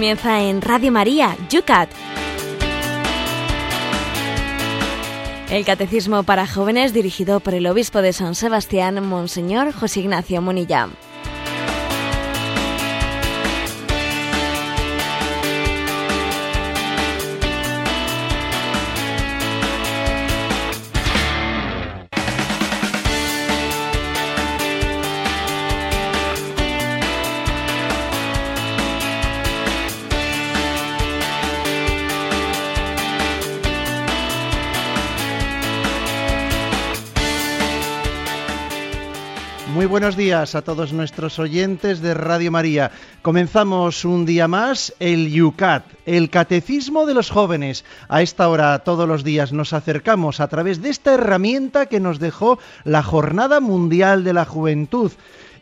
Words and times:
Comienza 0.00 0.40
en 0.40 0.62
Radio 0.62 0.90
María, 0.90 1.36
Yucat. 1.50 1.90
El 5.50 5.66
Catecismo 5.66 6.22
para 6.22 6.46
Jóvenes 6.46 6.94
dirigido 6.94 7.40
por 7.40 7.52
el 7.52 7.66
Obispo 7.66 8.00
de 8.00 8.14
San 8.14 8.34
Sebastián, 8.34 9.06
Monseñor 9.06 9.74
José 9.74 10.00
Ignacio 10.00 10.40
Munilla. 10.40 10.88
Buenos 40.10 40.24
días 40.24 40.56
a 40.56 40.62
todos 40.62 40.92
nuestros 40.92 41.38
oyentes 41.38 42.00
de 42.00 42.14
Radio 42.14 42.50
María. 42.50 42.90
Comenzamos 43.22 44.04
un 44.04 44.26
día 44.26 44.48
más 44.48 44.92
el 44.98 45.30
YUCAT, 45.30 45.84
el 46.04 46.30
Catecismo 46.30 47.06
de 47.06 47.14
los 47.14 47.30
Jóvenes. 47.30 47.84
A 48.08 48.20
esta 48.20 48.48
hora 48.48 48.76
todos 48.80 49.06
los 49.06 49.22
días 49.22 49.52
nos 49.52 49.72
acercamos 49.72 50.40
a 50.40 50.48
través 50.48 50.82
de 50.82 50.88
esta 50.88 51.14
herramienta 51.14 51.86
que 51.86 52.00
nos 52.00 52.18
dejó 52.18 52.58
la 52.82 53.04
Jornada 53.04 53.60
Mundial 53.60 54.24
de 54.24 54.32
la 54.32 54.44
Juventud 54.46 55.12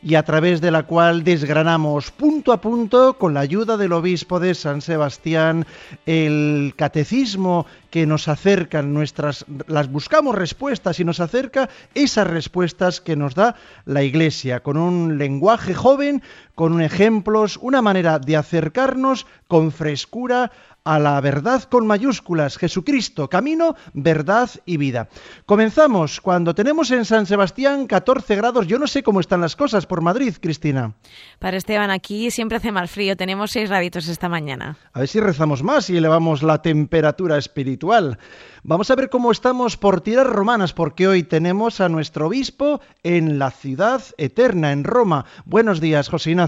y 0.02 0.14
a 0.14 0.22
través 0.22 0.60
de 0.60 0.70
la 0.70 0.84
cual 0.84 1.24
desgranamos 1.24 2.10
punto 2.10 2.52
a 2.52 2.60
punto, 2.60 3.18
con 3.18 3.34
la 3.34 3.40
ayuda 3.40 3.76
del 3.76 3.92
obispo 3.92 4.38
de 4.40 4.54
San 4.54 4.80
Sebastián, 4.80 5.66
el 6.06 6.74
catecismo 6.76 7.66
que 7.90 8.06
nos 8.06 8.28
acercan 8.28 8.92
nuestras, 8.92 9.44
las 9.66 9.90
buscamos 9.90 10.34
respuestas 10.34 11.00
y 11.00 11.04
nos 11.04 11.20
acerca 11.20 11.68
esas 11.94 12.26
respuestas 12.26 13.00
que 13.00 13.16
nos 13.16 13.34
da 13.34 13.56
la 13.86 14.02
Iglesia, 14.02 14.60
con 14.60 14.76
un 14.76 15.18
lenguaje 15.18 15.74
joven, 15.74 16.22
con 16.58 16.80
ejemplos, 16.80 17.56
una 17.62 17.82
manera 17.82 18.18
de 18.18 18.36
acercarnos 18.36 19.28
con 19.46 19.70
frescura 19.70 20.50
a 20.88 20.98
la 20.98 21.20
verdad 21.20 21.64
con 21.64 21.86
mayúsculas, 21.86 22.56
Jesucristo, 22.56 23.28
camino, 23.28 23.76
verdad 23.92 24.48
y 24.64 24.78
vida. 24.78 25.08
Comenzamos 25.44 26.20
cuando 26.20 26.54
tenemos 26.54 26.90
en 26.90 27.04
San 27.04 27.26
Sebastián 27.26 27.86
14 27.86 28.34
grados. 28.36 28.66
Yo 28.66 28.78
no 28.78 28.86
sé 28.86 29.02
cómo 29.02 29.20
están 29.20 29.42
las 29.42 29.54
cosas 29.54 29.86
por 29.86 30.00
Madrid, 30.00 30.34
Cristina. 30.40 30.94
Para 31.38 31.58
Esteban, 31.58 31.90
aquí 31.90 32.30
siempre 32.30 32.56
hace 32.56 32.72
mal 32.72 32.88
frío. 32.88 33.16
Tenemos 33.16 33.50
6 33.50 33.68
graditos 33.68 34.08
esta 34.08 34.30
mañana. 34.30 34.78
A 34.94 35.00
ver 35.00 35.08
si 35.08 35.20
rezamos 35.20 35.62
más 35.62 35.90
y 35.90 35.96
elevamos 35.98 36.42
la 36.42 36.62
temperatura 36.62 37.36
espiritual. 37.36 38.18
Vamos 38.62 38.90
a 38.90 38.96
ver 38.96 39.10
cómo 39.10 39.30
estamos 39.30 39.76
por 39.76 40.00
tierras 40.00 40.26
romanas, 40.26 40.72
porque 40.72 41.06
hoy 41.06 41.22
tenemos 41.22 41.80
a 41.80 41.88
nuestro 41.88 42.26
obispo 42.26 42.80
en 43.02 43.38
la 43.38 43.50
ciudad 43.50 44.02
eterna, 44.16 44.72
en 44.72 44.84
Roma. 44.84 45.26
Buenos 45.44 45.80
días, 45.80 46.08
José 46.08 46.30
Ignacio. 46.30 46.47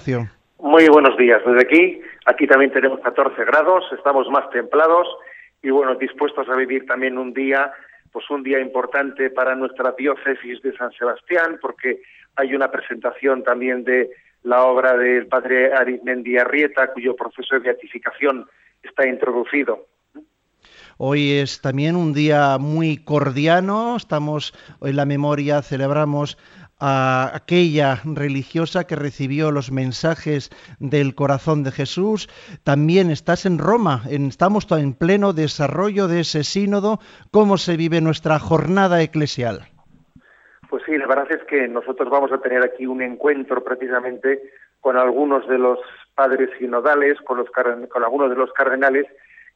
Muy 0.58 0.88
buenos 0.88 1.16
días. 1.16 1.40
Desde 1.44 1.62
aquí, 1.62 2.00
aquí 2.26 2.46
también 2.46 2.72
tenemos 2.72 3.00
14 3.00 3.44
grados, 3.44 3.84
estamos 3.96 4.28
más 4.28 4.48
templados 4.50 5.06
y 5.62 5.70
bueno, 5.70 5.94
dispuestos 5.94 6.48
a 6.48 6.56
vivir 6.56 6.86
también 6.86 7.18
un 7.18 7.32
día, 7.32 7.72
pues 8.12 8.28
un 8.30 8.42
día 8.42 8.60
importante 8.60 9.30
para 9.30 9.54
nuestra 9.54 9.92
diócesis 9.92 10.60
de 10.62 10.76
San 10.76 10.92
Sebastián, 10.92 11.58
porque 11.60 12.02
hay 12.36 12.54
una 12.54 12.70
presentación 12.70 13.42
también 13.42 13.84
de 13.84 14.10
la 14.42 14.64
obra 14.64 14.96
del 14.96 15.26
padre 15.26 15.72
Arizmendi 15.72 16.38
Arrieta, 16.38 16.92
cuyo 16.92 17.14
proceso 17.14 17.54
de 17.54 17.60
beatificación 17.60 18.46
está 18.82 19.06
introducido. 19.06 19.86
Hoy 21.02 21.32
es 21.32 21.62
también 21.62 21.96
un 21.96 22.12
día 22.12 22.58
muy 22.58 22.98
cordiano, 22.98 23.96
estamos 23.96 24.52
en 24.82 24.96
la 24.96 25.06
memoria, 25.06 25.62
celebramos 25.62 26.36
a 26.80 27.30
aquella 27.34 28.00
religiosa 28.04 28.86
que 28.86 28.96
recibió 28.96 29.50
los 29.50 29.70
mensajes 29.70 30.50
del 30.78 31.14
corazón 31.14 31.62
de 31.62 31.72
Jesús. 31.72 32.28
También 32.64 33.10
estás 33.10 33.46
en 33.46 33.58
Roma, 33.58 34.02
estamos 34.10 34.66
en 34.72 34.94
pleno 34.94 35.32
desarrollo 35.32 36.08
de 36.08 36.20
ese 36.20 36.42
sínodo. 36.42 36.98
¿Cómo 37.30 37.58
se 37.58 37.76
vive 37.76 38.00
nuestra 38.00 38.38
jornada 38.38 39.02
eclesial? 39.02 39.68
Pues 40.70 40.82
sí, 40.86 40.96
la 40.96 41.06
verdad 41.06 41.30
es 41.30 41.44
que 41.44 41.68
nosotros 41.68 42.08
vamos 42.08 42.32
a 42.32 42.38
tener 42.38 42.62
aquí 42.62 42.86
un 42.86 43.02
encuentro 43.02 43.62
precisamente 43.62 44.40
con 44.80 44.96
algunos 44.96 45.46
de 45.48 45.58
los 45.58 45.78
padres 46.14 46.50
sinodales, 46.58 47.18
con, 47.22 47.38
los, 47.38 47.50
con 47.50 48.04
algunos 48.04 48.30
de 48.30 48.36
los 48.36 48.52
cardenales 48.52 49.06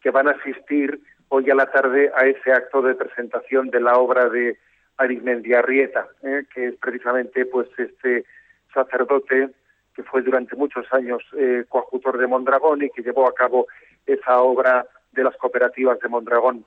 que 0.02 0.10
van 0.10 0.28
a 0.28 0.32
asistir 0.32 1.00
hoy 1.28 1.50
a 1.50 1.54
la 1.54 1.66
tarde 1.66 2.12
a 2.14 2.26
ese 2.26 2.52
acto 2.52 2.82
de 2.82 2.94
presentación 2.94 3.70
de 3.70 3.80
la 3.80 3.94
obra 3.94 4.28
de 4.28 4.58
Arizmendiarrieta, 4.96 6.08
¿eh? 6.22 6.44
que 6.52 6.68
es 6.68 6.74
precisamente 6.76 7.46
pues 7.46 7.68
este 7.78 8.24
sacerdote 8.72 9.50
que 9.94 10.02
fue 10.02 10.22
durante 10.22 10.56
muchos 10.56 10.86
años 10.92 11.22
eh, 11.36 11.64
coadjutor 11.68 12.18
de 12.18 12.26
Mondragón 12.26 12.82
y 12.82 12.90
que 12.90 13.02
llevó 13.02 13.28
a 13.28 13.34
cabo 13.34 13.66
esa 14.06 14.40
obra 14.40 14.86
de 15.12 15.24
las 15.24 15.36
cooperativas 15.36 15.98
de 16.00 16.08
Mondragón. 16.08 16.64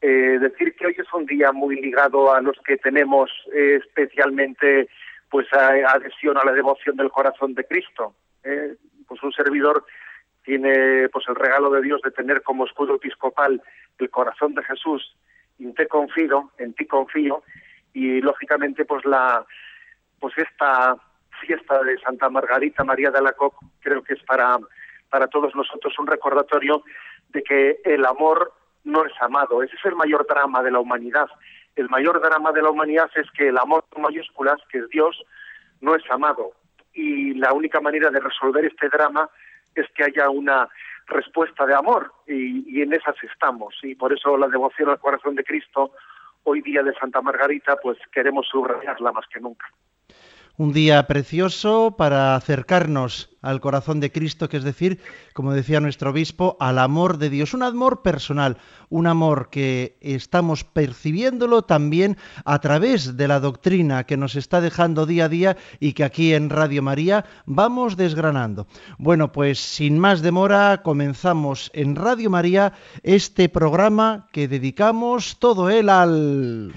Eh, 0.00 0.38
decir 0.40 0.74
que 0.74 0.86
hoy 0.86 0.96
es 0.98 1.12
un 1.14 1.26
día 1.26 1.52
muy 1.52 1.80
ligado 1.80 2.34
a 2.34 2.40
los 2.40 2.58
que 2.66 2.76
tenemos 2.76 3.30
eh, 3.54 3.78
especialmente 3.80 4.88
pues 5.30 5.46
adhesión 5.52 6.36
a 6.36 6.44
la 6.44 6.52
devoción 6.52 6.96
del 6.96 7.10
corazón 7.10 7.54
de 7.54 7.64
Cristo. 7.64 8.14
¿eh? 8.42 8.74
Pues 9.06 9.22
un 9.22 9.32
servidor 9.32 9.84
tiene 10.44 11.08
pues 11.10 11.24
el 11.28 11.36
regalo 11.36 11.70
de 11.70 11.82
Dios 11.82 12.02
de 12.02 12.10
tener 12.10 12.42
como 12.42 12.66
escudo 12.66 12.96
episcopal 12.96 13.62
el 13.98 14.10
corazón 14.10 14.54
de 14.54 14.64
Jesús 14.64 15.16
en 15.58 15.74
te 15.74 15.86
confío, 15.86 16.50
en 16.58 16.74
ti 16.74 16.86
confío, 16.86 17.42
y 17.92 18.20
lógicamente 18.20 18.84
pues 18.84 19.04
la 19.04 19.44
pues 20.18 20.36
esta 20.38 20.96
fiesta 21.40 21.82
de 21.82 21.98
Santa 21.98 22.30
Margarita 22.30 22.84
María 22.84 23.10
de 23.10 23.20
la 23.20 23.32
Coque 23.32 23.66
creo 23.80 24.02
que 24.02 24.14
es 24.14 24.22
para 24.22 24.58
para 25.10 25.26
todos 25.26 25.54
nosotros 25.54 25.98
un 25.98 26.06
recordatorio 26.06 26.82
de 27.28 27.42
que 27.42 27.80
el 27.84 28.04
amor 28.06 28.52
no 28.84 29.04
es 29.04 29.12
amado. 29.20 29.62
Ese 29.62 29.76
es 29.76 29.84
el 29.84 29.94
mayor 29.94 30.26
drama 30.26 30.62
de 30.62 30.70
la 30.70 30.80
humanidad. 30.80 31.28
El 31.76 31.88
mayor 31.88 32.20
drama 32.20 32.52
de 32.52 32.62
la 32.62 32.70
humanidad 32.70 33.10
es 33.14 33.30
que 33.32 33.48
el 33.48 33.58
amor 33.58 33.84
con 33.88 34.02
mayúsculas, 34.02 34.56
que 34.70 34.78
es 34.78 34.88
Dios, 34.88 35.22
no 35.80 35.94
es 35.94 36.02
amado. 36.10 36.52
Y 36.94 37.34
la 37.34 37.52
única 37.52 37.80
manera 37.80 38.10
de 38.10 38.20
resolver 38.20 38.64
este 38.64 38.88
drama 38.88 39.28
es 39.74 39.86
que 39.94 40.04
haya 40.04 40.28
una 40.28 40.68
respuesta 41.12 41.66
de 41.66 41.74
amor 41.74 42.12
y, 42.26 42.78
y, 42.78 42.82
en 42.82 42.92
esas 42.92 43.16
estamos. 43.22 43.74
Y 43.82 43.94
por 43.94 44.12
eso 44.12 44.36
la 44.36 44.48
devoción 44.48 44.88
al 44.88 44.98
corazón 44.98 45.34
de 45.34 45.44
Cristo 45.44 45.92
hoy 46.44 46.60
día 46.62 46.82
de 46.82 46.94
Santa 46.94 47.20
Margarita 47.20 47.76
pues 47.82 47.98
queremos 48.10 48.46
subrayarla 48.50 49.12
más 49.12 49.26
que 49.28 49.40
nunca 49.40 49.66
un 50.62 50.72
día 50.72 51.08
precioso 51.08 51.96
para 51.98 52.36
acercarnos 52.36 53.30
al 53.42 53.60
corazón 53.60 53.98
de 53.98 54.12
Cristo, 54.12 54.48
que 54.48 54.58
es 54.58 54.62
decir, 54.62 55.00
como 55.32 55.52
decía 55.52 55.80
nuestro 55.80 56.10
obispo, 56.10 56.56
al 56.60 56.78
amor 56.78 57.18
de 57.18 57.30
Dios, 57.30 57.52
un 57.52 57.64
amor 57.64 58.02
personal, 58.02 58.58
un 58.88 59.08
amor 59.08 59.50
que 59.50 59.96
estamos 60.00 60.62
percibiéndolo 60.62 61.62
también 61.62 62.16
a 62.44 62.60
través 62.60 63.16
de 63.16 63.26
la 63.26 63.40
doctrina 63.40 64.04
que 64.04 64.16
nos 64.16 64.36
está 64.36 64.60
dejando 64.60 65.04
día 65.04 65.24
a 65.24 65.28
día 65.28 65.56
y 65.80 65.94
que 65.94 66.04
aquí 66.04 66.32
en 66.32 66.48
Radio 66.48 66.80
María 66.80 67.24
vamos 67.44 67.96
desgranando. 67.96 68.68
Bueno, 68.98 69.32
pues 69.32 69.58
sin 69.58 69.98
más 69.98 70.22
demora 70.22 70.82
comenzamos 70.84 71.72
en 71.74 71.96
Radio 71.96 72.30
María 72.30 72.72
este 73.02 73.48
programa 73.48 74.28
que 74.30 74.46
dedicamos 74.46 75.38
todo 75.40 75.70
él 75.70 75.88
al... 75.88 76.72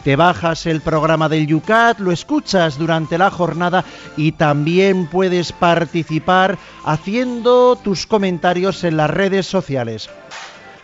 Te 0.03 0.15
bajas 0.17 0.65
el 0.65 0.81
programa 0.81 1.29
del 1.29 1.47
Yucat, 1.47 1.99
lo 1.99 2.11
escuchas 2.11 2.77
durante 2.77 3.17
la 3.17 3.31
jornada 3.31 3.85
y 4.17 4.33
también 4.33 5.07
puedes 5.07 5.53
participar 5.53 6.57
haciendo 6.83 7.77
tus 7.77 8.05
comentarios 8.05 8.83
en 8.83 8.97
las 8.97 9.09
redes 9.09 9.45
sociales. 9.45 10.09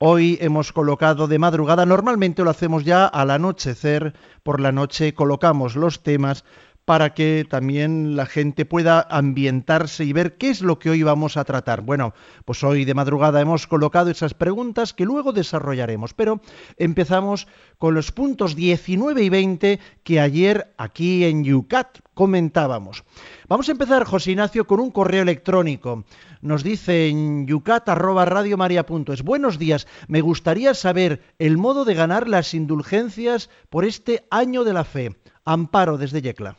Hoy 0.00 0.36
hemos 0.40 0.72
colocado 0.72 1.28
de 1.28 1.38
madrugada, 1.38 1.86
normalmente 1.86 2.42
lo 2.42 2.50
hacemos 2.50 2.84
ya 2.84 3.06
al 3.06 3.30
anochecer, 3.30 4.14
por 4.42 4.60
la 4.60 4.72
noche 4.72 5.14
colocamos 5.14 5.76
los 5.76 6.02
temas 6.02 6.44
para 6.84 7.14
que 7.14 7.46
también 7.48 8.16
la 8.16 8.26
gente 8.26 8.64
pueda 8.64 9.06
ambientarse 9.08 10.04
y 10.04 10.12
ver 10.12 10.36
qué 10.36 10.50
es 10.50 10.62
lo 10.62 10.78
que 10.78 10.90
hoy 10.90 11.02
vamos 11.02 11.36
a 11.36 11.44
tratar. 11.44 11.82
Bueno, 11.82 12.12
pues 12.44 12.64
hoy 12.64 12.84
de 12.84 12.94
madrugada 12.94 13.40
hemos 13.40 13.66
colocado 13.66 14.10
esas 14.10 14.34
preguntas 14.34 14.92
que 14.92 15.04
luego 15.04 15.32
desarrollaremos, 15.32 16.14
pero 16.14 16.40
empezamos 16.76 17.46
con 17.78 17.94
los 17.94 18.10
puntos 18.10 18.56
19 18.56 19.22
y 19.22 19.28
20 19.28 19.80
que 20.02 20.20
ayer 20.20 20.74
aquí 20.76 21.24
en 21.24 21.44
Yucat 21.44 21.98
comentábamos. 22.14 23.04
Vamos 23.48 23.68
a 23.68 23.72
empezar, 23.72 24.04
José 24.04 24.32
Ignacio, 24.32 24.66
con 24.66 24.80
un 24.80 24.90
correo 24.90 25.22
electrónico. 25.22 26.04
Nos 26.40 26.64
dice 26.64 27.08
en 27.08 27.46
yucat.radiomaria.es. 27.46 29.22
Buenos 29.22 29.58
días, 29.58 29.86
me 30.08 30.20
gustaría 30.20 30.74
saber 30.74 31.22
el 31.38 31.56
modo 31.56 31.84
de 31.84 31.94
ganar 31.94 32.28
las 32.28 32.54
indulgencias 32.54 33.48
por 33.70 33.84
este 33.84 34.26
año 34.30 34.64
de 34.64 34.72
la 34.72 34.84
fe. 34.84 35.16
Amparo 35.44 35.98
desde 35.98 36.22
Yecla. 36.22 36.56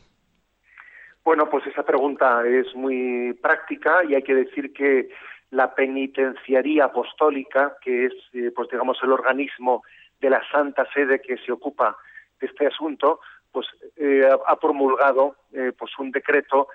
Bueno, 1.23 1.49
pues 1.49 1.65
esa 1.67 1.83
pregunta 1.83 2.45
es 2.45 2.75
muy 2.75 3.33
práctica 3.41 4.03
y 4.03 4.15
hay 4.15 4.23
que 4.23 4.35
decir 4.35 4.73
que 4.73 5.09
la 5.51 5.73
penitenciaría 5.73 6.85
apostólica, 6.85 7.77
que 7.81 8.07
es, 8.07 8.13
eh, 8.33 8.51
pues 8.53 8.69
digamos, 8.69 8.97
el 9.03 9.11
organismo 9.11 9.83
de 10.19 10.29
la 10.31 10.41
Santa 10.51 10.85
Sede 10.93 11.21
que 11.21 11.37
se 11.37 11.51
ocupa 11.51 11.95
de 12.41 12.47
este 12.47 12.67
asunto, 12.67 13.21
pues 13.51 13.67
eh, 13.95 14.27
ha 14.47 14.55
promulgado 14.57 15.35
eh, 15.53 15.71
pues 15.77 15.91
un 15.99 16.11
decreto 16.11 16.67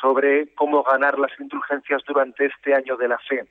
sobre 0.00 0.54
cómo 0.54 0.82
ganar 0.82 1.18
las 1.18 1.30
indulgencias 1.38 2.02
durante 2.06 2.46
este 2.46 2.74
año 2.74 2.96
de 2.96 3.06
la 3.06 3.18
fe. 3.18 3.44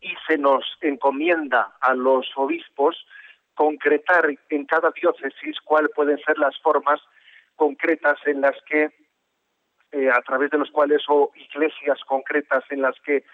Y 0.00 0.14
se 0.26 0.36
nos 0.36 0.64
encomienda 0.80 1.76
a 1.80 1.94
los 1.94 2.26
obispos 2.34 3.06
concretar 3.54 4.28
en 4.50 4.64
cada 4.66 4.90
diócesis 4.90 5.60
cuáles 5.64 5.92
pueden 5.94 6.18
ser 6.18 6.36
las 6.38 6.58
formas 6.58 7.00
concretas 7.54 8.18
en 8.26 8.40
las 8.40 8.56
que 8.68 8.90
eh, 9.92 10.10
a 10.10 10.20
través 10.22 10.50
de 10.50 10.58
los 10.58 10.70
cuales 10.70 11.02
o 11.08 11.30
iglesias 11.34 11.98
concretas 12.06 12.64
en 12.70 12.82
las 12.82 12.98
que 13.00 13.24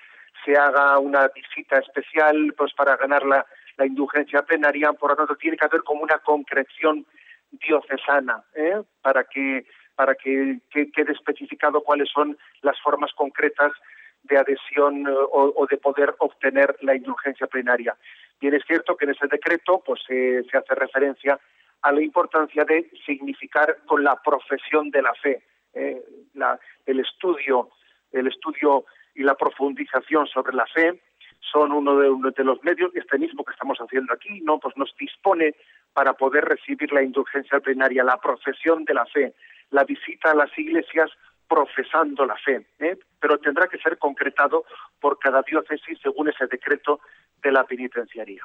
se 0.44 0.56
haga 0.56 0.99
una 0.99 1.28
visita 1.28 1.78
especial 1.78 2.54
pues 2.56 2.72
para 2.75 2.96
ganar 2.96 3.25
la, 3.25 3.46
indulgencia 3.84 4.43
plenaria, 4.43 4.93
por 4.93 5.10
lo 5.10 5.16
tanto 5.16 5.34
tiene 5.34 5.56
que 5.56 5.64
haber 5.64 5.82
como 5.82 6.02
una 6.02 6.19
concreción 6.19 7.04
diocesana 7.50 8.44
¿eh? 8.54 8.81
para 9.00 9.25
que 9.25 9.66
para 9.96 10.14
que, 10.14 10.60
quede 10.70 11.12
especificado 11.12 11.82
cuáles 11.82 12.08
son 12.08 12.38
las 12.62 12.81
formas 12.81 13.12
concretas 13.14 13.72
de 14.22 14.38
adhesión 14.38 15.06
eh, 15.06 15.10
o, 15.10 15.66
de 15.69 15.76
poder 15.78 16.14
obtener 16.19 16.76
la 16.82 16.94
indulgencia 16.94 17.48
plenaria. 17.48 17.96
Bien 18.40 18.55
es 18.55 18.62
cierto 18.66 18.96
que 18.96 19.05
en 19.05 19.10
ese 19.12 19.26
decreto 19.26 19.82
pues 19.84 20.00
se 20.06 20.56
hace 20.56 20.75
referencia 20.75 21.40
a 21.82 21.93
la 21.93 22.02
importancia 22.02 22.64
de 22.64 22.88
significar 23.05 23.78
con 23.87 24.05
la 24.05 24.16
profesión 24.22 24.90
de 24.90 25.02
la 25.02 25.12
fe, 25.14 25.43
eh, 25.74 26.02
el 26.86 27.00
estudio, 27.00 27.70
el 28.12 28.26
estudio 28.26 28.84
y 29.14 29.22
la 29.22 29.34
profundización 29.34 30.26
sobre 30.26 30.54
la 30.54 30.66
fe 30.66 31.00
son 31.40 31.72
uno 31.72 31.96
de, 31.98 32.44
los 32.44 32.62
medios, 32.62 32.94
este 32.94 33.19
mismo 33.19 33.44
que 33.44 33.52
estamos 33.52 33.78
haciendo 33.78 34.12
aquí, 34.12 34.40
no, 34.42 34.58
pues 34.58 34.76
nos 34.76 34.94
dispone 34.96 35.54
para 35.92 36.14
poder 36.14 36.44
recibir 36.44 36.92
la 36.92 37.02
indulgencia 37.02 37.60
plenaria, 37.60 38.04
la 38.04 38.19
profesión 38.19 38.84
de 38.84 38.94
la 38.94 39.04
fe, 39.06 39.34
la 39.70 39.84
visita 39.84 40.30
a 40.30 40.34
las 40.34 40.56
iglesias 40.58 41.10
profesando 41.48 42.24
la 42.24 42.36
fe, 42.36 42.66
¿eh? 42.78 42.96
pero 43.20 43.38
tendrá 43.38 43.67
que 43.67 43.79
ser 43.79 43.98
concretado 43.98 44.64
por 45.00 45.19
cada 45.19 45.43
diócesis 45.43 45.98
según 46.02 46.29
ese 46.29 46.46
decreto 46.46 47.00
de 47.43 47.52
la 47.52 47.64
penitenciaría. 47.64 48.43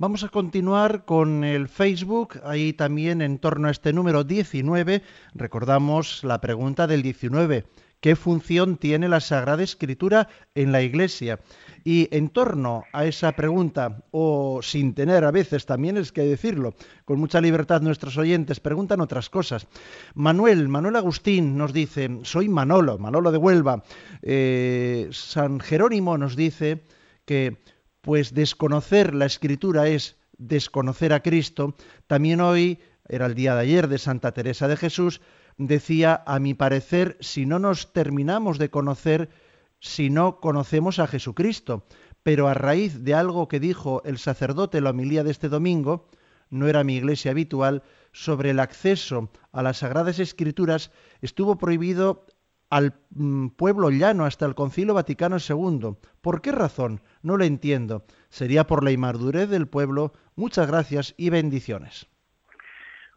Vamos 0.00 0.22
a 0.22 0.28
continuar 0.28 1.04
con 1.04 1.42
el 1.42 1.66
Facebook, 1.66 2.38
ahí 2.44 2.72
también 2.72 3.20
en 3.20 3.40
torno 3.40 3.66
a 3.66 3.72
este 3.72 3.92
número 3.92 4.22
19, 4.22 5.02
recordamos 5.34 6.22
la 6.22 6.40
pregunta 6.40 6.86
del 6.86 7.02
19, 7.02 7.64
¿qué 8.00 8.14
función 8.14 8.76
tiene 8.76 9.08
la 9.08 9.18
Sagrada 9.18 9.64
Escritura 9.64 10.28
en 10.54 10.70
la 10.70 10.82
Iglesia? 10.82 11.40
Y 11.82 12.06
en 12.16 12.28
torno 12.28 12.84
a 12.92 13.06
esa 13.06 13.32
pregunta, 13.32 14.04
o 14.12 14.60
sin 14.62 14.94
tener 14.94 15.24
a 15.24 15.32
veces 15.32 15.66
también 15.66 15.96
es 15.96 16.12
que 16.12 16.22
decirlo, 16.22 16.76
con 17.04 17.18
mucha 17.18 17.40
libertad 17.40 17.82
nuestros 17.82 18.16
oyentes 18.18 18.60
preguntan 18.60 19.00
otras 19.00 19.28
cosas. 19.28 19.66
Manuel, 20.14 20.68
Manuel 20.68 20.94
Agustín 20.94 21.58
nos 21.58 21.72
dice, 21.72 22.20
soy 22.22 22.48
Manolo, 22.48 22.98
Manolo 22.98 23.32
de 23.32 23.38
Huelva. 23.38 23.82
Eh, 24.22 25.08
San 25.10 25.58
Jerónimo 25.58 26.16
nos 26.16 26.36
dice 26.36 26.84
que 27.24 27.58
pues 28.00 28.34
desconocer 28.34 29.14
la 29.14 29.26
escritura 29.26 29.88
es 29.88 30.16
desconocer 30.38 31.12
a 31.12 31.22
Cristo, 31.22 31.74
también 32.06 32.40
hoy, 32.40 32.78
era 33.08 33.26
el 33.26 33.34
día 33.34 33.54
de 33.54 33.62
ayer 33.62 33.88
de 33.88 33.98
Santa 33.98 34.32
Teresa 34.32 34.68
de 34.68 34.76
Jesús, 34.76 35.20
decía, 35.56 36.22
a 36.26 36.38
mi 36.38 36.54
parecer, 36.54 37.16
si 37.20 37.46
no 37.46 37.58
nos 37.58 37.92
terminamos 37.92 38.58
de 38.58 38.70
conocer, 38.70 39.30
si 39.80 40.10
no 40.10 40.40
conocemos 40.40 40.98
a 40.98 41.06
Jesucristo, 41.06 41.86
pero 42.22 42.48
a 42.48 42.54
raíz 42.54 43.04
de 43.04 43.14
algo 43.14 43.48
que 43.48 43.60
dijo 43.60 44.02
el 44.04 44.18
sacerdote 44.18 44.80
la 44.80 44.90
homilía 44.90 45.24
de 45.24 45.30
este 45.30 45.48
domingo, 45.48 46.08
no 46.50 46.68
era 46.68 46.84
mi 46.84 46.96
iglesia 46.96 47.32
habitual, 47.32 47.82
sobre 48.12 48.50
el 48.50 48.60
acceso 48.60 49.30
a 49.52 49.62
las 49.62 49.78
Sagradas 49.78 50.18
Escrituras, 50.18 50.90
estuvo 51.20 51.58
prohibido 51.58 52.26
al 52.70 52.94
mm, 53.10 53.48
pueblo 53.50 53.90
llano 53.90 54.24
hasta 54.24 54.46
el 54.46 54.54
Concilio 54.54 54.94
Vaticano 54.94 55.36
II. 55.36 55.96
¿Por 56.20 56.40
qué 56.42 56.52
razón? 56.52 57.00
No 57.22 57.36
lo 57.36 57.44
entiendo. 57.44 58.04
Sería 58.28 58.64
por 58.64 58.84
la 58.84 58.90
inmadurez 58.90 59.48
del 59.48 59.68
pueblo. 59.68 60.12
Muchas 60.36 60.68
gracias 60.68 61.14
y 61.16 61.30
bendiciones. 61.30 62.08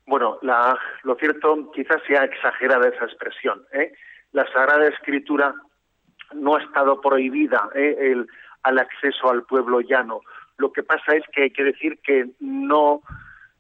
Bueno, 0.05 0.39
lo 0.41 1.15
cierto, 1.15 1.72
quizás 1.74 2.01
sea 2.08 2.24
exagerada 2.25 2.89
esa 2.89 3.05
expresión. 3.05 3.63
¿eh? 3.72 3.93
La 4.31 4.46
Sagrada 4.51 4.88
Escritura 4.88 5.53
no 6.34 6.55
ha 6.55 6.62
estado 6.62 7.00
prohibida 7.00 7.70
¿eh? 7.75 7.96
el, 8.00 8.27
al 8.63 8.79
acceso 8.79 9.29
al 9.29 9.43
pueblo 9.43 9.81
llano. 9.81 10.22
Lo 10.58 10.72
que 10.72 10.84
pasa 10.84 11.15
es 11.15 11.24
que 11.34 11.43
hay 11.43 11.51
que 11.51 11.63
decir 11.63 12.00
que 12.03 12.29
no 12.39 13.01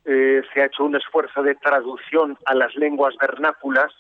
eh, 0.05 0.41
se 0.53 0.61
ha 0.61 0.65
hecho 0.65 0.83
un 0.83 0.95
esfuerzo 0.95 1.43
de 1.43 1.55
traducción 1.55 2.37
a 2.45 2.55
las 2.55 2.75
lenguas 2.75 3.15
vernáculas. 3.19 3.93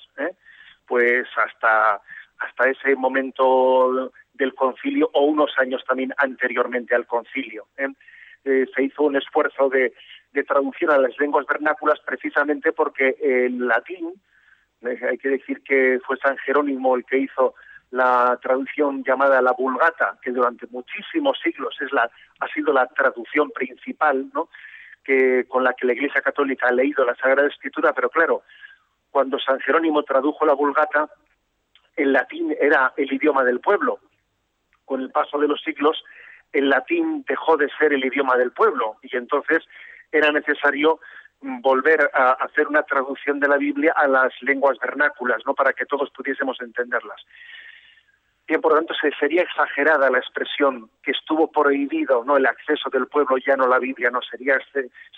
Pues 0.87 1.27
hasta, 1.35 2.01
hasta 2.39 2.69
ese 2.69 2.95
momento 2.95 4.11
del 4.33 4.53
concilio 4.55 5.09
o 5.13 5.25
unos 5.25 5.51
años 5.57 5.83
también 5.87 6.13
anteriormente 6.17 6.95
al 6.95 7.05
concilio. 7.05 7.67
¿eh? 7.77 7.87
Eh, 8.43 8.65
se 8.75 8.83
hizo 8.83 9.03
un 9.03 9.15
esfuerzo 9.15 9.69
de, 9.69 9.93
traducción 10.47 10.91
a 10.91 10.97
las 10.97 11.17
lenguas 11.19 11.45
vernáculas 11.45 11.99
precisamente 12.05 12.71
porque 12.71 13.15
el 13.21 13.67
latín, 13.67 14.13
eh, 14.81 14.99
hay 15.09 15.17
que 15.17 15.29
decir 15.29 15.61
que 15.61 15.99
fue 16.05 16.17
San 16.17 16.37
Jerónimo 16.37 16.95
el 16.95 17.05
que 17.05 17.17
hizo 17.17 17.53
la 17.91 18.39
traducción 18.41 19.03
llamada 19.03 19.41
la 19.41 19.51
Vulgata, 19.51 20.17
que 20.21 20.31
durante 20.31 20.67
muchísimos 20.67 21.37
siglos 21.43 21.75
es 21.81 21.91
la, 21.91 22.09
ha 22.39 22.47
sido 22.47 22.71
la 22.71 22.87
traducción 22.87 23.51
principal, 23.51 24.29
¿no? 24.33 24.47
que 25.03 25.45
con 25.47 25.63
la 25.63 25.73
que 25.73 25.85
la 25.85 25.93
Iglesia 25.93 26.21
Católica 26.21 26.67
ha 26.67 26.71
leído 26.71 27.03
la 27.03 27.15
Sagrada 27.15 27.49
Escritura, 27.49 27.93
pero 27.93 28.09
claro, 28.09 28.43
cuando 29.11 29.37
San 29.39 29.59
Jerónimo 29.59 30.03
tradujo 30.03 30.45
la 30.45 30.53
Vulgata, 30.53 31.09
el 31.95 32.13
latín 32.13 32.55
era 32.59 32.93
el 32.97 33.11
idioma 33.11 33.43
del 33.43 33.59
pueblo. 33.59 33.99
Con 34.85 35.01
el 35.01 35.11
paso 35.11 35.37
de 35.37 35.47
los 35.47 35.61
siglos, 35.61 36.03
el 36.51 36.69
latín 36.69 37.23
dejó 37.27 37.57
de 37.57 37.69
ser 37.77 37.93
el 37.93 38.03
idioma 38.03 38.37
del 38.37 38.51
pueblo 38.51 38.97
y 39.01 39.15
entonces 39.15 39.63
era 40.11 40.31
necesario 40.31 40.99
volver 41.41 42.09
a 42.13 42.33
hacer 42.33 42.67
una 42.67 42.83
traducción 42.83 43.39
de 43.39 43.47
la 43.47 43.57
Biblia 43.57 43.93
a 43.95 44.07
las 44.07 44.33
lenguas 44.41 44.77
vernáculas, 44.79 45.41
¿no? 45.45 45.53
Para 45.53 45.73
que 45.73 45.85
todos 45.85 46.09
pudiésemos 46.11 46.59
entenderlas. 46.61 47.21
Por 48.59 48.73
lo 48.73 48.77
tanto, 48.79 48.93
sería 49.19 49.43
exagerada 49.43 50.09
la 50.09 50.17
expresión 50.17 50.89
que 51.03 51.11
estuvo 51.11 51.51
prohibido, 51.51 52.23
¿no? 52.25 52.37
El 52.37 52.45
acceso 52.45 52.89
del 52.89 53.07
pueblo 53.07 53.37
ya 53.37 53.55
no 53.55 53.67
la 53.67 53.79
Biblia, 53.79 54.09
no 54.09 54.21
sería 54.21 54.57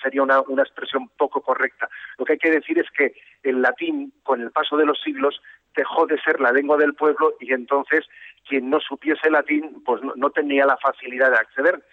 sería 0.02 0.24
una, 0.24 0.42
una 0.42 0.64
expresión 0.64 1.10
poco 1.18 1.42
correcta. 1.42 1.90
Lo 2.18 2.26
que 2.26 2.34
hay 2.34 2.40
que 2.40 2.52
decir 2.52 2.80
es 2.80 2.90
que 2.92 3.14
el 3.44 3.62
latín, 3.62 4.14
con 4.24 4.42
el 4.42 4.52
paso 4.52 4.78
de 4.78 4.86
los 4.86 5.02
siglos, 5.02 5.42
dejó 5.76 6.06
de 6.06 6.20
ser 6.22 6.40
la 6.40 6.52
lengua 6.52 6.78
del 6.78 6.94
pueblo 6.94 7.36
y 7.40 7.54
entonces 7.54 8.06
quien 8.48 8.70
no 8.70 8.80
supiese 8.80 9.30
latín, 9.30 9.82
pues 9.86 10.02
no 10.04 10.30
tenía 10.30 10.66
la 10.66 10.78
facilidad 10.78 11.32
de 11.32 11.38
acceder. 11.38 11.84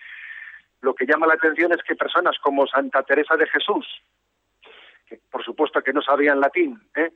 Lo 0.81 0.95
que 0.95 1.07
llama 1.07 1.27
la 1.27 1.35
atención 1.35 1.73
es 1.73 1.83
que 1.83 1.95
personas 1.95 2.37
como 2.43 2.67
Santa 2.67 3.03
Teresa 3.03 3.37
de 3.37 3.47
Jesús, 3.47 3.87
que 5.07 5.21
por 5.31 5.45
supuesto 5.45 5.83
que 5.83 5.93
no 5.93 6.03
sabían 6.03 6.41
latín, 6.41 6.81
¿eh? 6.97 7.11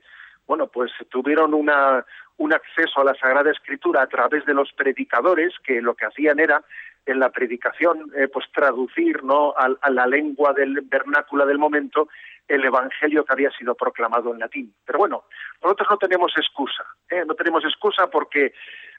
Bueno, 0.47 0.67
pues 0.67 0.91
tuvieron 1.09 1.53
una, 1.53 2.05
un 2.37 2.53
acceso 2.53 3.01
a 3.01 3.03
la 3.03 3.15
Sagrada 3.15 3.51
Escritura 3.51 4.03
a 4.03 4.07
través 4.07 4.45
de 4.45 4.53
los 4.53 4.71
predicadores, 4.73 5.53
que 5.63 5.81
lo 5.81 5.95
que 5.95 6.05
hacían 6.05 6.39
era 6.39 6.63
en 7.05 7.19
la 7.19 7.29
predicación, 7.29 8.11
eh, 8.15 8.27
pues 8.27 8.45
traducir 8.51 9.23
¿no? 9.23 9.53
a, 9.57 9.89
la 9.89 10.07
lengua 10.07 10.53
del 10.53 10.81
vernácula 10.81 11.45
del 11.45 11.59
momento 11.59 12.09
el 12.47 12.63
evangelio 12.63 13.23
que 13.25 13.33
había 13.33 13.51
sido 13.51 13.75
proclamado 13.75 14.31
en 14.33 14.39
latín. 14.39 14.73
Pero 14.85 14.99
bueno, 14.99 15.23
nosotros 15.63 15.87
no 15.89 15.97
tenemos 15.97 16.31
excusa, 16.35 16.83
¿eh? 17.09 17.23
no 17.25 17.33
tenemos 17.35 17.63
excusa 17.63 18.09
porque 18.09 18.53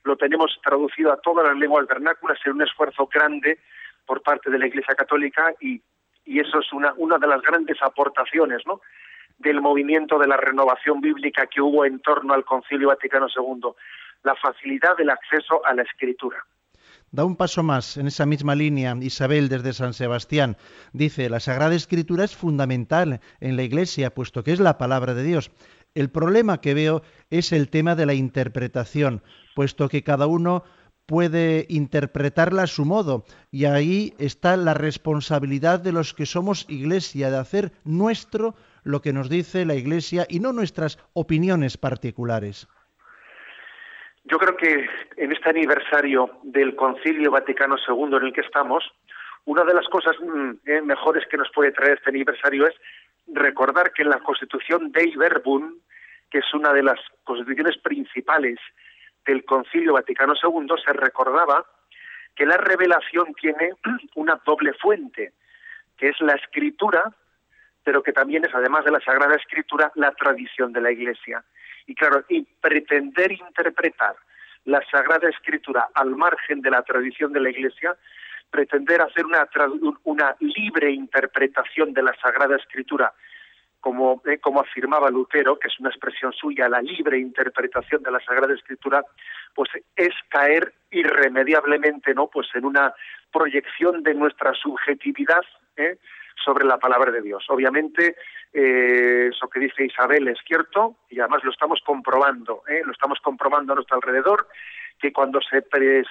lo 0.04 0.16
tenemos 0.16 0.58
traducido 0.62 1.12
a 1.12 1.20
todas 1.20 1.46
las 1.46 1.56
lenguas 1.56 1.86
vernáculas 1.86 2.38
en 2.44 2.52
un 2.52 2.62
esfuerzo 2.62 3.08
grande 3.12 3.58
por 4.04 4.22
parte 4.22 4.50
de 4.50 4.58
la 4.58 4.66
Iglesia 4.66 4.94
Católica 4.94 5.52
y, 5.60 5.80
y 6.24 6.40
eso 6.40 6.60
es 6.60 6.72
una, 6.72 6.92
una 6.96 7.18
de 7.18 7.26
las 7.26 7.42
grandes 7.42 7.80
aportaciones 7.82 8.62
¿no? 8.66 8.80
Del 9.38 9.60
movimiento 9.60 10.18
de 10.18 10.26
la 10.26 10.36
renovación 10.36 11.00
bíblica 11.00 11.46
que 11.46 11.60
hubo 11.60 11.84
en 11.84 12.00
torno 12.00 12.34
al 12.34 12.44
Concilio 12.44 12.88
Vaticano 12.88 13.26
II, 13.28 13.70
la 14.22 14.34
facilidad 14.34 14.96
del 14.96 15.10
acceso 15.10 15.64
a 15.64 15.74
la 15.74 15.82
escritura. 15.82 16.38
Da 17.12 17.24
un 17.24 17.36
paso 17.36 17.62
más 17.62 17.96
en 17.96 18.08
esa 18.08 18.26
misma 18.26 18.54
línea 18.54 18.96
Isabel 19.00 19.48
desde 19.48 19.72
San 19.72 19.94
Sebastián. 19.94 20.56
Dice, 20.92 21.30
la 21.30 21.40
Sagrada 21.40 21.74
Escritura 21.74 22.24
es 22.24 22.36
fundamental 22.36 23.20
en 23.40 23.56
la 23.56 23.62
Iglesia, 23.62 24.12
puesto 24.12 24.42
que 24.42 24.52
es 24.52 24.60
la 24.60 24.76
palabra 24.76 25.14
de 25.14 25.22
Dios. 25.22 25.50
El 25.94 26.10
problema 26.10 26.60
que 26.60 26.74
veo 26.74 27.02
es 27.30 27.52
el 27.52 27.70
tema 27.70 27.94
de 27.94 28.06
la 28.06 28.14
interpretación, 28.14 29.22
puesto 29.54 29.88
que 29.88 30.02
cada 30.02 30.26
uno 30.26 30.64
puede 31.06 31.66
interpretarla 31.68 32.64
a 32.64 32.66
su 32.66 32.84
modo 32.84 33.24
y 33.50 33.64
ahí 33.64 34.12
está 34.18 34.56
la 34.56 34.74
responsabilidad 34.74 35.80
de 35.80 35.92
los 35.92 36.12
que 36.12 36.26
somos 36.26 36.66
iglesia 36.68 37.30
de 37.30 37.38
hacer 37.38 37.72
nuestro 37.84 38.56
lo 38.86 39.00
que 39.00 39.12
nos 39.12 39.28
dice 39.28 39.66
la 39.66 39.74
iglesia 39.74 40.26
y 40.28 40.38
no 40.38 40.52
nuestras 40.52 40.96
opiniones 41.12 41.76
particulares. 41.76 42.68
Yo 44.24 44.38
creo 44.38 44.56
que 44.56 44.88
en 45.16 45.32
este 45.32 45.50
aniversario 45.50 46.30
del 46.44 46.76
Concilio 46.76 47.32
Vaticano 47.32 47.76
II 47.76 48.16
en 48.16 48.26
el 48.26 48.32
que 48.32 48.42
estamos, 48.42 48.84
una 49.44 49.64
de 49.64 49.74
las 49.74 49.88
cosas 49.88 50.14
mm, 50.20 50.50
eh, 50.66 50.82
mejores 50.82 51.24
que 51.28 51.36
nos 51.36 51.50
puede 51.52 51.72
traer 51.72 51.98
este 51.98 52.10
aniversario 52.10 52.68
es 52.68 52.74
recordar 53.26 53.92
que 53.92 54.02
en 54.02 54.10
la 54.10 54.20
Constitución 54.20 54.92
Dei 54.92 55.16
Verbum, 55.16 55.74
que 56.30 56.38
es 56.38 56.54
una 56.54 56.72
de 56.72 56.84
las 56.84 57.00
constituciones 57.24 57.78
principales 57.78 58.58
del 59.26 59.44
Concilio 59.44 59.94
Vaticano 59.94 60.34
II 60.40 60.68
se 60.84 60.92
recordaba 60.92 61.66
que 62.36 62.46
la 62.46 62.56
revelación 62.56 63.34
tiene 63.34 63.72
una 64.14 64.40
doble 64.46 64.74
fuente, 64.74 65.32
que 65.96 66.10
es 66.10 66.20
la 66.20 66.34
escritura, 66.34 67.12
pero 67.86 68.02
que 68.02 68.12
también 68.12 68.44
es, 68.44 68.52
además 68.52 68.84
de 68.84 68.90
la 68.90 68.98
Sagrada 68.98 69.36
Escritura, 69.36 69.92
la 69.94 70.10
tradición 70.10 70.72
de 70.72 70.80
la 70.80 70.90
Iglesia. 70.90 71.44
Y 71.86 71.94
claro, 71.94 72.24
y 72.28 72.42
pretender 72.42 73.30
interpretar 73.30 74.16
la 74.64 74.82
Sagrada 74.90 75.28
Escritura 75.28 75.86
al 75.94 76.16
margen 76.16 76.62
de 76.62 76.70
la 76.72 76.82
tradición 76.82 77.32
de 77.32 77.38
la 77.38 77.50
Iglesia, 77.50 77.96
pretender 78.50 79.02
hacer 79.02 79.24
una, 79.24 79.48
una 80.02 80.34
libre 80.40 80.90
interpretación 80.90 81.92
de 81.92 82.02
la 82.02 82.12
Sagrada 82.20 82.56
Escritura 82.56 83.12
como, 83.78 84.20
eh, 84.26 84.38
como 84.38 84.62
afirmaba 84.62 85.08
Lutero, 85.08 85.56
que 85.56 85.68
es 85.68 85.78
una 85.78 85.90
expresión 85.90 86.32
suya, 86.32 86.68
la 86.68 86.82
libre 86.82 87.20
interpretación 87.20 88.02
de 88.02 88.10
la 88.10 88.18
Sagrada 88.18 88.52
Escritura, 88.52 89.04
pues 89.54 89.70
es 89.94 90.12
caer 90.28 90.74
irremediablemente, 90.90 92.14
¿no? 92.14 92.26
Pues 92.26 92.48
en 92.54 92.64
una 92.64 92.92
proyección 93.32 94.02
de 94.02 94.14
nuestra 94.14 94.54
subjetividad 94.54 95.44
¿eh? 95.76 95.98
Sobre 96.46 96.64
la 96.64 96.78
palabra 96.78 97.10
de 97.10 97.20
Dios. 97.20 97.44
Obviamente, 97.48 98.14
eh, 98.52 99.30
eso 99.32 99.48
que 99.48 99.58
dice 99.58 99.84
Isabel 99.84 100.28
es 100.28 100.38
cierto 100.46 100.94
y 101.10 101.18
además 101.18 101.42
lo 101.42 101.50
estamos 101.50 101.80
comprobando, 101.84 102.62
¿eh? 102.68 102.82
lo 102.84 102.92
estamos 102.92 103.18
comprobando 103.20 103.72
a 103.72 103.74
nuestro 103.74 103.96
alrededor 103.96 104.46
que 105.00 105.12
cuando 105.12 105.40
se, 105.40 105.62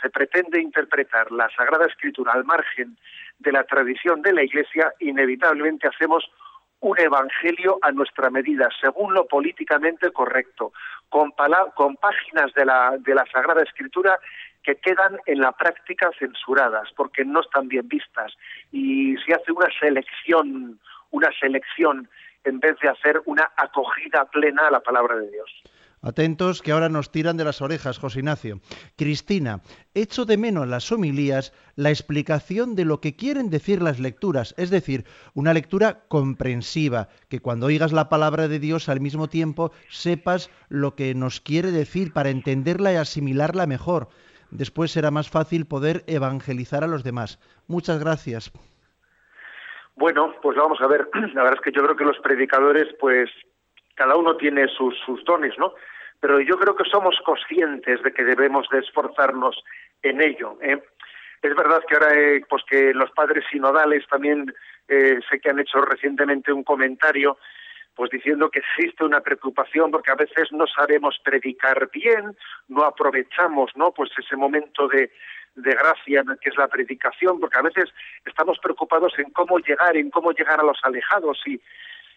se 0.01 0.10
pretende 0.10 0.62
interpretar 0.62 1.32
la 1.32 1.50
Sagrada 1.56 1.88
Escritura 1.88 2.34
al 2.34 2.44
margen 2.44 2.98
de 3.39 3.51
la 3.54 3.63
tradición 3.63 4.22
de 4.22 4.34
la 4.34 4.44
Iglesia, 4.44 4.94
inevitablemente 5.00 5.88
hacemos 5.88 6.30
un 6.82 7.00
evangelio 7.00 7.80
a 7.82 7.92
nuestra 7.92 8.30
medida, 8.30 8.70
según 8.80 9.13
lo 9.13 9.25
políticamente 9.25 10.12
correcto, 10.12 10.74
con, 11.10 11.34
con 11.74 11.96
páginas 11.96 12.54
de 12.54 12.65
la, 12.65 12.98
de 13.00 13.15
la 13.15 13.25
Sagrada 13.32 13.63
Escritura 13.63 14.20
que 14.65 14.75
quedan 14.77 15.19
en 15.27 15.39
la 15.39 15.51
práctica 15.51 16.10
censuradas, 16.17 16.89
porque 16.98 17.24
no 17.24 17.41
están 17.41 17.67
bien 17.67 17.88
vistas, 17.88 18.34
y 18.72 19.15
se 19.17 19.34
hace 19.34 19.51
una 19.51 19.67
selección, 19.79 20.79
una 21.12 21.29
selección 21.39 22.10
en 22.43 22.60
vez 22.60 22.75
de 22.81 22.89
hacer 22.89 23.22
una 23.25 23.51
acogida 23.57 24.25
plena 24.25 24.67
a 24.67 24.72
la 24.72 24.79
palabra 24.79 25.17
de 25.17 25.29
Dios. 25.29 25.63
Atentos 26.01 26.62
que 26.62 26.72
ahora 26.72 26.88
nos 26.88 27.12
tiran 27.12 27.36
de 27.36 27.43
las 27.43 27.63
orejas, 27.63 27.98
José 27.98 28.19
Ignacio. 28.19 28.60
Cristina, 28.95 29.62
echo 29.95 30.25
de 30.25 30.38
menos 30.38 30.65
en 30.65 30.69
las 30.69 30.91
homilías 30.91 31.51
la 31.75 31.89
explicación 31.89 32.75
de 32.75 32.86
lo 32.86 33.01
que 33.01 33.15
quieren 33.15 33.50
decir 33.50 33.81
las 33.81 34.00
lecturas, 34.00 34.53
es 34.57 34.69
decir, 34.69 35.05
una 35.34 35.53
lectura 35.53 36.05
comprensiva, 36.07 37.10
que 37.27 37.39
cuando 37.39 37.65
oigas 37.65 37.91
la 37.91 38.07
palabra 38.07 38.48
de 38.48 38.60
Dios 38.60 38.88
al 38.88 39.01
mismo 39.01 39.29
tiempo 39.29 39.72
sepas 39.89 40.51
lo 40.69 40.95
que 40.95 41.15
nos 41.15 41.41
quiere 41.41 41.72
decir 41.72 42.13
para 42.13 42.29
entenderla 42.29 42.93
y 42.93 42.98
asimilarla 42.98 43.65
mejor. 43.65 44.10
Después 44.57 44.91
será 44.91 45.12
más 45.12 45.29
fácil 45.29 45.65
poder 45.65 46.03
evangelizar 46.07 46.83
a 46.83 46.88
los 46.88 47.03
demás. 47.03 47.39
Muchas 47.67 48.00
gracias. 48.00 48.51
Bueno, 49.95 50.33
pues 50.41 50.57
vamos 50.57 50.79
a 50.81 50.88
ver. 50.88 51.09
La 51.33 51.43
verdad 51.43 51.59
es 51.59 51.62
que 51.62 51.71
yo 51.71 51.83
creo 51.83 51.95
que 51.95 52.05
los 52.05 52.19
predicadores, 52.19 52.88
pues 53.00 53.29
cada 53.95 54.15
uno 54.15 54.35
tiene 54.38 54.67
sus, 54.67 54.95
dones, 55.25 55.57
¿no? 55.57 55.74
pero 56.19 56.39
yo 56.39 56.57
creo 56.57 56.75
que 56.75 56.89
somos 56.89 57.15
conscientes 57.25 58.01
de 58.01 58.12
que 58.12 58.24
debemos 58.24 58.67
de 58.69 58.79
esforzarnos 58.79 59.63
en 60.01 60.21
ello. 60.21 60.57
¿eh? 60.62 60.81
Es 61.41 61.55
verdad 61.55 61.81
que 61.88 61.95
ahora, 61.95 62.15
eh, 62.15 62.41
pues 62.50 62.63
que 62.67 62.93
los 62.93 63.12
padres 63.12 63.43
sinodales 63.51 64.07
también 64.07 64.53
eh, 64.88 65.19
sé 65.29 65.39
que 65.39 65.50
han 65.50 65.59
hecho 65.59 65.81
recientemente 65.81 66.51
un 66.51 66.63
comentario, 66.63 67.38
pues 67.96 68.12
diciendo 68.12 68.50
que 68.50 68.60
existe 68.60 69.04
una 69.04 69.22
preocupación 69.22 69.92
porque 69.92 70.12
a 70.12 70.16
veces 70.16 70.52
no 70.52 70.68
sabemos 70.68 71.20
predicar 71.24 71.90
bien, 71.92 72.36
no 72.68 72.84
aprovechamos, 72.84 73.72
¿no? 73.75 73.92
Pues 73.92 74.12
ese 74.18 74.36
momento 74.36 74.88
de, 74.88 75.12
de 75.56 75.72
gracia 75.72 76.24
que 76.42 76.50
es 76.50 76.58
la 76.58 76.68
predicación, 76.68 77.40
porque 77.40 77.58
a 77.58 77.64
veces 77.64 77.86
estamos 78.25 78.60
preocupados 78.60 79.14
en 79.18 79.32
cómo 79.32 79.60
llegar, 79.60 79.96
en 79.96 80.10
cómo 80.10 80.32
llegar 80.32 80.60
a 80.60 80.64
los 80.64 80.78
alejados 80.84 81.42
y 81.46 81.60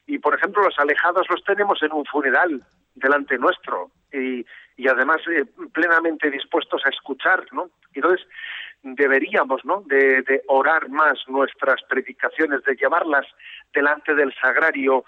y 0.08 0.18
por 0.18 0.34
ejemplo 0.34 0.64
los 0.64 0.78
alejados 0.78 1.26
los 1.28 1.44
tenemos 1.44 1.80
en 1.82 1.92
un 1.92 2.04
funeral 2.06 2.62
delante 2.94 3.38
nuestro 3.38 3.90
y, 4.12 4.44
y 4.76 4.88
además 4.88 5.18
eh, 5.30 5.44
plenamente 5.72 6.30
dispuestos 6.30 6.82
a 6.84 6.88
escuchar, 6.88 7.44
¿no? 7.52 7.70
Entonces 7.92 8.26
deberíamos, 8.82 9.64
¿no? 9.64 9.82
De, 9.86 10.22
de, 10.22 10.42
orar 10.48 10.88
más 10.88 11.18
nuestras 11.28 11.82
predicaciones, 11.88 12.64
de 12.64 12.74
llevarlas 12.74 13.26
delante 13.74 14.14
del 14.14 14.34
sagrario, 14.40 15.04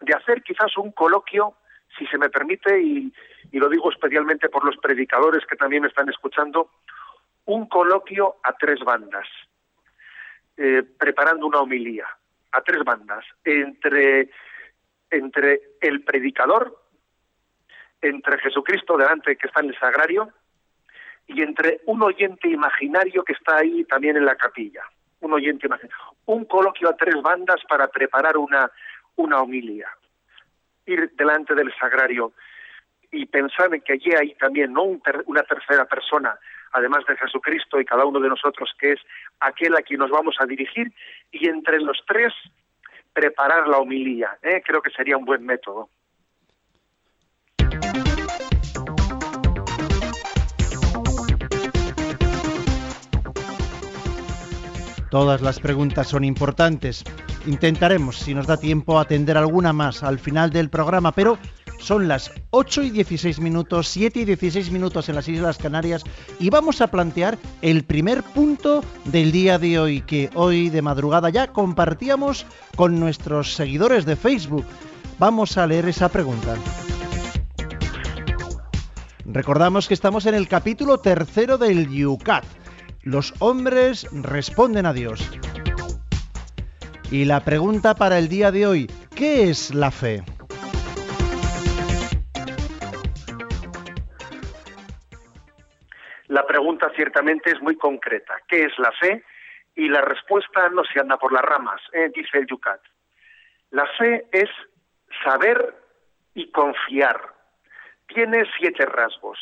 de 0.00 0.14
hacer 0.14 0.42
quizás 0.42 0.76
un 0.76 0.92
coloquio, 0.92 1.54
si 1.98 2.06
se 2.06 2.18
me 2.18 2.28
permite, 2.28 2.80
y, 2.80 3.12
y 3.52 3.58
lo 3.58 3.68
digo 3.68 3.90
especialmente 3.90 4.48
por 4.48 4.64
los 4.64 4.76
predicadores 4.76 5.44
que 5.46 5.56
también 5.56 5.82
me 5.82 5.88
están 5.88 6.08
escuchando, 6.08 6.70
un 7.46 7.66
coloquio 7.66 8.36
a 8.42 8.52
tres 8.54 8.80
bandas, 8.80 9.26
eh, 10.56 10.82
preparando 10.98 11.46
una 11.46 11.60
homilía 11.60 12.06
a 12.52 12.60
tres 12.62 12.82
bandas, 12.84 13.24
entre, 13.44 14.30
entre 15.10 15.60
el 15.80 16.02
predicador, 16.02 16.76
entre 18.00 18.38
Jesucristo 18.38 18.96
delante 18.96 19.36
que 19.36 19.46
está 19.46 19.60
en 19.60 19.68
el 19.68 19.78
sagrario, 19.78 20.32
y 21.28 21.42
entre 21.42 21.80
un 21.86 22.02
oyente 22.02 22.48
imaginario 22.48 23.24
que 23.24 23.32
está 23.32 23.56
ahí 23.58 23.84
también 23.84 24.16
en 24.16 24.24
la 24.24 24.36
capilla. 24.36 24.82
Un 25.20 25.32
oyente 25.32 25.66
imaginario. 25.66 25.96
Un 26.26 26.44
coloquio 26.44 26.88
a 26.88 26.96
tres 26.96 27.20
bandas 27.20 27.60
para 27.68 27.88
preparar 27.88 28.36
una, 28.36 28.70
una 29.16 29.40
homilia. 29.40 29.88
Ir 30.86 31.10
delante 31.16 31.54
del 31.54 31.72
sagrario. 31.78 32.32
y 33.12 33.24
pensar 33.26 33.72
en 33.72 33.80
que 33.80 33.94
allí 33.94 34.12
hay 34.12 34.34
también 34.34 34.72
no 34.72 34.82
una 35.26 35.42
tercera 35.44 35.84
persona, 35.86 36.36
además 36.72 37.04
de 37.06 37.16
Jesucristo 37.16 37.80
y 37.80 37.84
cada 37.84 38.04
uno 38.04 38.20
de 38.20 38.28
nosotros, 38.28 38.74
que 38.78 38.92
es 38.92 39.00
aquel 39.40 39.74
a 39.76 39.82
quien 39.82 40.00
nos 40.00 40.10
vamos 40.10 40.36
a 40.40 40.44
dirigir, 40.44 40.92
y 41.30 41.48
entre 41.48 41.80
los 41.80 42.02
tres 42.06 42.34
preparar 43.12 43.68
la 43.68 43.78
homilía. 43.78 44.36
¿eh? 44.42 44.60
Creo 44.62 44.82
que 44.82 44.90
sería 44.90 45.16
un 45.16 45.24
buen 45.24 45.46
método. 45.46 45.88
Todas 55.16 55.40
las 55.40 55.60
preguntas 55.60 56.08
son 56.08 56.24
importantes. 56.24 57.02
Intentaremos, 57.46 58.18
si 58.18 58.34
nos 58.34 58.46
da 58.46 58.58
tiempo, 58.58 59.00
atender 59.00 59.38
alguna 59.38 59.72
más 59.72 60.02
al 60.02 60.18
final 60.18 60.50
del 60.50 60.68
programa, 60.68 61.10
pero 61.12 61.38
son 61.78 62.06
las 62.06 62.30
8 62.50 62.82
y 62.82 62.90
16 62.90 63.40
minutos, 63.40 63.88
7 63.88 64.20
y 64.20 64.24
16 64.26 64.70
minutos 64.70 65.08
en 65.08 65.14
las 65.14 65.26
Islas 65.26 65.56
Canarias 65.56 66.04
y 66.38 66.50
vamos 66.50 66.82
a 66.82 66.88
plantear 66.88 67.38
el 67.62 67.84
primer 67.84 68.22
punto 68.24 68.84
del 69.06 69.32
día 69.32 69.58
de 69.58 69.78
hoy, 69.78 70.02
que 70.02 70.28
hoy 70.34 70.68
de 70.68 70.82
madrugada 70.82 71.30
ya 71.30 71.46
compartíamos 71.46 72.44
con 72.76 73.00
nuestros 73.00 73.54
seguidores 73.54 74.04
de 74.04 74.16
Facebook. 74.16 74.66
Vamos 75.18 75.56
a 75.56 75.66
leer 75.66 75.88
esa 75.88 76.10
pregunta. 76.10 76.56
Recordamos 79.24 79.88
que 79.88 79.94
estamos 79.94 80.26
en 80.26 80.34
el 80.34 80.46
capítulo 80.46 80.98
tercero 80.98 81.56
del 81.56 81.88
Yucat. 81.88 82.44
Los 83.06 83.32
hombres 83.38 84.04
responden 84.24 84.84
a 84.84 84.92
Dios. 84.92 85.30
Y 87.12 87.24
la 87.24 87.38
pregunta 87.38 87.94
para 87.94 88.18
el 88.18 88.28
día 88.28 88.50
de 88.50 88.66
hoy, 88.66 88.90
¿qué 89.14 89.48
es 89.48 89.72
la 89.72 89.92
fe? 89.92 90.24
La 96.26 96.44
pregunta 96.48 96.90
ciertamente 96.96 97.52
es 97.52 97.62
muy 97.62 97.76
concreta. 97.76 98.34
¿Qué 98.48 98.64
es 98.64 98.76
la 98.76 98.90
fe? 98.90 99.22
Y 99.76 99.88
la 99.88 100.00
respuesta 100.00 100.68
no 100.70 100.82
se 100.82 100.98
anda 100.98 101.16
por 101.16 101.32
las 101.32 101.42
ramas, 101.42 101.80
¿eh? 101.92 102.10
dice 102.12 102.38
el 102.38 102.48
Yucat. 102.48 102.80
La 103.70 103.86
fe 103.98 104.26
es 104.32 104.50
saber 105.22 105.76
y 106.34 106.50
confiar. 106.50 107.20
Tiene 108.08 108.42
siete 108.58 108.84
rasgos. 108.84 109.38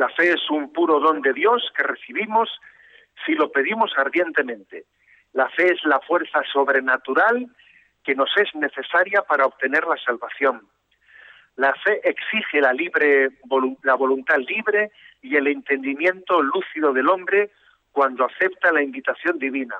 La 0.00 0.08
fe 0.08 0.30
es 0.32 0.48
un 0.48 0.72
puro 0.72 0.98
don 0.98 1.20
de 1.20 1.34
Dios 1.34 1.70
que 1.76 1.82
recibimos 1.82 2.48
si 3.26 3.34
lo 3.34 3.52
pedimos 3.52 3.92
ardientemente. 3.98 4.86
La 5.34 5.50
fe 5.50 5.74
es 5.74 5.84
la 5.84 6.00
fuerza 6.00 6.42
sobrenatural 6.50 7.46
que 8.02 8.14
nos 8.14 8.34
es 8.38 8.48
necesaria 8.54 9.20
para 9.20 9.44
obtener 9.44 9.84
la 9.84 9.98
salvación. 9.98 10.66
La 11.56 11.74
fe 11.74 12.00
exige 12.02 12.62
la, 12.62 12.72
libre, 12.72 13.28
la 13.82 13.92
voluntad 13.92 14.38
libre 14.38 14.90
y 15.20 15.36
el 15.36 15.48
entendimiento 15.48 16.40
lúcido 16.40 16.94
del 16.94 17.10
hombre 17.10 17.50
cuando 17.92 18.24
acepta 18.24 18.72
la 18.72 18.82
invitación 18.82 19.38
divina. 19.38 19.76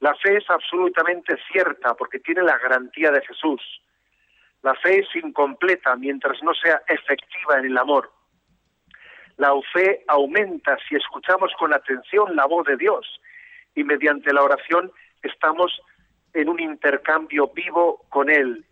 La 0.00 0.14
fe 0.14 0.38
es 0.38 0.48
absolutamente 0.48 1.36
cierta 1.52 1.92
porque 1.92 2.20
tiene 2.20 2.40
la 2.40 2.56
garantía 2.56 3.10
de 3.10 3.20
Jesús. 3.20 3.60
La 4.62 4.74
fe 4.76 5.00
es 5.00 5.14
incompleta 5.14 5.94
mientras 5.96 6.42
no 6.42 6.54
sea 6.54 6.80
efectiva 6.88 7.58
en 7.58 7.66
el 7.66 7.76
amor. 7.76 8.15
La 9.36 9.52
fe 9.72 10.02
aumenta 10.08 10.78
si 10.88 10.96
escuchamos 10.96 11.52
con 11.58 11.74
atención 11.74 12.34
la 12.34 12.46
voz 12.46 12.66
de 12.66 12.76
Dios 12.76 13.20
y 13.74 13.84
mediante 13.84 14.32
la 14.32 14.42
oración 14.42 14.90
estamos 15.22 15.78
en 16.32 16.48
un 16.48 16.60
intercambio 16.60 17.48
vivo 17.54 18.04
con 18.08 18.30
Él. 18.30 18.64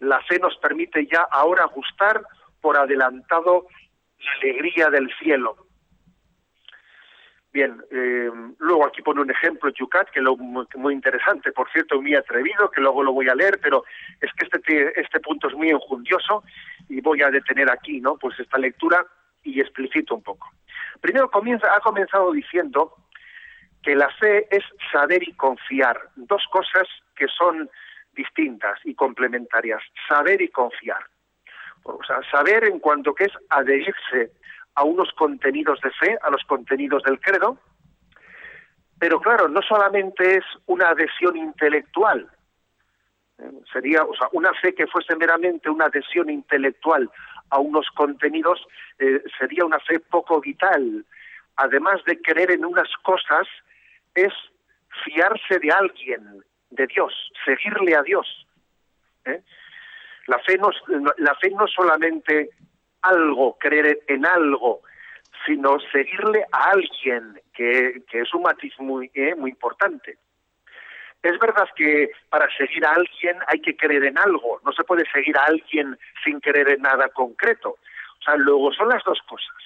La 0.00 0.20
fe 0.22 0.38
nos 0.38 0.56
permite 0.58 1.06
ya 1.06 1.26
ahora 1.30 1.64
gustar 1.66 2.22
por 2.60 2.76
adelantado 2.76 3.66
la 4.18 4.32
alegría 4.40 4.90
del 4.90 5.10
cielo. 5.18 5.56
Bien, 7.52 7.80
eh, 7.90 8.30
luego 8.58 8.86
aquí 8.86 9.00
pone 9.02 9.22
un 9.22 9.30
ejemplo, 9.30 9.70
Yucat, 9.70 10.10
que 10.10 10.20
es 10.20 10.26
muy, 10.76 10.92
interesante, 10.92 11.50
por 11.52 11.70
cierto, 11.70 12.00
muy 12.00 12.14
atrevido, 12.14 12.70
que 12.70 12.80
luego 12.80 13.02
lo 13.02 13.12
voy 13.12 13.28
a 13.28 13.34
leer, 13.34 13.58
pero 13.62 13.84
es 14.20 14.30
que 14.34 14.46
este, 14.46 15.00
este 15.00 15.20
punto 15.20 15.48
es 15.48 15.54
muy 15.54 15.70
enjundioso 15.70 16.44
y 16.88 17.00
voy 17.00 17.22
a 17.22 17.30
detener 17.30 17.70
aquí, 17.70 18.00
¿no? 18.00 18.16
Pues 18.16 18.38
esta 18.38 18.58
lectura 18.58 19.06
y 19.48 19.60
explicito 19.60 20.14
un 20.14 20.22
poco. 20.22 20.48
Primero 21.00 21.30
comienza, 21.30 21.74
ha 21.74 21.80
comenzado 21.80 22.32
diciendo 22.32 22.94
que 23.82 23.94
la 23.94 24.10
fe 24.10 24.46
es 24.50 24.64
saber 24.92 25.22
y 25.26 25.32
confiar, 25.34 25.98
dos 26.16 26.42
cosas 26.50 26.86
que 27.14 27.26
son 27.28 27.70
distintas 28.12 28.78
y 28.84 28.94
complementarias, 28.94 29.80
saber 30.08 30.42
y 30.42 30.48
confiar. 30.48 31.04
O 31.84 32.02
sea, 32.04 32.20
saber 32.30 32.64
en 32.64 32.80
cuanto 32.80 33.14
que 33.14 33.24
es 33.24 33.32
adherirse 33.48 34.32
a 34.74 34.84
unos 34.84 35.12
contenidos 35.12 35.80
de 35.80 35.90
fe, 35.92 36.18
a 36.22 36.30
los 36.30 36.44
contenidos 36.44 37.02
del 37.04 37.20
credo, 37.20 37.58
pero 38.98 39.20
claro, 39.20 39.48
no 39.48 39.62
solamente 39.62 40.38
es 40.38 40.44
una 40.66 40.88
adhesión 40.88 41.36
intelectual, 41.36 42.28
eh, 43.38 43.50
sería, 43.72 44.02
o 44.02 44.14
sea, 44.14 44.28
una 44.32 44.52
fe 44.54 44.74
que 44.74 44.88
fuese 44.88 45.14
meramente 45.14 45.70
una 45.70 45.86
adhesión 45.86 46.28
intelectual 46.28 47.08
a 47.50 47.58
unos 47.58 47.86
contenidos 47.94 48.66
eh, 48.98 49.22
sería 49.38 49.64
una 49.64 49.80
fe 49.80 50.00
poco 50.00 50.40
vital. 50.40 51.04
Además 51.56 52.02
de 52.04 52.20
creer 52.20 52.52
en 52.52 52.64
unas 52.64 52.88
cosas, 53.02 53.46
es 54.14 54.32
fiarse 55.04 55.58
de 55.58 55.70
alguien, 55.70 56.42
de 56.70 56.86
Dios, 56.86 57.12
seguirle 57.44 57.96
a 57.96 58.02
Dios. 58.02 58.46
¿eh? 59.24 59.42
La 60.26 60.38
fe 60.40 60.58
no, 60.58 60.70
la 61.18 61.34
fe 61.36 61.50
no 61.50 61.66
solamente 61.66 62.50
algo, 63.02 63.56
creer 63.58 64.00
en 64.08 64.26
algo, 64.26 64.82
sino 65.46 65.78
seguirle 65.92 66.44
a 66.52 66.70
alguien, 66.70 67.40
que, 67.54 68.02
es 68.12 68.34
un 68.34 68.42
matiz 68.42 68.72
muy, 68.78 69.10
eh, 69.14 69.34
muy 69.34 69.50
importante. 69.50 70.18
Es 71.22 71.38
verdad 71.38 71.68
que 71.74 72.10
para 72.28 72.48
seguir 72.56 72.84
a 72.86 72.92
alguien 72.92 73.36
hay 73.48 73.60
que 73.60 73.76
creer 73.76 74.04
en 74.04 74.18
algo, 74.18 74.60
no 74.64 74.72
se 74.72 74.84
puede 74.84 75.04
seguir 75.10 75.36
a 75.36 75.44
alguien 75.44 75.98
sin 76.24 76.40
creer 76.40 76.70
en 76.70 76.82
nada 76.82 77.08
concreto. 77.08 77.70
O 77.70 78.22
sea, 78.22 78.36
luego 78.36 78.72
son 78.72 78.88
las 78.88 79.02
dos 79.04 79.20
cosas. 79.28 79.56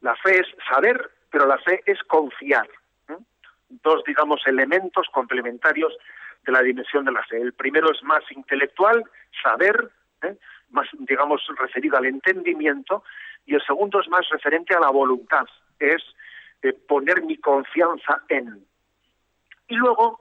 La 0.00 0.16
fe 0.16 0.40
es 0.40 0.46
saber, 0.68 1.10
pero 1.30 1.46
la 1.46 1.58
fe 1.58 1.82
es 1.86 2.02
confiar. 2.04 2.68
Dos, 3.82 4.04
digamos, 4.06 4.46
elementos 4.46 5.08
complementarios 5.10 5.96
de 6.44 6.52
la 6.52 6.62
dimensión 6.62 7.04
de 7.04 7.12
la 7.12 7.24
fe. 7.24 7.40
El 7.40 7.52
primero 7.54 7.90
es 7.90 8.02
más 8.02 8.22
intelectual, 8.30 9.02
saber, 9.42 9.90
¿eh? 10.22 10.36
más, 10.70 10.86
digamos, 10.92 11.42
referido 11.58 11.96
al 11.96 12.06
entendimiento, 12.06 13.02
y 13.46 13.54
el 13.54 13.62
segundo 13.62 14.00
es 14.00 14.08
más 14.08 14.28
referente 14.28 14.74
a 14.74 14.80
la 14.80 14.90
voluntad, 14.90 15.46
es 15.78 16.02
eh, 16.62 16.72
poner 16.72 17.22
mi 17.22 17.38
confianza 17.38 18.22
en. 18.28 18.64
Y 19.68 19.74
luego, 19.74 20.20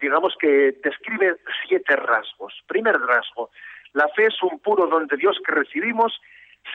digamos 0.00 0.34
que 0.38 0.78
describe 0.82 1.36
siete 1.66 1.96
rasgos. 1.96 2.54
Primer 2.66 2.98
rasgo, 2.98 3.50
la 3.92 4.08
fe 4.08 4.26
es 4.26 4.42
un 4.42 4.58
puro 4.60 4.86
don 4.86 5.06
de 5.06 5.16
Dios 5.16 5.38
que 5.44 5.52
recibimos 5.52 6.20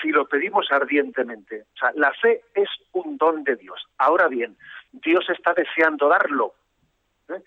si 0.02 0.10
lo 0.10 0.28
pedimos 0.28 0.72
ardientemente. 0.72 1.66
O 1.76 1.78
sea, 1.78 1.92
la 1.96 2.14
fe 2.14 2.42
es 2.56 2.70
un 2.94 3.18
don 3.18 3.44
de 3.44 3.56
Dios. 3.56 3.86
Ahora 3.98 4.28
bien, 4.28 4.58
Dios 4.92 5.30
está 5.30 5.54
deseando 5.54 6.08
darlo. 6.08 6.54
¿eh? 7.30 7.42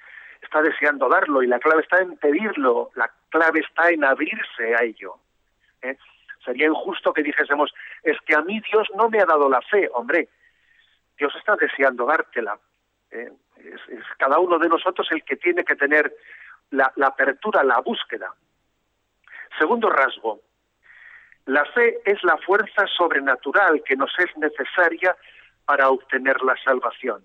está 0.45 0.63
deseando 0.63 1.09
darlo 1.09 1.43
y 1.43 1.47
la 1.47 1.59
clave 1.59 1.83
está 1.83 2.01
en 2.01 2.17
pedirlo, 2.17 2.91
la 2.95 3.11
clave 3.31 3.61
está 3.61 3.91
en 3.91 4.05
abrirse 4.05 4.75
a 4.79 4.85
ello. 4.85 5.17
¿eh? 5.83 5.97
Sería 6.45 6.67
injusto 6.67 7.13
que 7.13 7.23
dijésemos, 7.23 7.73
es 8.03 8.17
que 8.27 8.35
a 8.35 8.43
mí 8.43 8.61
Dios 8.71 8.89
no 8.97 9.09
me 9.09 9.21
ha 9.21 9.25
dado 9.25 9.49
la 9.49 9.63
fe, 9.63 9.89
hombre, 9.93 10.29
Dios 11.19 11.35
está 11.37 11.57
deseando 11.57 12.07
dártela. 12.07 12.59
¿eh? 13.11 13.33
Es, 13.65 14.03
cada 14.19 14.39
uno 14.39 14.59
de 14.59 14.69
nosotros 14.69 15.07
el 15.11 15.25
que 15.25 15.37
tiene 15.37 15.65
que 15.65 15.77
tener 15.77 16.15
la, 16.71 16.93
apertura, 17.03 17.63
la 17.63 17.81
búsqueda. 17.81 18.33
Segundo 19.59 19.89
rasgo, 19.91 20.41
la 21.47 21.65
fe 21.67 22.01
es 22.05 22.23
la 22.25 22.37
fuerza 22.39 22.87
sobrenatural 22.87 23.83
que 23.85 23.97
nos 23.97 24.11
es 24.19 24.37
necesaria 24.37 25.17
para 25.65 25.91
obtener 25.91 26.41
la 26.43 26.57
salvación. 26.65 27.25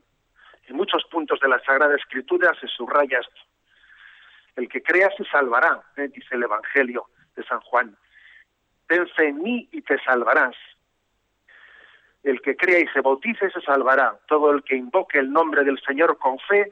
En 0.67 0.75
muchos 0.75 1.03
puntos 1.05 1.39
de 1.39 1.47
la 1.47 1.59
Sagrada 1.63 1.95
Escritura 1.95 2.53
se 2.59 2.67
subraya 2.67 3.19
esto. 3.19 3.41
El 4.55 4.67
que 4.67 4.83
crea 4.83 5.09
se 5.17 5.23
salvará, 5.25 5.81
¿eh? 5.95 6.09
dice 6.09 6.35
el 6.35 6.43
Evangelio 6.43 7.07
de 7.35 7.43
San 7.43 7.59
Juan. 7.61 7.97
Ten 8.87 9.07
fe 9.09 9.29
en 9.29 9.41
mí 9.41 9.69
y 9.71 9.81
te 9.81 9.97
salvarás. 10.03 10.55
El 12.23 12.41
que 12.41 12.55
crea 12.55 12.79
y 12.79 12.87
se 12.87 13.01
bautice 13.01 13.49
se 13.49 13.61
salvará. 13.61 14.17
Todo 14.27 14.51
el 14.51 14.63
que 14.63 14.75
invoque 14.75 15.19
el 15.19 15.31
nombre 15.31 15.63
del 15.63 15.79
Señor 15.79 16.17
con 16.17 16.37
fe 16.39 16.71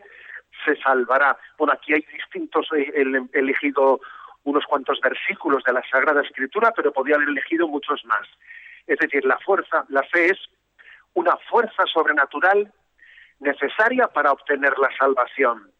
se 0.65 0.75
salvará. 0.77 1.37
Bueno, 1.57 1.73
aquí 1.73 1.93
hay 1.93 2.05
distintos, 2.11 2.67
he 2.73 2.91
elegido 3.33 3.99
unos 4.43 4.65
cuantos 4.65 4.99
versículos 5.01 5.63
de 5.63 5.73
la 5.73 5.83
Sagrada 5.89 6.21
Escritura, 6.21 6.71
pero 6.75 6.91
podría 6.91 7.15
haber 7.15 7.29
elegido 7.29 7.67
muchos 7.67 8.03
más. 8.05 8.27
Es 8.85 8.97
decir, 8.99 9.25
la 9.25 9.37
fuerza, 9.39 9.85
la 9.89 10.03
fe 10.03 10.31
es 10.31 10.39
una 11.13 11.35
fuerza 11.49 11.85
sobrenatural 11.85 12.71
necesaria 13.39 14.07
para 14.07 14.31
obtener 14.31 14.77
la 14.77 14.89
salvación. 14.97 15.71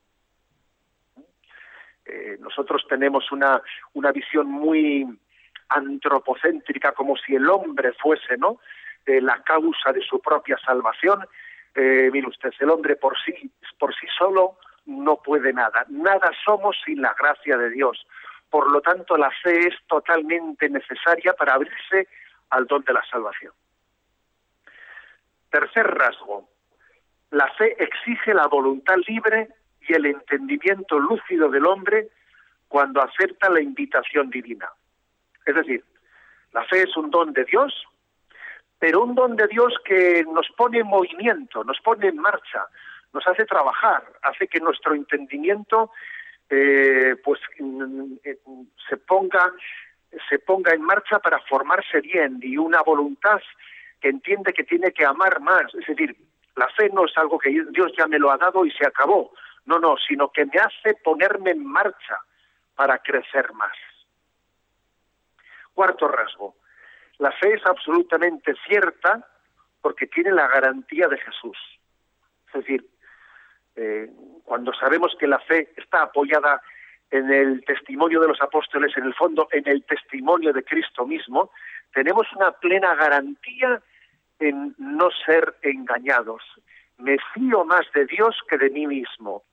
Eh, 2.06 2.38
nosotros 2.40 2.86
tenemos 2.88 3.32
una, 3.32 3.62
una 3.94 4.12
visión 4.12 4.48
muy, 4.48 5.06
antropocéntrica, 5.70 6.94
como 6.94 7.16
si 7.18 7.36
el 7.36 7.50
hombre 7.50 7.94
fuese, 7.94 8.38
¿no? 8.38 8.60
La 9.08 9.42
causa 9.44 9.94
de 9.94 10.02
su 10.02 10.20
propia 10.20 10.58
salvación. 10.58 11.26
Eh, 11.74 12.10
mire 12.12 12.28
usted, 12.28 12.52
el 12.60 12.70
hombre 12.70 12.96
por 12.96 13.16
sí, 13.24 13.52
por 13.80 13.96
sí 13.96 14.06
solo 14.18 14.58
no 14.86 15.18
puede 15.18 15.54
nada. 15.54 15.86
Nada 15.90 16.32
somos 16.44 16.76
sin 16.86 17.02
la 17.02 17.14
gracia 17.14 17.58
de 17.58 17.70
Dios. 17.70 18.06
Por 18.50 18.72
lo 18.72 18.82
tanto, 18.82 19.18
la 19.18 19.30
fe 19.44 19.68
es 19.68 19.76
totalmente 19.88 20.70
necesaria 20.70 21.34
para 21.34 21.54
abrirse 21.54 22.08
al 22.50 22.66
don 22.66 22.84
de 22.84 22.94
la 22.94 23.04
salvación. 23.10 23.54
Tercer 25.50 25.88
rasgo. 25.88 26.50
La 27.32 27.48
fe 27.54 27.76
exige 27.82 28.34
la 28.34 28.48
voluntad 28.48 28.96
libre 29.08 29.50
y 29.82 29.94
el 29.94 30.06
entendimiento 30.06 31.00
lúcido 31.00 31.50
del 31.50 31.66
hombre 31.66 32.10
cuando 32.68 33.02
acepta 33.02 33.50
la 33.50 33.62
invitación 33.62 34.30
divina. 34.30 34.70
Es 35.46 35.56
decir, 35.56 35.84
la 36.54 36.64
fe 36.66 36.84
es 36.84 36.96
un 36.98 37.10
don 37.10 37.34
de 37.34 37.46
Dios, 37.46 37.74
pero 38.80 39.04
un 39.04 39.16
don 39.16 39.36
de 39.36 39.48
Dios 39.48 39.74
que 39.84 40.24
nos 40.32 40.48
pone 40.56 40.80
en 40.80 40.88
movimiento, 40.88 41.64
nos 41.64 41.80
pone 41.82 42.08
en 42.08 42.18
marcha, 42.18 42.68
nos 43.14 43.28
hace 43.28 43.46
trabajar, 43.46 44.04
hace 44.22 44.48
que 44.48 44.60
nuestro 44.60 44.94
entendimiento 44.94 45.92
eh, 46.50 47.16
pues 47.24 47.40
mm, 47.60 48.14
eh, 48.24 48.38
se 48.88 48.98
ponga 48.98 49.52
se 50.30 50.40
ponga 50.40 50.74
en 50.74 50.82
marcha 50.82 51.20
para 51.20 51.40
formarse 51.40 52.00
bien 52.02 52.40
y 52.42 52.58
una 52.58 52.82
voluntad 52.82 53.42
que 54.00 54.10
entiende 54.10 54.54
que 54.54 54.64
tiene 54.64 54.92
que 54.92 55.06
amar 55.06 55.42
más. 55.42 55.74
Es 55.76 55.86
decir, 55.86 56.16
la 56.56 56.68
fe 56.70 56.90
no 56.90 57.06
es 57.06 57.18
algo 57.18 57.38
que 57.38 57.50
Dios 57.50 57.92
ya 57.98 58.08
me 58.08 58.20
lo 58.20 58.32
ha 58.32 58.38
dado 58.38 58.66
y 58.66 58.72
se 58.72 58.86
acabó. 58.86 59.34
No, 59.66 59.80
no, 59.80 59.96
sino 59.98 60.32
que 60.32 60.46
me 60.46 60.60
hace 60.60 60.96
ponerme 61.04 61.52
en 61.52 61.66
marcha 61.66 62.20
para 62.76 63.00
crecer 63.00 63.52
más. 63.54 63.76
Cuarto 65.74 66.08
rasgo. 66.08 66.56
La 67.20 67.32
fe 67.32 67.54
es 67.54 67.66
absolutamente 67.66 68.54
cierta 68.68 69.28
porque 69.82 70.08
tiene 70.08 70.32
la 70.32 70.48
garantía 70.48 71.08
de 71.08 71.18
Jesús. 71.18 71.58
Es 72.48 72.54
decir, 72.54 72.86
eh, 73.76 74.10
cuando 74.44 74.74
sabemos 74.74 75.16
que 75.20 75.28
la 75.28 75.40
fe 75.40 75.72
está 75.78 76.04
apoyada 76.04 76.62
en 77.12 77.32
el 77.32 77.64
testimonio 77.64 78.20
de 78.20 78.28
los 78.28 78.42
apóstoles, 78.42 78.96
en 78.98 79.06
el 79.06 79.14
fondo 79.14 79.48
en 79.52 79.68
el 79.68 79.84
testimonio 79.86 80.52
de 80.52 80.64
Cristo 80.64 81.06
mismo, 81.06 81.52
tenemos 81.94 82.28
una 82.34 82.52
plena 82.52 82.96
garantía 82.96 83.82
en 84.40 84.76
no 84.78 85.10
ser 85.26 85.56
engañados. 85.62 86.44
Me 86.98 87.18
fío 87.34 87.64
más 87.66 87.86
de 87.94 88.06
Dios 88.06 88.36
que 88.50 88.58
de 88.58 88.70
mí 88.70 88.88
mismo. 88.88 89.44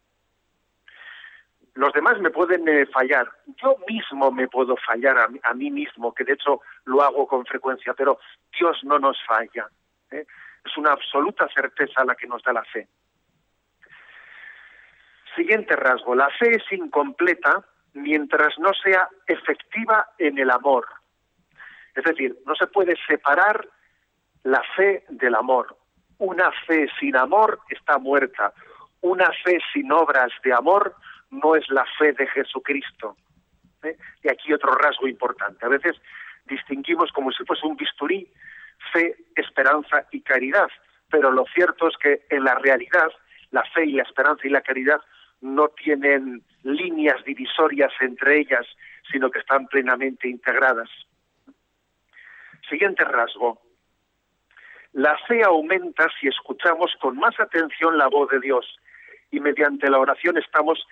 Los 1.75 1.93
demás 1.93 2.21
me 2.21 2.31
pueden 2.31 2.69
eh, 2.69 2.87
fallar, 2.87 3.29
yo 3.61 3.77
mismo 3.89 4.31
me 4.31 4.47
puedo 4.47 4.77
fallar 4.77 5.29
a, 5.43 5.55
mí 5.55 5.71
mismo, 5.71 6.15
que 6.15 6.23
de 6.23 6.35
hecho 6.35 6.61
lo 6.85 7.03
hago 7.03 7.27
con 7.27 7.45
frecuencia, 7.45 7.95
pero 7.95 8.21
Dios 8.57 8.79
no 8.85 9.01
nos 9.01 9.19
falla. 9.27 9.69
¿eh? 10.13 10.25
Es 10.65 10.77
una 10.77 10.93
absoluta 10.93 11.49
certeza 11.53 12.05
la 12.05 12.15
que 12.15 12.29
nos 12.29 12.43
da 12.45 12.53
la 12.53 12.65
fe. 12.65 12.87
Siguiente 15.35 15.75
rasgo, 15.75 16.15
la 16.15 16.31
fe 16.31 16.57
es 16.57 16.65
incompleta 16.71 17.65
mientras 17.95 18.57
no 18.61 18.73
sea 18.73 19.09
efectiva 19.27 20.11
en 20.19 20.39
el 20.39 20.51
amor. 20.51 20.87
Es 21.93 22.05
decir, 22.05 22.39
no 22.47 22.55
se 22.55 22.69
puede 22.69 22.95
separar 23.09 23.69
la 24.45 24.63
fe 24.77 25.05
del 25.09 25.35
amor. 25.35 25.77
Una 26.19 26.53
fe 26.67 26.89
sin 27.01 27.17
amor 27.17 27.61
está 27.69 27.99
muerta. 27.99 28.53
Una 29.01 29.29
fe 29.45 29.59
sin 29.73 29.91
obras 29.91 30.31
de 30.45 30.53
amor 30.53 30.95
no 31.35 31.57
es 31.57 31.69
la 31.69 31.85
fe 31.99 32.13
de 32.13 32.27
Jesucristo. 32.29 33.17
¿Eh? 33.83 33.97
Y 34.23 34.29
aquí 34.29 34.53
otro 34.53 34.73
rasgo 34.73 35.07
importante. 35.09 35.65
A 35.65 35.69
veces 35.69 35.97
distinguimos 36.47 37.13
como 37.13 37.33
si 37.33 37.45
fuese 37.45 37.67
un 37.67 37.77
bisturí 37.77 38.29
fe, 38.93 39.17
esperanza 39.37 40.07
y 40.11 40.21
caridad, 40.21 40.69
pero 41.11 41.31
lo 41.31 41.45
cierto 41.55 41.89
es 41.89 41.97
que 41.97 42.27
en 42.31 42.45
la 42.45 42.55
realidad 42.57 43.11
la 43.51 43.65
fe 43.65 43.87
y 43.87 43.93
la 43.93 44.03
esperanza 44.03 44.47
y 44.47 44.51
la 44.51 44.63
caridad 44.63 45.01
no 45.41 45.69
tienen 45.69 46.43
líneas 46.63 47.23
divisorias 47.25 47.93
entre 48.01 48.41
ellas, 48.41 48.67
sino 49.11 49.31
que 49.31 49.39
están 49.39 49.67
plenamente 49.67 50.29
integradas. 50.29 50.89
Siguiente 52.69 53.05
rasgo. 53.05 53.61
La 54.93 55.19
fe 55.27 55.43
aumenta 55.45 56.07
si 56.19 56.29
escuchamos 56.29 56.95
con 57.01 57.17
más 57.17 57.39
atención 57.39 57.99
la 57.99 58.09
voz 58.09 58.31
de 58.31 58.41
Dios 58.41 58.79
y 59.31 59.41
mediante 59.41 59.91
la 59.91 59.99
oración 59.99 60.39
estamos 60.39 60.87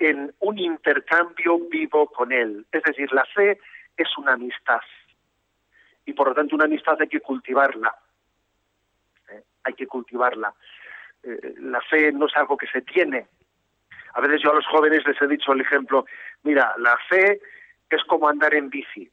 en 0.00 0.34
un 0.40 0.58
intercambio 0.58 1.60
vivo 1.68 2.06
con 2.08 2.32
Él. 2.32 2.66
Es 2.72 2.82
decir, 2.82 3.12
la 3.12 3.24
fe 3.26 3.60
es 3.96 4.08
una 4.18 4.32
amistad 4.32 4.80
y 6.04 6.12
por 6.12 6.28
lo 6.28 6.34
tanto 6.34 6.56
una 6.56 6.64
amistad 6.64 6.96
hay 7.00 7.08
que 7.08 7.20
cultivarla. 7.20 7.94
¿Eh? 9.30 9.42
Hay 9.64 9.74
que 9.74 9.86
cultivarla. 9.86 10.52
Eh, 11.22 11.54
la 11.58 11.80
fe 11.82 12.10
no 12.10 12.26
es 12.26 12.36
algo 12.36 12.56
que 12.56 12.66
se 12.66 12.82
tiene, 12.82 13.28
a 14.14 14.20
veces 14.20 14.42
yo 14.42 14.50
a 14.50 14.54
los 14.54 14.66
jóvenes 14.66 15.06
les 15.06 15.20
he 15.20 15.26
dicho 15.26 15.52
el 15.52 15.60
ejemplo, 15.60 16.04
mira, 16.42 16.74
la 16.78 16.96
fe 17.08 17.40
es 17.88 18.02
como 18.04 18.28
andar 18.28 18.54
en 18.54 18.70
bici. 18.70 19.10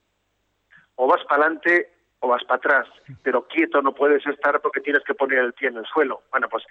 O 0.95 1.07
vas 1.07 1.23
para 1.25 1.43
adelante 1.43 1.91
o 2.19 2.29
vas 2.29 2.43
para 2.45 2.57
atrás, 2.57 2.87
pero 3.21 3.47
quieto 3.47 3.81
no 3.81 3.93
puedes 3.93 4.25
estar 4.25 4.59
porque 4.61 4.81
tienes 4.81 5.03
que 5.03 5.13
poner 5.13 5.39
el 5.39 5.53
pie 5.53 5.69
en 5.69 5.77
el 5.77 5.85
suelo. 5.85 6.23
Bueno, 6.31 6.49
pues 6.49 6.63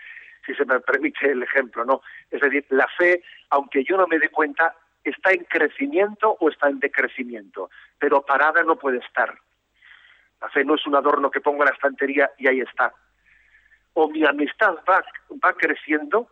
si 0.47 0.55
se 0.55 0.65
me 0.65 0.81
permite 0.81 1.31
el 1.31 1.43
ejemplo, 1.43 1.85
¿no? 1.85 2.01
Es 2.31 2.41
decir, 2.41 2.65
la 2.71 2.87
fe, 2.97 3.23
aunque 3.51 3.85
yo 3.85 3.97
no 3.97 4.07
me 4.07 4.19
dé 4.19 4.29
cuenta, 4.29 4.75
está 5.05 5.33
en 5.33 5.45
crecimiento 5.45 6.37
o 6.41 6.49
está 6.49 6.69
en 6.69 6.79
decrecimiento, 6.79 7.71
pero 7.99 8.23
parada 8.23 8.63
no 8.63 8.77
puede 8.77 8.99
estar. 8.99 9.37
La 10.41 10.49
fe 10.51 10.65
no 10.65 10.75
es 10.75 10.87
un 10.87 10.95
adorno 10.95 11.31
que 11.31 11.41
pongo 11.41 11.63
en 11.63 11.67
la 11.67 11.75
estantería 11.75 12.31
y 12.39 12.47
ahí 12.47 12.61
está. 12.61 12.93
O 13.95 14.09
mi 14.09 14.25
amistad 14.25 14.77
va, 14.89 15.05
va 15.45 15.53
creciendo 15.55 16.29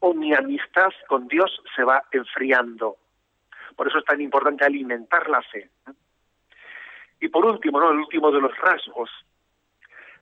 o 0.00 0.14
mi 0.14 0.34
amistad 0.34 0.90
con 1.08 1.26
Dios 1.26 1.62
se 1.74 1.82
va 1.82 2.04
enfriando. 2.12 2.96
Por 3.74 3.88
eso 3.88 3.98
es 3.98 4.04
tan 4.04 4.20
importante 4.20 4.64
alimentar 4.64 5.28
la 5.28 5.42
fe. 5.42 5.70
Y 7.20 7.28
por 7.28 7.44
último, 7.46 7.80
¿no? 7.80 7.90
el 7.90 7.98
último 7.98 8.30
de 8.30 8.40
los 8.40 8.56
rasgos, 8.58 9.10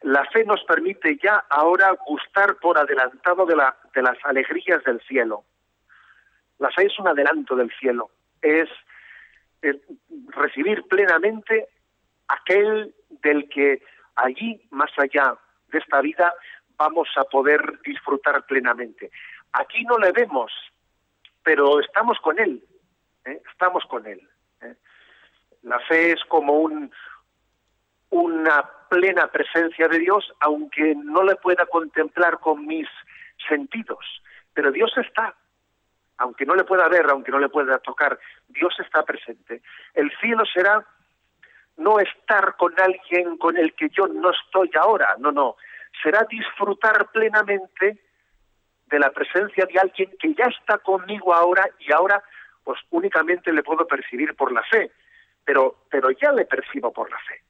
la 0.05 0.27
fe 0.27 0.45
nos 0.45 0.63
permite 0.65 1.17
ya 1.17 1.47
ahora 1.49 1.97
gustar 2.07 2.57
por 2.57 2.77
adelantado 2.77 3.47
de, 3.47 3.57
la, 3.57 3.75
de 3.95 4.03
las 4.03 4.19
alegrías 4.25 4.85
del 4.85 5.01
cielo. 5.01 5.45
La 6.59 6.71
fe 6.71 6.87
es 6.87 6.99
un 6.99 7.09
adelanto 7.09 7.57
del 7.57 7.73
cielo, 7.81 8.11
es, 8.43 8.69
es 9.63 9.77
recibir 10.29 10.83
plenamente 10.89 11.69
aquel 12.29 12.95
del 13.23 13.49
que 13.49 13.83
allí, 14.17 14.61
más 14.71 14.91
allá 14.99 15.39
de 15.69 15.79
esta 15.79 16.03
vida, 16.03 16.35
vamos 16.77 17.09
a 17.17 17.25
poder 17.25 17.81
disfrutar 17.83 18.45
plenamente. 18.45 19.11
Aquí 19.53 19.85
no 19.85 19.97
le 19.97 20.13
vemos, 20.13 20.53
pero 21.43 21.81
estamos 21.81 22.19
con 22.21 22.39
Él, 22.39 22.63
¿eh? 23.25 23.41
estamos 23.51 23.85
con 23.87 24.07
Él. 24.07 24.21
¿eh? 24.61 24.75
La 25.63 25.81
fe 25.81 26.13
es 26.13 26.23
como 26.27 26.59
un, 26.59 26.93
una 28.15 28.63
plena 28.89 29.27
presencia 29.27 29.89
de 29.89 29.99
Dios, 29.99 30.33
aunque 30.39 30.95
no 30.95 31.25
le 31.25 31.35
pueda 31.35 31.67
contemplar 31.67 32.39
con 32.39 32.65
mis 32.65 32.87
sentidos, 33.49 34.23
pero 34.53 34.71
Dios 34.71 34.93
está, 34.97 35.35
aunque 36.19 36.47
no 36.47 36.55
le 36.55 36.63
pueda 36.63 36.89
ver, 36.89 37.07
aunque 37.11 37.33
no 37.33 37.41
le 37.41 37.49
pueda 37.49 37.79
tocar, 37.81 38.17
Dios 38.47 38.73
está 38.79 39.03
presente. 39.03 39.63
El 39.95 40.13
cielo 40.21 40.45
será 40.47 40.87
no 41.77 41.99
estar 41.99 42.55
con 42.57 42.73
alguien 42.81 43.37
con 43.37 43.57
el 43.57 43.75
que 43.75 43.89
yo 43.89 44.07
no 44.07 44.31
estoy 44.31 44.71
ahora, 44.81 45.17
no, 45.19 45.33
no, 45.33 45.57
será 46.01 46.25
disfrutar 46.31 47.11
plenamente 47.11 48.01
de 48.87 48.99
la 49.01 49.11
presencia 49.11 49.67
de 49.67 49.81
alguien 49.81 50.13
que 50.21 50.35
ya 50.35 50.45
está 50.45 50.79
conmigo 50.79 51.35
ahora 51.35 51.69
y 51.81 51.93
ahora 51.93 52.23
pues 52.63 52.79
únicamente 52.91 53.53
le 53.53 53.65
puedo 53.65 53.89
percibir 53.89 54.37
por 54.37 54.53
la 54.53 54.63
fe, 54.63 54.93
pero, 55.45 55.87
pero 55.91 56.13
ya 56.13 56.31
le 56.31 56.45
percibo 56.45 56.93
por 56.93 57.11
la 57.11 57.19
fe. 57.19 57.43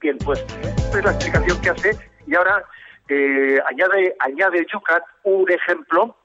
Bien, 0.00 0.20
pues 0.20 0.40
esta 0.84 0.98
es 0.98 1.04
la 1.04 1.10
explicación 1.12 1.60
que 1.60 1.70
hace 1.70 1.96
y 2.26 2.34
ahora 2.34 2.64
eh, 3.08 3.58
añade, 3.66 4.14
añade 4.18 4.66
Yucat 4.72 5.02
un 5.24 5.50
ejemplo 5.50 6.16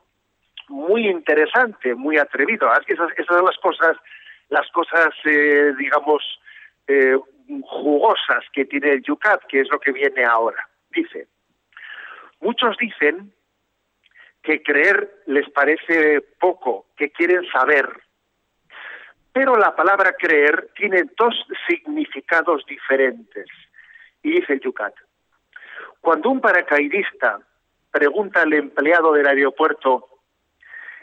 muy 0.67 1.07
interesante, 1.07 1.95
muy 1.95 2.17
atrevido. 2.17 2.69
Que 2.85 2.93
esas, 2.93 3.11
esas 3.17 3.37
son 3.37 3.45
las 3.45 3.57
cosas, 3.57 3.97
las 4.49 4.69
cosas, 4.71 5.13
eh, 5.25 5.73
digamos, 5.77 6.23
eh, 6.87 7.17
jugosas 7.63 8.43
que 8.53 8.65
tiene 8.65 8.93
el 8.93 9.03
Yucat, 9.03 9.43
que 9.47 9.61
es 9.61 9.69
lo 9.69 9.79
que 9.79 9.91
viene 9.91 10.23
ahora. 10.23 10.67
Dice, 10.89 11.27
muchos 12.39 12.77
dicen 12.77 13.33
que 14.41 14.63
creer 14.63 15.23
les 15.27 15.49
parece 15.51 16.21
poco, 16.39 16.87
que 16.97 17.11
quieren 17.11 17.45
saber. 17.51 17.87
Pero 19.33 19.55
la 19.55 19.75
palabra 19.75 20.13
creer 20.13 20.69
tiene 20.75 21.03
dos 21.17 21.35
significados 21.67 22.65
diferentes. 22.65 23.47
Y 24.23 24.31
dice 24.39 24.59
Yucat, 24.59 24.93
cuando 25.99 26.29
un 26.29 26.41
paracaidista 26.41 27.39
pregunta 27.91 28.41
al 28.41 28.53
empleado 28.53 29.13
del 29.13 29.27
aeropuerto, 29.27 30.07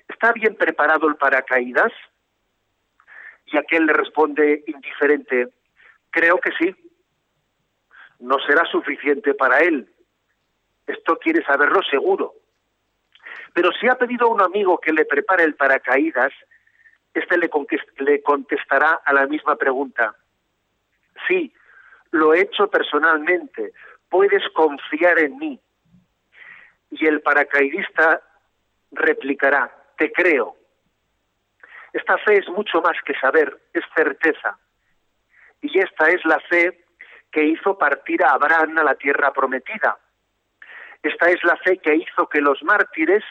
¿está 0.09 0.33
bien 0.33 0.57
preparado 0.57 1.09
el 1.09 1.17
paracaídas? 1.17 1.93
Y 3.47 3.57
aquel 3.57 3.87
le 3.87 3.95
responde 3.95 4.63
indiferente, 4.67 5.49
Creo 6.11 6.39
que 6.39 6.51
sí. 6.59 6.75
No 8.19 8.39
será 8.41 8.65
suficiente 8.67 9.35
para 9.35 9.59
él. 9.59 9.89
Esto 10.87 11.19
quiere 11.19 11.45
saberlo 11.45 11.81
seguro. 11.83 12.35
Pero 13.55 13.71
si 13.73 13.89
ha 13.89 13.97
pedido 13.97 14.27
a 14.27 14.31
un 14.31 14.41
amigo 14.41 14.79
que 14.79 14.93
le 14.93 15.05
prepare 15.05 15.45
el 15.45 15.55
paracaídas, 15.55 16.33
este 17.19 17.37
le, 17.39 17.51
le 17.99 18.23
contestará 18.23 19.01
a 19.05 19.13
la 19.13 19.27
misma 19.27 19.57
pregunta. 19.57 20.15
Sí, 21.27 21.53
lo 22.11 22.35
he 22.35 22.41
hecho 22.41 22.69
personalmente. 22.69 23.73
Puedes 24.09 24.43
confiar 24.55 25.19
en 25.19 25.37
mí. 25.39 25.61
Y 26.91 27.07
el 27.07 27.21
paracaidista 27.21 28.23
replicará, 28.93 29.71
te 29.97 30.11
creo. 30.13 30.57
Esta 31.93 32.19
fe 32.19 32.39
es 32.39 32.49
mucho 32.49 32.81
más 32.81 32.97
que 33.05 33.15
saber, 33.19 33.59
es 33.73 33.85
certeza. 33.95 34.59
Y 35.61 35.79
esta 35.79 36.09
es 36.09 36.25
la 36.25 36.39
fe 36.41 36.85
que 37.31 37.45
hizo 37.45 37.77
partir 37.77 38.23
a 38.23 38.31
Abraham 38.31 38.79
a 38.79 38.85
la 38.85 38.95
tierra 38.95 39.33
prometida. 39.33 39.99
Esta 41.03 41.31
es 41.31 41.43
la 41.45 41.57
fe 41.57 41.79
que 41.79 41.95
hizo 41.95 42.29
que 42.29 42.41
los 42.41 42.63
mártires 42.63 43.25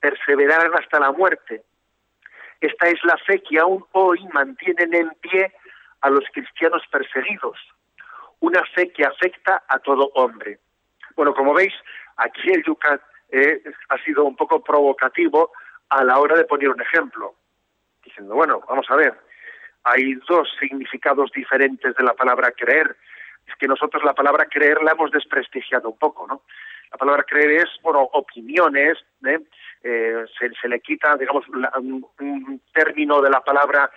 perseveraran 0.00 0.72
hasta 0.74 0.98
la 0.98 1.12
muerte. 1.12 1.62
Esta 2.64 2.88
es 2.88 2.98
la 3.04 3.18
fe 3.18 3.42
que 3.42 3.58
aún 3.58 3.84
hoy 3.92 4.26
mantienen 4.32 4.94
en 4.94 5.10
pie 5.20 5.52
a 6.00 6.08
los 6.08 6.24
cristianos 6.32 6.82
perseguidos. 6.90 7.58
Una 8.40 8.64
fe 8.74 8.90
que 8.90 9.04
afecta 9.04 9.64
a 9.68 9.78
todo 9.80 10.10
hombre. 10.14 10.60
Bueno, 11.14 11.34
como 11.34 11.52
veis, 11.52 11.74
aquí 12.16 12.50
el 12.50 12.64
Yucat 12.64 13.02
eh, 13.28 13.62
ha 13.90 13.98
sido 13.98 14.24
un 14.24 14.34
poco 14.34 14.64
provocativo 14.64 15.52
a 15.90 16.04
la 16.04 16.18
hora 16.18 16.36
de 16.36 16.46
poner 16.46 16.70
un 16.70 16.80
ejemplo, 16.80 17.34
diciendo, 18.02 18.34
bueno, 18.34 18.62
vamos 18.66 18.86
a 18.88 18.96
ver, 18.96 19.12
hay 19.82 20.14
dos 20.26 20.48
significados 20.58 21.32
diferentes 21.32 21.94
de 21.94 22.02
la 22.02 22.14
palabra 22.14 22.50
creer. 22.52 22.96
Es 23.46 23.54
que 23.56 23.68
nosotros 23.68 24.02
la 24.04 24.14
palabra 24.14 24.46
creer 24.46 24.82
la 24.82 24.92
hemos 24.92 25.10
desprestigiado 25.10 25.90
un 25.90 25.98
poco, 25.98 26.26
¿no? 26.26 26.40
La 26.94 26.98
palabra 26.98 27.24
creer 27.24 27.62
es, 27.62 27.68
bueno, 27.82 28.08
opiniones, 28.12 28.96
¿eh? 29.26 29.40
Eh, 29.82 30.24
se, 30.38 30.68
le 30.68 30.78
quita, 30.78 31.16
digamos, 31.16 31.44
un, 31.48 32.62
término 32.72 33.20
de 33.20 33.30
la 33.30 33.40
palabra, 33.40 33.90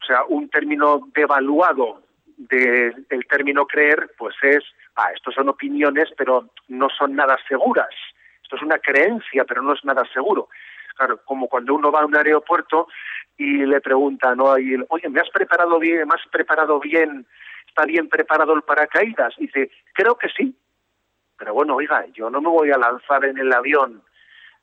o 0.00 0.04
sea, 0.06 0.24
un 0.24 0.48
término 0.48 1.10
devaluado 1.14 2.04
del 2.38 3.26
término 3.28 3.66
creer, 3.66 4.12
pues 4.16 4.34
es, 4.40 4.64
ah, 4.96 5.10
estos 5.14 5.34
son 5.34 5.50
opiniones, 5.50 6.08
pero 6.16 6.48
no 6.68 6.88
son 6.88 7.14
nada 7.14 7.36
seguras. 7.46 7.94
Esto 8.42 8.56
es 8.56 8.62
una 8.62 8.78
creencia, 8.78 9.44
pero 9.44 9.60
no 9.60 9.74
es 9.74 9.84
nada 9.84 10.02
seguro. 10.14 10.48
Claro, 10.96 11.20
como 11.26 11.48
cuando 11.48 11.74
uno 11.74 11.92
va 11.92 12.00
a 12.00 12.06
un 12.06 12.16
aeropuerto 12.16 12.88
y 13.36 13.66
le 13.66 13.82
pregunta, 13.82 14.34
¿no? 14.34 14.44
Oye, 14.44 15.08
¿me 15.10 15.20
has 15.20 15.28
preparado 15.28 15.78
bien? 15.78 16.08
¿Me 16.08 16.14
has 16.14 16.26
preparado 16.30 16.80
bien? 16.80 17.26
¿Está 17.68 17.84
bien 17.84 18.08
preparado 18.08 18.54
el 18.54 18.62
paracaídas? 18.62 19.34
Y 19.36 19.48
dice, 19.48 19.70
creo 19.92 20.16
que 20.16 20.28
sí. 20.30 20.56
Pero 21.42 21.54
bueno, 21.54 21.74
oiga, 21.74 22.06
yo 22.14 22.30
no 22.30 22.40
me 22.40 22.50
voy 22.50 22.70
a 22.70 22.78
lanzar 22.78 23.24
en 23.24 23.36
el 23.36 23.52
avión 23.52 24.00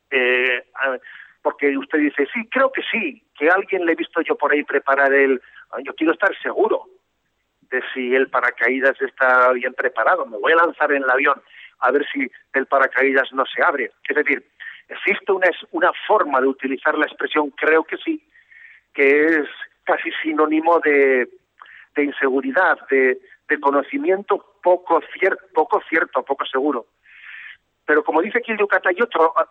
eh, 0.09 0.63
porque 1.41 1.77
usted 1.77 1.99
dice, 1.99 2.25
sí, 2.33 2.47
creo 2.49 2.71
que 2.71 2.81
sí, 2.89 3.21
que 3.37 3.49
alguien 3.49 3.85
le 3.85 3.91
he 3.91 3.95
visto 3.95 4.21
yo 4.21 4.37
por 4.37 4.53
ahí 4.53 4.63
preparar 4.63 5.11
el... 5.11 5.41
Yo 5.83 5.93
quiero 5.93 6.13
estar 6.13 6.33
seguro 6.41 6.85
de 7.69 7.83
si 7.93 8.15
el 8.15 8.29
paracaídas 8.29 8.95
está 9.01 9.51
bien 9.51 9.73
preparado. 9.73 10.25
Me 10.25 10.37
voy 10.37 10.53
a 10.53 10.63
lanzar 10.65 10.93
en 10.93 11.03
el 11.03 11.09
avión 11.09 11.41
a 11.79 11.91
ver 11.91 12.07
si 12.13 12.31
el 12.53 12.65
paracaídas 12.65 13.27
no 13.33 13.43
se 13.45 13.61
abre. 13.61 13.91
Es 14.07 14.15
decir, 14.15 14.41
existe 14.87 15.33
una, 15.33 15.49
una 15.71 15.91
forma 16.07 16.39
de 16.39 16.47
utilizar 16.47 16.97
la 16.97 17.07
expresión 17.07 17.49
creo 17.57 17.83
que 17.83 17.97
sí, 17.97 18.25
que 18.93 19.25
es 19.25 19.49
casi 19.83 20.11
sinónimo 20.23 20.79
de, 20.79 21.27
de 21.97 22.03
inseguridad, 22.05 22.79
de, 22.89 23.19
de 23.49 23.59
conocimiento 23.59 24.48
poco, 24.61 25.01
cierto, 25.13 25.43
poco 25.53 25.81
cierto, 25.89 26.23
poco 26.23 26.45
seguro. 26.45 26.87
Pero 27.85 28.03
como 28.03 28.21
dice 28.21 28.37
aquí 28.37 28.51
el 28.51 28.59
hay 28.85 28.97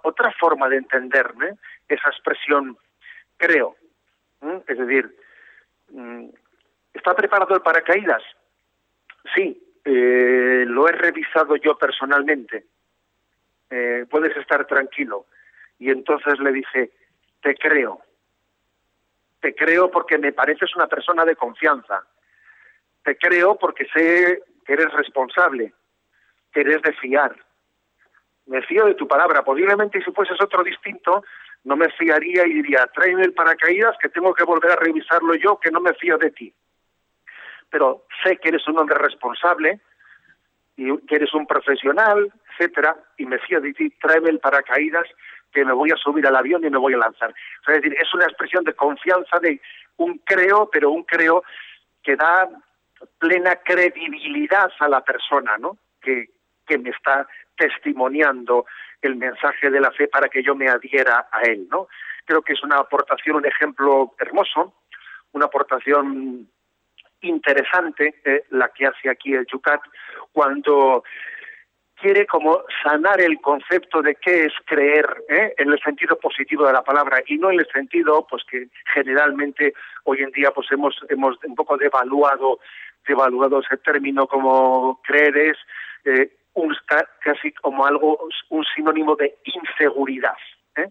otra 0.03 0.33
forma 0.39 0.69
de 0.69 0.77
entender 0.77 1.35
esa 1.89 2.09
expresión, 2.09 2.77
creo. 3.37 3.77
Es 4.67 4.79
decir, 4.79 5.13
mm, 5.91 6.29
¿está 6.95 7.15
preparado 7.15 7.55
el 7.57 7.63
paracaídas? 7.63 8.23
Sí, 9.35 9.61
eh, 9.85 10.65
lo 10.67 10.89
he 10.89 10.93
revisado 10.93 11.57
yo 11.57 11.77
personalmente. 11.77 12.67
Eh, 13.71 14.07
puedes 14.09 14.37
estar 14.37 14.67
tranquilo. 14.67 15.27
Y 15.79 15.91
entonces 15.91 16.39
le 16.39 16.53
dice, 16.53 16.93
te 17.43 17.55
creo. 17.55 18.01
Te 19.41 19.55
creo 19.55 19.91
porque 19.91 20.19
me 20.19 20.33
pareces 20.33 20.75
una 20.77 20.87
persona 20.87 21.25
de 21.25 21.37
confianza. 21.37 22.05
Te 23.03 23.17
creo 23.17 23.57
porque 23.57 23.87
sé 23.87 24.43
eres 24.73 24.93
responsable, 24.93 25.73
que 26.53 26.61
eres 26.61 26.83
de 26.83 26.93
fiar 26.95 27.35
me 28.49 28.63
fío 28.63 28.87
de 28.87 28.95
tu 28.95 29.07
palabra. 29.07 29.45
Posiblemente 29.45 30.03
si 30.03 30.11
fueses 30.11 30.41
otro 30.41 30.65
distinto, 30.65 31.23
no 31.65 31.77
me 31.77 31.91
fiaría 31.91 32.47
y 32.47 32.55
diría, 32.55 32.87
tráeme 32.95 33.23
el 33.23 33.35
paracaídas 33.35 33.97
que 34.01 34.09
tengo 34.09 34.35
que 34.35 34.45
volver 34.45 34.73
a 34.73 34.77
revisarlo 34.77 35.35
yo, 35.35 35.59
que 35.61 35.71
no 35.71 35.81
me 35.81 35.95
fío 35.95 36.19
de 36.19 36.31
ti. 36.31 36.53
Pero 37.71 38.07
sé 38.25 38.39
que 38.39 38.49
eres 38.49 38.67
un 38.67 38.79
hombre 38.79 38.97
responsable 38.97 39.81
y 40.77 40.97
que 41.07 41.17
eres 41.17 41.35
un 41.35 41.47
profesional, 41.47 42.33
etcétera, 42.53 42.97
y 43.19 43.27
me 43.27 43.39
fío 43.39 43.61
de 43.61 43.73
ti, 43.75 43.91
tráeme 44.01 44.31
el 44.31 44.39
paracaídas 44.39 45.07
que 45.53 45.65
me 45.65 45.73
voy 45.73 45.91
a 45.91 45.97
subir 45.97 46.27
al 46.27 46.37
avión 46.37 46.65
y 46.65 46.71
me 46.71 46.79
voy 46.79 46.95
a 46.95 46.99
lanzar. 46.99 47.35
es 47.67 47.75
decir, 47.75 47.95
es 47.99 48.13
una 48.15 48.25
expresión 48.25 48.65
de 48.65 48.75
confianza, 48.75 49.39
de 49.41 49.61
un 49.97 50.19
creo, 50.19 50.71
pero 50.71 50.91
un 50.91 51.05
creo 51.05 51.43
que 52.03 52.17
da 52.17 52.49
plena 53.19 53.57
credibilidad 53.57 54.71
a 54.79 54.89
la 54.89 55.03
persona, 55.03 55.57
¿no? 55.59 55.79
Que, 56.01 56.29
que 56.67 56.79
me 56.79 56.91
está 56.91 57.27
testimoniando 57.57 58.67
el 59.03 59.17
mensaje 59.17 59.71
de 59.71 59.81
la 59.81 59.91
fe 59.93 60.09
para 60.09 60.29
que 60.29 60.43
yo 60.43 60.55
me 60.55 60.69
adhiera 60.69 61.29
a 61.31 61.43
él, 61.43 61.67
¿no? 61.71 61.89
Creo 62.25 62.43
que 62.43 62.53
es 62.53 62.63
una 62.63 62.77
aportación, 62.77 63.37
un 63.37 63.47
ejemplo 63.47 64.15
hermoso, 64.19 64.75
una 65.33 65.47
aportación 65.47 66.49
interesante 67.21 68.15
eh, 68.25 68.45
la 68.51 68.69
que 68.69 68.87
hace 68.87 69.11
aquí 69.11 69.35
el 69.35 69.47
Yucat 69.47 69.81
cuando 70.33 71.03
quiere 72.01 72.27
como 72.27 72.63
sanar 72.83 73.21
el 73.21 73.41
concepto 73.41 74.03
de 74.03 74.15
qué 74.15 74.45
es 74.45 74.53
creer 74.67 75.25
¿eh? 75.29 75.55
en 75.59 75.73
el 75.73 75.81
sentido 75.81 76.17
positivo 76.17 76.67
de 76.67 76.73
la 76.73 76.85
palabra 76.85 77.21
y 77.27 77.37
no 77.39 77.51
en 77.51 77.59
el 77.59 77.67
sentido 77.73 78.25
pues 78.31 78.45
que 78.45 78.69
generalmente 78.95 79.75
hoy 80.05 80.23
en 80.23 80.31
día 80.31 80.53
pues 80.53 80.71
hemos 80.71 80.97
hemos 81.09 81.37
un 81.45 81.57
poco 81.57 81.77
devaluado 81.77 82.61
devaluado 83.07 83.61
ese 83.61 83.77
término 83.79 84.27
como 84.27 85.01
creer 85.03 85.37
es 85.37 85.57
eh, 86.05 86.33
un, 86.55 86.77
casi 87.21 87.53
como 87.53 87.87
algo, 87.87 88.29
un 88.51 88.65
sinónimo 88.75 89.17
de 89.17 89.39
inseguridad. 89.45 90.37
¿eh? 90.77 90.89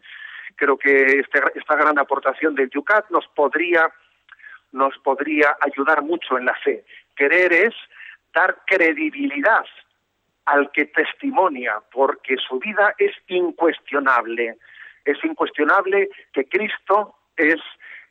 Creo 0.55 0.77
que 0.77 1.19
este, 1.19 1.39
esta 1.55 1.75
gran 1.75 1.99
aportación 1.99 2.55
del 2.55 2.69
Yucat 2.69 3.09
nos 3.09 3.27
podría, 3.27 3.89
nos 4.71 4.97
podría 4.99 5.57
ayudar 5.61 6.01
mucho 6.01 6.37
en 6.37 6.45
la 6.45 6.55
fe. 6.55 6.85
Querer 7.15 7.53
es 7.53 7.75
dar 8.33 8.57
credibilidad 8.65 9.65
al 10.45 10.71
que 10.71 10.85
testimonia, 10.85 11.81
porque 11.91 12.37
su 12.37 12.57
vida 12.59 12.95
es 12.97 13.13
incuestionable. 13.27 14.57
Es 15.03 15.17
incuestionable 15.23 16.09
que 16.31 16.47
Cristo 16.47 17.15
es, 17.35 17.59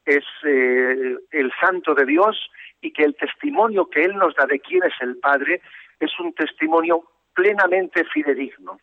es 0.04 0.24
eh, 0.44 1.16
el 1.30 1.52
santo 1.58 1.94
de 1.94 2.04
Dios 2.04 2.50
y 2.80 2.92
que 2.92 3.04
el 3.04 3.14
testimonio 3.16 3.88
que 3.88 4.04
Él 4.04 4.16
nos 4.16 4.34
da 4.34 4.46
de 4.46 4.60
quién 4.60 4.82
es 4.84 4.94
el 5.00 5.16
Padre 5.18 5.60
es 6.00 6.10
un 6.20 6.32
testimonio 6.34 7.04
plenamente 7.34 8.04
fidedigno. 8.04 8.78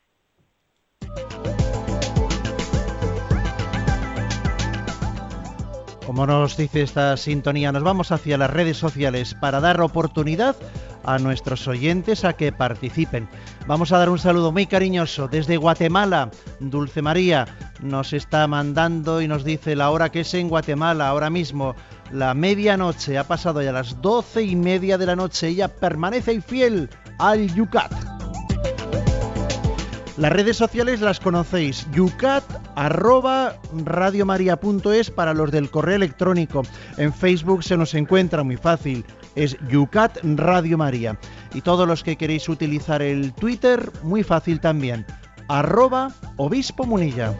Como 6.13 6.27
nos 6.27 6.57
dice 6.57 6.83
esta 6.83 7.17
sintonía, 7.17 7.71
nos 7.71 7.81
vamos 7.81 8.11
hacia 8.11 8.37
las 8.37 8.51
redes 8.51 8.77
sociales 8.77 9.33
para 9.33 9.59
dar 9.59 9.81
oportunidad 9.81 10.55
a 11.03 11.17
nuestros 11.17 11.67
oyentes 11.67 12.23
a 12.23 12.33
que 12.33 12.51
participen. 12.51 13.27
Vamos 13.65 13.91
a 13.91 13.97
dar 13.97 14.11
un 14.11 14.19
saludo 14.19 14.51
muy 14.51 14.67
cariñoso 14.67 15.27
desde 15.27 15.57
Guatemala. 15.57 16.29
Dulce 16.59 17.01
María 17.01 17.47
nos 17.81 18.13
está 18.13 18.45
mandando 18.45 19.23
y 19.23 19.27
nos 19.27 19.43
dice 19.43 19.75
la 19.75 19.89
hora 19.89 20.09
que 20.09 20.19
es 20.19 20.31
en 20.35 20.49
Guatemala, 20.49 21.07
ahora 21.07 21.31
mismo, 21.31 21.73
la 22.11 22.35
medianoche, 22.35 23.17
ha 23.17 23.23
pasado 23.23 23.63
ya 23.63 23.71
las 23.71 23.99
doce 23.99 24.43
y 24.43 24.55
media 24.55 24.99
de 24.99 25.07
la 25.07 25.15
noche. 25.15 25.47
Ella 25.47 25.67
permanece 25.67 26.41
fiel 26.41 26.91
al 27.17 27.51
Yucat. 27.55 28.12
Las 30.15 30.31
redes 30.31 30.57
sociales 30.57 31.01
las 31.01 31.19
conocéis, 31.19 31.87
yucat 31.91 32.43
para 35.09 35.33
los 35.33 35.51
del 35.51 35.71
correo 35.71 35.95
electrónico. 35.95 36.61
En 36.97 37.11
Facebook 37.11 37.63
se 37.63 37.77
nos 37.77 37.95
encuentra 37.95 38.43
muy 38.43 38.57
fácil, 38.57 39.03
es 39.33 39.57
yucat 39.69 40.19
radio 40.23 40.77
maría. 40.77 41.17
Y 41.55 41.61
todos 41.61 41.87
los 41.87 42.03
que 42.03 42.15
queréis 42.15 42.47
utilizar 42.47 43.01
el 43.01 43.33
Twitter, 43.33 43.91
muy 44.03 44.21
fácil 44.21 44.59
también, 44.59 45.03
arroba 45.47 46.11
obispo 46.37 46.85
munilla. 46.85 47.35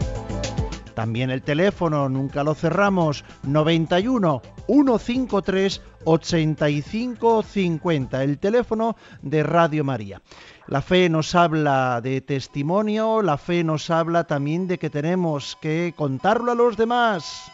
También 0.94 1.30
el 1.30 1.42
teléfono, 1.42 2.08
nunca 2.08 2.42
lo 2.44 2.54
cerramos, 2.54 3.24
91 3.42 4.40
153 4.66 5.82
8550, 6.04 8.22
el 8.22 8.38
teléfono 8.38 8.96
de 9.22 9.42
Radio 9.42 9.82
María. 9.84 10.20
La 10.66 10.82
fe 10.82 11.08
nos 11.08 11.34
habla 11.34 12.00
de 12.00 12.20
testimonio, 12.20 13.22
la 13.22 13.38
fe 13.38 13.64
nos 13.64 13.90
habla 13.90 14.22
también 14.24 14.68
de 14.68 14.78
que 14.78 14.90
tenemos 14.90 15.58
que 15.60 15.94
contarlo 15.96 16.52
a 16.52 16.54
los 16.54 16.76
demás. 16.76 17.50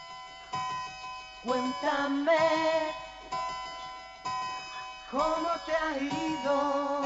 Cuéntame 1.44 2.36
cómo 5.10 5.48
te 5.66 5.72
ha 5.72 5.96
ido 5.98 7.02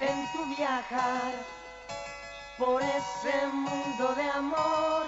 en 0.00 0.26
tu 0.32 0.44
viajar 0.56 1.57
por 2.58 2.82
ese 2.82 3.46
mundo 3.52 4.14
de 4.16 4.30
amor. 4.30 5.06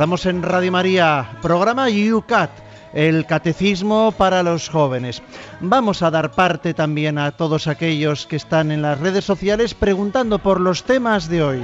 Estamos 0.00 0.24
en 0.24 0.42
Radio 0.42 0.72
María, 0.72 1.32
programa 1.42 1.88
UCAT, 1.90 2.50
el 2.94 3.26
catecismo 3.26 4.14
para 4.16 4.42
los 4.42 4.70
jóvenes. 4.70 5.22
Vamos 5.60 6.00
a 6.00 6.10
dar 6.10 6.30
parte 6.30 6.72
también 6.72 7.18
a 7.18 7.32
todos 7.32 7.66
aquellos 7.66 8.26
que 8.26 8.36
están 8.36 8.70
en 8.70 8.80
las 8.80 8.98
redes 8.98 9.26
sociales 9.26 9.74
preguntando 9.74 10.38
por 10.38 10.58
los 10.58 10.84
temas 10.84 11.28
de 11.28 11.42
hoy. 11.42 11.62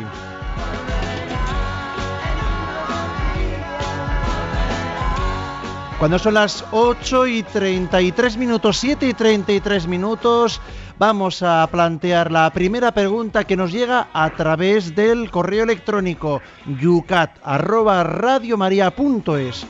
Cuando 5.99 6.19
son 6.19 6.35
las 6.35 6.63
8 6.73 7.27
y 7.29 7.43
33 7.43 8.37
minutos, 8.37 8.77
7 8.77 9.09
y 9.09 9.15
33 9.15 9.87
minutos, 9.87 10.61
vamos 10.99 11.43
a 11.43 11.67
plantear 11.71 12.33
la 12.33 12.51
primera 12.53 12.93
pregunta 12.93 13.45
que 13.45 13.57
nos 13.57 13.73
llega 13.73 14.09
a 14.13 14.29
través 14.31 14.95
del 14.95 15.31
correo 15.31 15.65
electrónico 15.65 16.41
yucat@radiomaria.es. 16.81 19.67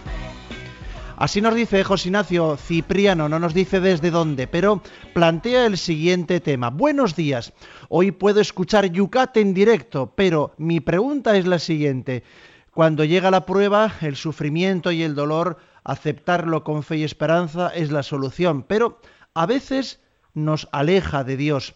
Así 1.17 1.41
nos 1.41 1.55
dice 1.55 1.83
José 1.83 2.09
Ignacio 2.09 2.59
Cipriano, 2.59 3.27
no 3.29 3.39
nos 3.39 3.55
dice 3.55 3.81
desde 3.81 4.11
dónde, 4.11 4.47
pero 4.47 4.83
plantea 5.15 5.65
el 5.65 5.79
siguiente 5.79 6.41
tema. 6.41 6.69
Buenos 6.69 7.17
días, 7.17 7.55
hoy 7.89 8.13
puedo 8.13 8.41
escuchar 8.41 8.93
Yucat 8.93 9.35
en 9.39 9.55
directo, 9.55 10.13
pero 10.15 10.53
mi 10.59 10.81
pregunta 10.81 11.35
es 11.37 11.47
la 11.47 11.59
siguiente. 11.59 12.23
Cuando 12.71 13.05
llega 13.05 13.31
la 13.31 13.47
prueba, 13.47 13.95
el 14.03 14.17
sufrimiento 14.17 14.93
y 14.93 15.03
el 15.03 15.15
dolor, 15.15 15.57
aceptarlo 15.85 16.65
con 16.65 16.83
fe 16.83 16.99
y 16.99 17.05
esperanza 17.05 17.69
es 17.69 17.91
la 17.91 18.03
solución, 18.03 18.63
pero 18.63 19.01
a 19.33 19.47
veces 19.47 20.01
nos 20.37 20.69
aleja 20.71 21.25
de 21.25 21.37
Dios. 21.37 21.75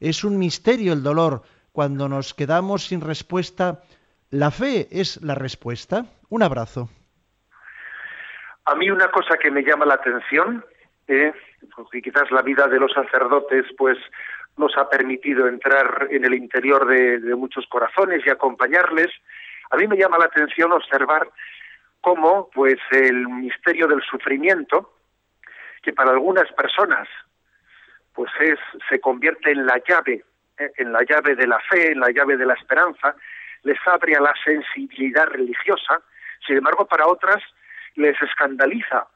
Es 0.00 0.24
un 0.24 0.38
misterio 0.38 0.92
el 0.92 1.02
dolor. 1.02 1.42
Cuando 1.72 2.08
nos 2.08 2.34
quedamos 2.34 2.84
sin 2.86 3.00
respuesta, 3.00 3.82
¿la 4.30 4.50
fe 4.50 4.88
es 4.90 5.22
la 5.22 5.34
respuesta? 5.34 6.04
Un 6.28 6.42
abrazo. 6.42 6.90
A 8.64 8.74
mí 8.74 8.90
una 8.90 9.10
cosa 9.10 9.38
que 9.38 9.50
me 9.50 9.62
llama 9.62 9.86
la 9.86 9.94
atención, 9.94 10.64
eh, 11.06 11.32
porque 11.74 12.02
quizás 12.02 12.30
la 12.30 12.42
vida 12.42 12.66
de 12.66 12.80
los 12.80 12.92
sacerdotes 12.92 13.64
pues 13.78 13.96
nos 14.56 14.76
ha 14.76 14.88
permitido 14.90 15.46
entrar 15.46 16.08
en 16.10 16.24
el 16.24 16.34
interior 16.34 16.86
de, 16.86 17.20
de 17.20 17.34
muchos 17.36 17.66
corazones 17.68 18.22
y 18.26 18.30
acompañarles, 18.30 19.08
a 19.70 19.76
mí 19.76 19.86
me 19.86 19.96
llama 19.96 20.18
la 20.18 20.26
atención 20.26 20.72
observar 20.72 21.30
cómo 22.00 22.50
pues 22.52 22.78
el 22.90 23.28
misterio 23.28 23.86
del 23.86 24.02
sufrimiento, 24.02 24.94
que 25.82 25.92
para 25.92 26.10
algunas 26.10 26.50
personas 26.52 27.08
pues 28.14 28.30
es, 28.40 28.58
se 28.88 29.00
convierte 29.00 29.50
en 29.50 29.66
la 29.66 29.80
llave, 29.86 30.24
¿eh? 30.58 30.70
en 30.76 30.92
la 30.92 31.02
llave 31.02 31.34
de 31.34 31.46
la 31.46 31.58
fe, 31.60 31.92
en 31.92 32.00
la 32.00 32.10
llave 32.10 32.36
de 32.36 32.46
la 32.46 32.54
esperanza, 32.54 33.14
les 33.62 33.78
abre 33.86 34.16
a 34.16 34.20
la 34.20 34.34
sensibilidad 34.44 35.26
religiosa, 35.26 36.02
sin 36.46 36.56
embargo 36.56 36.86
para 36.86 37.06
otras 37.06 37.42
les 37.94 38.20
escandaliza 38.22 39.06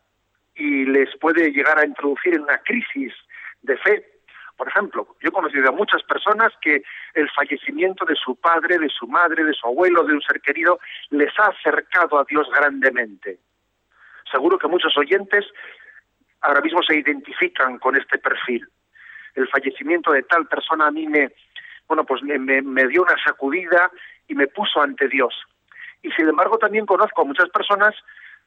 y 0.55 0.85
les 0.85 1.17
puede 1.19 1.51
llegar 1.51 1.79
a 1.79 1.87
introducir 1.87 2.35
en 2.35 2.43
una 2.43 2.59
crisis 2.59 3.13
de 3.63 3.77
fe. 3.79 4.11
Por 4.57 4.69
ejemplo, 4.69 5.17
yo 5.21 5.29
he 5.29 5.33
conocido 5.33 5.69
a 5.69 5.73
muchas 5.73 6.03
personas 6.05 6.53
que 6.61 6.83
el 7.15 7.29
fallecimiento 7.31 8.05
de 8.05 8.15
su 8.15 8.37
padre, 8.37 8.79
de 8.79 8.89
su 8.89 9.09
madre, 9.09 9.45
de 9.45 9.53
su 9.53 9.67
abuelo, 9.67 10.05
de 10.05 10.15
un 10.15 10.23
ser 10.23 10.41
querido, 10.41 10.79
les 11.11 11.33
ha 11.41 11.47
acercado 11.47 12.19
a 12.19 12.25
Dios 12.25 12.49
grandemente. 12.51 13.39
Seguro 14.31 14.59
que 14.59 14.69
muchos 14.69 14.97
oyentes 14.97 15.45
ahora 16.41 16.61
mismo 16.61 16.83
se 16.83 16.97
identifican 16.97 17.79
con 17.79 17.97
este 17.97 18.19
perfil 18.19 18.69
el 19.35 19.49
fallecimiento 19.49 20.13
de 20.13 20.23
tal 20.23 20.47
persona 20.47 20.87
a 20.87 20.91
mí 20.91 21.07
me, 21.07 21.33
bueno, 21.89 22.05
pues 22.05 22.23
me, 22.23 22.89
dio 22.89 23.03
una 23.03 23.17
sacudida 23.25 23.91
y 24.29 24.35
me 24.35 24.47
puso 24.47 24.81
ante 24.81 25.09
Dios. 25.09 25.35
Y 26.03 26.11
sin 26.13 26.29
embargo 26.29 26.59
también 26.59 26.87
conozco 26.87 27.23
a 27.23 27.25
muchas 27.25 27.49
personas 27.51 27.95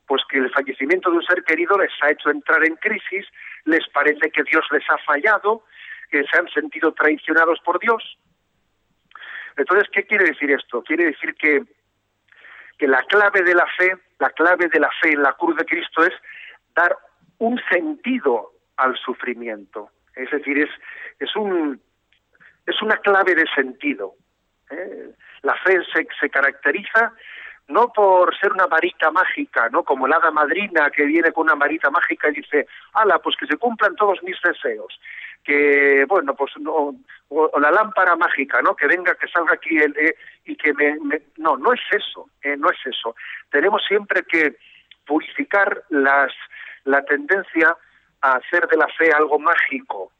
pues 0.05 0.21
que 0.29 0.37
el 0.37 0.49
fallecimiento 0.51 1.11
de 1.11 1.17
un 1.17 1.23
ser 1.23 1.43
querido 1.43 1.77
les 1.77 1.91
ha 2.01 2.11
hecho 2.11 2.29
entrar 2.29 2.63
en 2.65 2.75
crisis, 2.75 3.25
les 3.65 3.85
parece 3.89 4.31
que 4.31 4.43
Dios 4.43 4.65
les 4.71 4.89
ha 4.89 4.97
fallado, 4.99 5.65
que 6.09 6.23
se 6.23 6.39
han 6.39 6.47
sentido 6.47 6.93
traicionados 6.93 7.59
por 7.59 7.77
Dios. 7.79 8.17
Entonces, 9.57 9.89
¿qué 9.91 10.05
quiere 10.05 10.23
decir 10.23 10.49
esto? 10.51 10.81
Quiere 10.83 11.07
decir 11.07 11.35
que, 11.35 11.61
que 12.77 12.87
la 12.87 13.03
clave 13.03 13.41
de 13.41 13.53
la 13.53 13.65
fe, 13.77 13.97
la 14.19 14.29
clave 14.29 14.69
de 14.69 14.79
la 14.79 14.89
fe 15.01 15.11
en 15.11 15.23
la 15.23 15.33
cruz 15.33 15.57
de 15.57 15.65
Cristo 15.65 16.05
es 16.05 16.13
dar 16.73 16.95
un 17.39 17.59
sentido 17.69 18.53
al 18.77 18.95
sufrimiento. 18.97 19.89
Es 20.17 20.31
decir, 20.31 20.57
es, 20.59 20.69
es, 21.19 21.35
un, 21.35 21.81
es 22.65 22.81
una 22.81 22.97
clave 22.97 23.35
de 23.35 23.45
sentido. 23.55 24.15
¿eh? 24.69 25.11
La 25.43 25.55
fe 25.55 25.79
se, 25.93 26.07
se 26.19 26.29
caracteriza 26.29 27.13
no 27.67 27.91
por 27.91 28.37
ser 28.37 28.53
una 28.53 28.65
varita 28.67 29.11
mágica, 29.11 29.69
¿no? 29.69 29.83
Como 29.83 30.07
el 30.07 30.13
hada 30.13 30.31
madrina 30.31 30.89
que 30.89 31.03
viene 31.03 31.31
con 31.31 31.43
una 31.43 31.55
varita 31.55 31.89
mágica 31.89 32.29
y 32.29 32.35
dice, 32.35 32.67
ala, 32.93 33.19
pues 33.19 33.35
que 33.35 33.45
se 33.45 33.57
cumplan 33.57 33.95
todos 33.95 34.23
mis 34.23 34.37
deseos. 34.41 34.99
Que, 35.43 36.05
bueno, 36.07 36.33
pues, 36.35 36.51
no, 36.59 36.95
o, 37.29 37.59
la 37.59 37.71
lámpara 37.71 38.15
mágica, 38.15 38.61
¿no? 38.61 38.75
Que 38.75 38.87
venga, 38.87 39.15
que 39.15 39.27
salga 39.27 39.53
aquí 39.53 39.77
el, 39.77 39.95
eh, 39.97 40.15
y 40.45 40.55
que 40.55 40.73
me, 40.73 40.97
No, 41.37 41.57
no 41.57 41.73
es 41.73 41.81
eso, 41.91 42.29
eh, 42.41 42.55
no 42.57 42.69
es 42.69 42.77
eso. 42.85 43.15
Tenemos 43.49 43.83
siempre 43.85 44.23
que 44.23 44.55
purificar 45.05 45.83
las, 45.89 46.31
la 46.85 47.03
tendencia 47.03 47.75
a 48.21 48.33
hacer 48.35 48.67
de 48.67 48.77
la 48.77 48.87
fe 48.87 49.11
algo 49.11 49.39
mágico. 49.39 50.11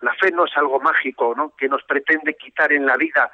La 0.00 0.14
fe 0.14 0.30
no 0.30 0.44
es 0.44 0.56
algo 0.56 0.80
mágico, 0.80 1.34
¿no? 1.36 1.50
Que 1.56 1.68
nos 1.68 1.82
pretende 1.84 2.34
quitar 2.34 2.72
en 2.72 2.86
la 2.86 2.96
vida 2.96 3.30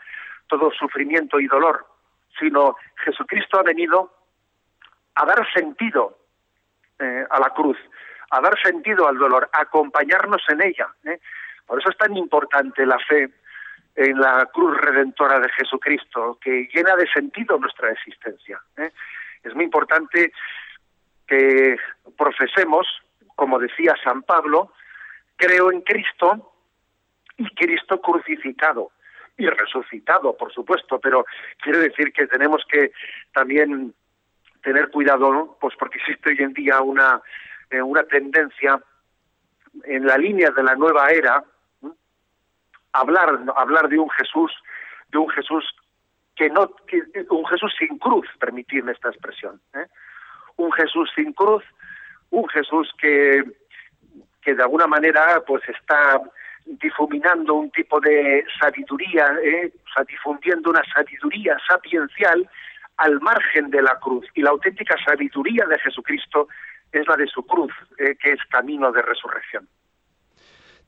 todo 0.46 0.70
sufrimiento 0.72 1.40
y 1.40 1.46
dolor. 1.46 1.86
sino 2.38 2.76
Jesucristo 3.04 3.58
ha 3.58 3.62
venido 3.62 4.12
a 5.14 5.26
dar 5.26 5.52
sentido 5.52 6.16
eh, 6.98 7.26
a 7.28 7.40
la 7.40 7.50
cruz, 7.50 7.76
a 8.30 8.40
dar 8.40 8.58
sentido 8.62 9.08
al 9.08 9.18
dolor, 9.18 9.48
a 9.52 9.62
acompañarnos 9.62 10.42
en 10.48 10.62
ella. 10.62 10.88
¿eh? 11.04 11.20
Por 11.66 11.80
eso 11.80 11.90
es 11.90 11.98
tan 11.98 12.16
importante 12.16 12.86
la 12.86 12.98
fe 12.98 13.30
en 13.96 14.18
la 14.18 14.46
cruz 14.52 14.76
redentora 14.78 15.40
de 15.40 15.48
Jesucristo, 15.50 16.38
que 16.40 16.68
llena 16.72 16.96
de 16.96 17.06
sentido 17.08 17.58
nuestra 17.58 17.90
existencia. 17.90 18.60
¿eh? 18.76 18.90
Es 19.42 19.54
muy 19.54 19.64
importante 19.64 20.32
que 21.26 21.76
profesemos, 22.16 22.86
como 23.40 23.58
decía 23.58 23.94
San 24.04 24.20
Pablo, 24.20 24.70
creo 25.36 25.72
en 25.72 25.80
Cristo 25.80 26.52
y 27.38 27.48
Cristo 27.54 27.98
crucificado 27.98 28.90
y 29.38 29.46
resucitado, 29.46 30.36
por 30.36 30.52
supuesto, 30.52 31.00
pero 31.00 31.24
quiero 31.56 31.78
decir 31.78 32.12
que 32.12 32.26
tenemos 32.26 32.62
que 32.70 32.92
también 33.32 33.94
tener 34.62 34.90
cuidado, 34.90 35.56
pues 35.58 35.74
porque 35.78 35.96
existe 36.00 36.28
hoy 36.28 36.36
en 36.40 36.52
día 36.52 36.82
una, 36.82 37.22
eh, 37.70 37.80
una 37.80 38.02
tendencia 38.02 38.78
en 39.84 40.04
la 40.04 40.18
línea 40.18 40.50
de 40.50 40.62
la 40.62 40.74
nueva 40.74 41.08
era, 41.08 41.42
hablar, 42.92 43.40
hablar 43.56 43.88
de 43.88 43.98
un 43.98 44.10
Jesús, 44.10 44.52
de 45.08 45.16
un 45.16 45.30
Jesús 45.30 45.64
que 46.36 46.50
no, 46.50 46.70
un 47.30 47.46
Jesús 47.46 47.72
sin 47.78 47.96
cruz, 47.96 48.26
permitirme 48.38 48.92
esta 48.92 49.08
expresión, 49.08 49.62
¿eh? 49.72 49.86
un 50.56 50.70
Jesús 50.72 51.10
sin 51.14 51.32
cruz, 51.32 51.64
un 52.30 52.48
Jesús 52.48 52.90
que, 52.98 53.42
que 54.42 54.54
de 54.54 54.62
alguna 54.62 54.86
manera 54.86 55.42
pues 55.46 55.62
está 55.68 56.20
difuminando 56.64 57.54
un 57.54 57.70
tipo 57.70 58.00
de 58.00 58.44
sabiduría, 58.60 59.26
¿eh? 59.42 59.72
o 59.74 59.92
sea, 59.94 60.04
difundiendo 60.04 60.70
una 60.70 60.82
sabiduría 60.94 61.56
sapiencial 61.66 62.48
al 62.98 63.20
margen 63.20 63.70
de 63.70 63.82
la 63.82 63.98
cruz. 63.98 64.26
Y 64.34 64.42
la 64.42 64.50
auténtica 64.50 64.94
sabiduría 65.04 65.64
de 65.66 65.78
Jesucristo 65.78 66.48
es 66.92 67.06
la 67.08 67.16
de 67.16 67.26
su 67.26 67.44
cruz, 67.44 67.72
¿eh? 67.98 68.16
que 68.20 68.32
es 68.32 68.38
camino 68.50 68.92
de 68.92 69.02
resurrección. 69.02 69.68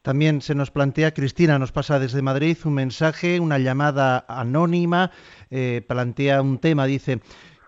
También 0.03 0.41
se 0.41 0.57
nos 0.57 0.73
plantea, 0.73 1.15
Cristina 1.15 1.61
nos 1.61 1.71
pasa 1.71 2.01
desde 2.01 2.23
Madrid 2.23 2.59
un 2.65 2.75
mensaje, 2.75 3.39
una 3.39 3.59
llamada 3.59 4.25
anónima, 4.29 5.13
eh, 5.49 5.85
plantea 5.87 6.43
un 6.43 6.59
tema, 6.59 6.87
dice, 6.87 7.21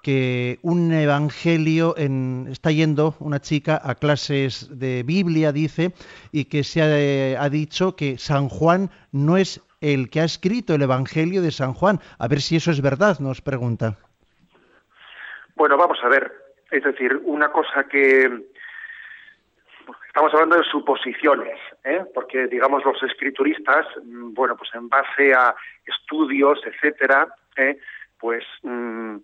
que 0.05 0.59
un 0.63 0.93
evangelio 0.93 1.95
en, 1.97 2.47
está 2.51 2.71
yendo 2.71 3.17
una 3.21 3.41
chica 3.41 3.81
a 3.83 3.95
clases 3.95 4.69
de 4.79 5.03
Biblia, 5.03 5.51
dice, 5.51 5.93
y 6.31 6.45
que 6.45 6.63
se 6.63 6.83
ha, 6.83 7.43
ha, 7.43 7.49
dicho 7.49 7.97
que 7.97 8.19
San 8.19 8.49
Juan 8.49 8.91
no 9.13 9.39
es 9.39 9.63
el 9.81 10.11
que 10.11 10.21
ha 10.21 10.25
escrito 10.25 10.75
el 10.75 10.83
evangelio 10.83 11.41
de 11.41 11.51
San 11.51 11.73
Juan. 11.73 12.01
A 12.19 12.29
ver 12.29 12.41
si 12.41 12.57
eso 12.57 12.71
es 12.71 12.83
verdad, 12.83 13.19
nos 13.19 13.41
pregunta. 13.41 13.97
Bueno, 15.57 15.77
vamos 15.79 15.99
a 16.03 16.09
ver. 16.09 16.33
Es 16.71 16.85
decir, 16.85 17.21
una 17.25 17.51
cosa 17.51 17.85
que 17.85 18.31
estamos 20.07 20.33
hablando 20.35 20.57
de 20.57 20.65
suposiciones, 20.65 21.59
¿eh? 21.85 22.05
porque 22.15 22.47
digamos 22.47 22.85
los 22.85 23.03
escrituristas, 23.03 23.87
mm, 24.05 24.35
bueno, 24.35 24.57
pues 24.57 24.71
en 24.75 24.89
base 24.89 25.33
a 25.33 25.55
estudios, 25.87 26.61
etcétera, 26.67 27.27
¿eh? 27.57 27.79
pues 28.19 28.45
mm, 28.63 29.17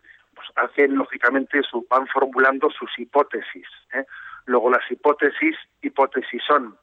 hacen 0.56 0.96
lógicamente 0.96 1.62
su, 1.62 1.86
van 1.88 2.06
formulando 2.06 2.70
sus 2.70 2.90
hipótesis. 2.98 3.66
¿eh? 3.92 4.04
Luego 4.46 4.70
las 4.70 4.90
hipótesis, 4.90 5.56
hipótesis 5.82 6.42
son. 6.46 6.76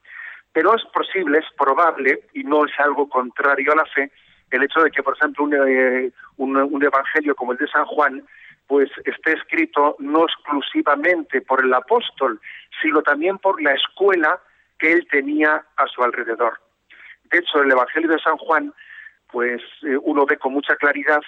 Pero 0.54 0.76
es 0.76 0.84
posible, 0.86 1.40
es 1.40 1.46
probable, 1.58 2.24
y 2.34 2.44
no 2.44 2.66
es 2.66 2.72
algo 2.80 3.08
contrario 3.10 3.74
a 3.74 3.76
la 3.76 3.86
fe, 3.86 4.12
el 4.52 4.64
hecho 4.64 4.82
de 4.82 4.92
que, 4.92 5.04
por 5.04 5.16
ejemplo, 5.16 5.44
un, 5.44 5.54
eh, 5.54 6.12
un, 6.38 6.84
evangelio 6.84 7.36
como 7.36 7.52
el 7.52 7.58
de 7.58 7.68
San 7.68 7.86
Juan, 7.86 8.24
pues 8.66 8.90
esté 9.06 9.34
escrito 9.34 9.96
no 10.00 10.24
exclusivamente 10.24 11.42
por 11.42 11.64
el 11.64 11.74
apóstol, 11.74 12.40
sino 12.82 13.02
también 13.02 13.38
por 13.38 13.62
la 13.62 13.74
escuela 13.74 14.40
que 14.80 14.92
él 14.92 15.08
tenía 15.10 15.66
a 15.76 15.88
su 15.88 16.04
alrededor. 16.04 16.60
De 17.32 17.40
hecho, 17.40 17.62
el 17.62 17.72
Evangelio 17.72 18.10
de 18.10 18.20
San 18.20 18.38
Juan, 18.38 18.74
pues 19.32 19.62
eh, 19.84 19.98
uno 20.02 20.26
ve 20.26 20.38
con 20.38 20.54
mucha 20.54 20.76
claridad 20.76 21.22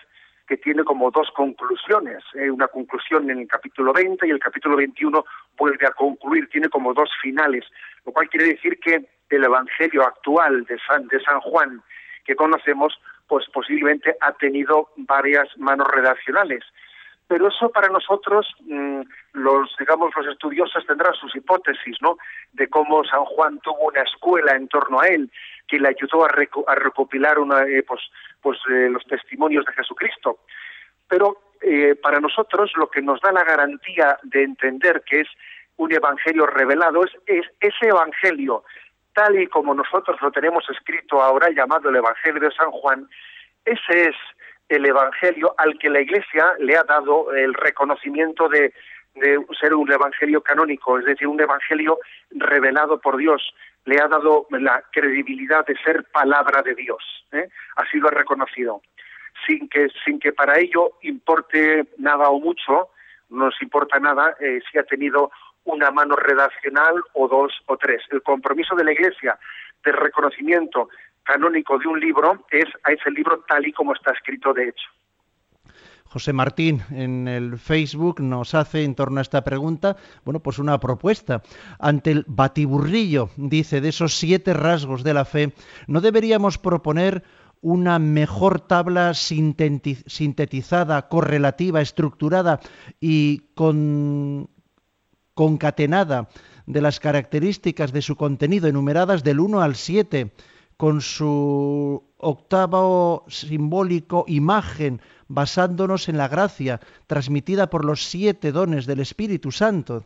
que 0.49 0.57
tiene 0.57 0.83
como 0.83 1.11
dos 1.11 1.29
conclusiones, 1.35 2.23
¿eh? 2.33 2.49
una 2.49 2.67
conclusión 2.67 3.29
en 3.29 3.37
el 3.37 3.47
capítulo 3.47 3.93
20 3.93 4.25
y 4.27 4.31
el 4.31 4.39
capítulo 4.39 4.77
21 4.77 5.23
vuelve 5.55 5.85
a 5.85 5.91
concluir, 5.91 6.49
tiene 6.49 6.69
como 6.69 6.91
dos 6.95 7.11
finales, 7.21 7.65
lo 8.03 8.11
cual 8.11 8.27
quiere 8.29 8.47
decir 8.47 8.79
que 8.79 9.07
el 9.29 9.43
Evangelio 9.43 10.01
actual 10.01 10.65
de 10.65 10.79
San, 10.79 11.07
de 11.07 11.21
San 11.21 11.39
Juan 11.41 11.83
que 12.25 12.35
conocemos, 12.35 12.99
pues 13.27 13.45
posiblemente 13.53 14.15
ha 14.21 14.31
tenido 14.33 14.89
varias 14.97 15.47
manos 15.57 15.87
redaccionales. 15.87 16.63
Pero 17.29 17.47
eso 17.47 17.69
para 17.69 17.89
nosotros, 17.89 18.47
mm, 18.61 19.01
los 19.33 19.75
digamos 19.77 20.09
los 20.15 20.25
estudiosos 20.25 20.83
tendrán 20.87 21.13
sus 21.13 21.35
hipótesis, 21.35 21.95
¿no? 22.01 22.17
De 22.53 22.67
cómo 22.67 23.03
San 23.03 23.23
Juan 23.23 23.59
tuvo 23.59 23.89
una 23.89 24.01
escuela 24.01 24.55
en 24.55 24.67
torno 24.67 24.99
a 24.99 25.05
él 25.05 25.29
que 25.67 25.77
le 25.77 25.89
ayudó 25.89 26.25
a, 26.25 26.75
recopilar 26.75 27.37
una, 27.37 27.61
eh, 27.67 27.83
pues, 27.83 28.01
pues 28.41 28.57
eh, 28.71 28.89
los 28.89 29.05
testimonios 29.05 29.63
de 29.65 29.73
Jesucristo. 29.73 30.39
Pero 31.07 31.37
eh, 31.61 31.93
para 32.01 32.19
nosotros 32.19 32.71
lo 32.75 32.89
que 32.89 33.03
nos 33.03 33.21
da 33.21 33.31
la 33.31 33.43
garantía 33.43 34.17
de 34.23 34.41
entender 34.41 35.03
que 35.05 35.21
es 35.21 35.27
un 35.77 35.93
evangelio 35.93 36.47
revelado 36.47 37.05
es, 37.05 37.11
es 37.27 37.45
ese 37.59 37.89
evangelio 37.89 38.63
tal 39.13 39.39
y 39.39 39.45
como 39.45 39.75
nosotros 39.75 40.19
lo 40.19 40.31
tenemos 40.31 40.67
escrito 40.71 41.21
ahora 41.21 41.51
llamado 41.51 41.89
el 41.89 41.97
evangelio 41.97 42.41
de 42.41 42.55
San 42.55 42.71
Juan, 42.71 43.07
ese 43.65 44.09
es 44.09 44.15
el 44.69 44.85
evangelio 44.85 45.53
al 45.57 45.77
que 45.79 45.89
la 45.89 46.01
Iglesia 46.01 46.53
le 46.59 46.77
ha 46.77 46.83
dado 46.83 47.33
el 47.33 47.53
reconocimiento 47.55 48.47
de, 48.47 48.73
ser 49.59 49.73
un 49.73 49.91
evangelio 49.91 50.41
canónico, 50.41 50.99
es 50.99 51.05
decir, 51.05 51.27
un 51.27 51.41
evangelio 51.41 51.99
revelado 52.29 53.01
por 53.01 53.17
Dios, 53.17 53.53
le 53.85 53.99
ha 53.99 54.07
dado 54.07 54.47
la 54.51 54.83
credibilidad 54.91 55.65
de 55.65 55.75
ser 55.83 56.05
palabra 56.11 56.61
de 56.61 56.75
Dios. 56.75 57.03
¿eh? 57.31 57.49
Así 57.75 57.97
lo 57.97 58.07
ha 58.07 58.11
reconocido. 58.11 58.81
Sin 59.47 59.67
que, 59.67 59.87
sin 60.05 60.19
que 60.19 60.31
para 60.31 60.59
ello 60.59 60.93
importe 61.01 61.87
nada 61.97 62.29
o 62.29 62.39
mucho, 62.39 62.89
no 63.29 63.45
nos 63.45 63.61
importa 63.61 63.99
nada 63.99 64.35
eh, 64.39 64.59
si 64.71 64.77
ha 64.77 64.83
tenido 64.83 65.31
una 65.63 65.91
mano 65.91 66.15
redaccional 66.15 66.95
o 67.13 67.27
dos 67.27 67.53
o 67.65 67.77
tres. 67.77 68.03
El 68.11 68.21
compromiso 68.21 68.75
de 68.75 68.83
la 68.83 68.91
Iglesia 68.91 69.37
de 69.83 69.91
reconocimiento 69.91 70.89
canónico 71.29 71.77
de 71.77 71.87
un 71.87 71.99
libro 71.99 72.45
es 72.49 72.65
a 72.83 72.91
ese 72.91 73.11
libro 73.11 73.43
tal 73.47 73.67
y 73.67 73.71
como 73.71 73.93
está 73.93 74.11
escrito 74.11 74.51
de 74.53 74.69
hecho. 74.69 74.87
José 76.05 76.33
Martín 76.33 76.81
en 76.89 77.27
el 77.27 77.59
Facebook 77.59 78.19
nos 78.19 78.55
hace 78.55 78.83
en 78.83 78.95
torno 78.95 79.19
a 79.19 79.21
esta 79.21 79.43
pregunta, 79.43 79.95
bueno, 80.25 80.39
pues 80.39 80.57
una 80.57 80.79
propuesta. 80.79 81.43
Ante 81.77 82.09
el 82.09 82.25
batiburrillo, 82.27 83.29
dice, 83.37 83.79
de 83.79 83.89
esos 83.89 84.15
siete 84.15 84.55
rasgos 84.55 85.03
de 85.03 85.13
la 85.13 85.23
fe, 85.23 85.53
¿no 85.85 86.01
deberíamos 86.01 86.57
proponer 86.57 87.23
una 87.61 87.99
mejor 87.99 88.61
tabla 88.61 89.13
sintetizada, 89.13 91.09
correlativa, 91.09 91.79
estructurada 91.79 92.59
y 92.99 93.51
con, 93.53 94.49
concatenada 95.35 96.29
de 96.65 96.81
las 96.81 96.99
características 96.99 97.93
de 97.93 98.01
su 98.01 98.15
contenido 98.15 98.67
enumeradas 98.67 99.23
del 99.23 99.39
1 99.39 99.61
al 99.61 99.75
7, 99.75 100.31
con 100.79 101.01
su 101.01 102.01
octavo 102.19 103.25
simbólico 103.27 104.23
imagen 104.27 105.01
basándonos 105.27 106.07
en 106.07 106.17
la 106.17 106.29
gracia 106.29 106.79
transmitida 107.05 107.69
por 107.69 107.83
los 107.83 108.05
siete 108.05 108.53
dones 108.53 108.85
del 108.85 109.01
Espíritu 109.01 109.51
Santo. 109.51 110.05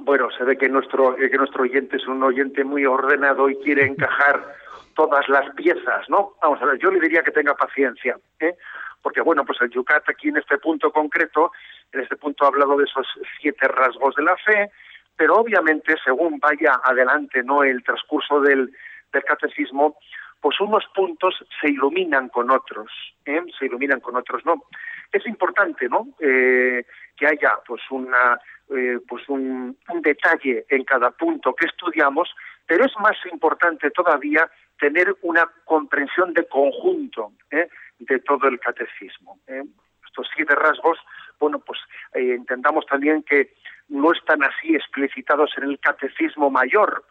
Bueno, 0.00 0.28
se 0.36 0.42
ve 0.42 0.58
que 0.58 0.68
nuestro, 0.68 1.14
que 1.14 1.38
nuestro 1.38 1.62
oyente 1.62 1.96
es 1.96 2.08
un 2.08 2.24
oyente 2.24 2.64
muy 2.64 2.86
ordenado 2.86 3.48
y 3.48 3.54
quiere 3.58 3.86
encajar 3.86 4.56
todas 4.96 5.28
las 5.28 5.48
piezas, 5.54 6.08
¿no? 6.08 6.32
Vamos 6.42 6.60
a 6.60 6.66
ver, 6.66 6.80
yo 6.80 6.90
le 6.90 6.98
diría 6.98 7.22
que 7.22 7.30
tenga 7.30 7.54
paciencia, 7.54 8.18
¿eh? 8.40 8.56
porque 9.00 9.20
bueno, 9.20 9.44
pues 9.44 9.60
el 9.60 9.70
Yucat 9.70 10.08
aquí 10.08 10.30
en 10.30 10.38
este 10.38 10.58
punto 10.58 10.90
concreto, 10.90 11.52
en 11.92 12.00
este 12.00 12.16
punto 12.16 12.44
ha 12.44 12.48
hablado 12.48 12.76
de 12.76 12.84
esos 12.84 13.06
siete 13.40 13.68
rasgos 13.68 14.16
de 14.16 14.24
la 14.24 14.36
fe, 14.38 14.72
pero 15.16 15.36
obviamente 15.36 15.94
según 16.04 16.40
vaya 16.40 16.80
adelante 16.82 17.44
no 17.44 17.62
el 17.62 17.84
transcurso 17.84 18.40
del, 18.40 18.72
del 19.12 19.24
catecismo, 19.24 19.96
pues 20.40 20.60
unos 20.60 20.84
puntos 20.94 21.34
se 21.60 21.70
iluminan 21.70 22.28
con 22.28 22.50
otros, 22.50 22.90
¿eh? 23.24 23.42
se 23.58 23.66
iluminan 23.66 24.00
con 24.00 24.16
otros, 24.16 24.44
¿no? 24.44 24.64
Es 25.12 25.26
importante, 25.26 25.88
¿no? 25.88 26.08
Eh, 26.20 26.84
que 27.16 27.26
haya, 27.26 27.58
pues, 27.66 27.82
una, 27.90 28.38
eh, 28.70 28.98
pues 29.08 29.26
un, 29.28 29.78
detalle 30.02 30.66
en 30.68 30.84
cada 30.84 31.10
punto 31.10 31.54
que 31.54 31.66
estudiamos, 31.66 32.28
pero 32.66 32.84
es 32.84 32.92
más 33.00 33.16
importante 33.32 33.90
todavía 33.90 34.48
tener 34.78 35.16
una 35.22 35.50
comprensión 35.64 36.34
de 36.34 36.46
conjunto 36.46 37.32
¿eh? 37.50 37.68
de 37.98 38.18
todo 38.20 38.46
el 38.46 38.60
catecismo. 38.60 39.38
¿eh? 39.46 39.64
Estos 40.06 40.28
siete 40.36 40.54
rasgos, 40.54 40.98
bueno, 41.40 41.58
pues 41.60 41.78
entendamos 42.12 42.84
también 42.86 43.22
que 43.22 43.54
no 43.88 44.12
están 44.12 44.42
así 44.44 44.74
explicitados 44.74 45.50
en 45.56 45.64
el 45.64 45.80
catecismo 45.80 46.50
mayor, 46.50 47.04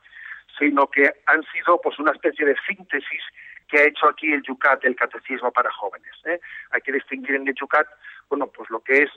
sino 0.57 0.87
que 0.87 1.11
han 1.27 1.43
sido 1.53 1.79
pues 1.81 1.97
una 1.99 2.11
especie 2.11 2.45
de 2.45 2.55
síntesis 2.67 3.21
que 3.67 3.79
ha 3.79 3.87
hecho 3.87 4.07
aquí 4.07 4.31
el 4.31 4.41
Yucat, 4.43 4.83
el 4.85 4.95
catecismo 4.95 5.51
para 5.51 5.71
jóvenes. 5.71 6.13
¿eh? 6.25 6.39
Hay 6.71 6.81
que 6.81 6.93
distinguir 6.93 7.35
en 7.35 7.47
el 7.47 7.55
Yucat, 7.55 7.87
bueno, 8.29 8.47
pues 8.47 8.69
lo 8.69 8.79
que 8.81 9.03
es, 9.03 9.09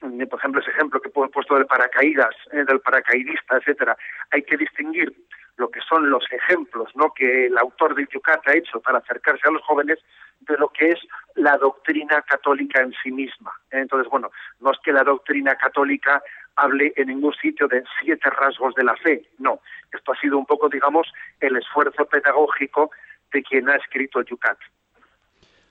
por 0.00 0.38
ejemplo, 0.38 0.60
ese 0.60 0.70
ejemplo 0.70 1.00
que 1.00 1.08
he 1.08 1.28
puesto 1.28 1.54
del 1.54 1.66
paracaídas, 1.66 2.34
¿eh? 2.52 2.64
del 2.64 2.80
paracaidista, 2.80 3.56
etcétera. 3.56 3.96
Hay 4.30 4.42
que 4.42 4.56
distinguir 4.56 5.14
lo 5.56 5.70
que 5.70 5.80
son 5.80 6.10
los 6.10 6.24
ejemplos 6.32 6.88
¿no? 6.94 7.12
que 7.12 7.46
el 7.46 7.58
autor 7.58 7.94
del 7.94 8.08
Yucat 8.08 8.46
ha 8.48 8.56
hecho 8.56 8.80
para 8.80 8.98
acercarse 8.98 9.46
a 9.46 9.50
los 9.50 9.62
jóvenes 9.62 9.98
de 10.40 10.56
lo 10.56 10.68
que 10.70 10.90
es 10.90 10.98
la 11.34 11.56
doctrina 11.56 12.22
católica 12.22 12.80
en 12.80 12.92
sí 13.02 13.12
misma. 13.12 13.52
¿eh? 13.70 13.80
Entonces, 13.80 14.10
bueno, 14.10 14.30
no 14.60 14.72
es 14.72 14.78
que 14.82 14.92
la 14.92 15.04
doctrina 15.04 15.54
católica 15.56 16.22
hable 16.56 16.92
en 16.96 17.08
ningún 17.08 17.34
sitio 17.34 17.68
de 17.68 17.82
siete 18.00 18.30
rasgos 18.30 18.74
de 18.74 18.84
la 18.84 18.96
fe, 18.96 19.28
no. 19.38 19.60
Esto 19.92 20.12
ha 20.12 20.20
sido 20.20 20.38
un 20.38 20.46
poco, 20.46 20.68
digamos, 20.68 21.12
el 21.40 21.56
esfuerzo 21.56 22.04
pedagógico 22.06 22.90
de 23.32 23.42
quien 23.42 23.68
ha 23.68 23.76
escrito 23.76 24.22
Yucat. 24.22 24.58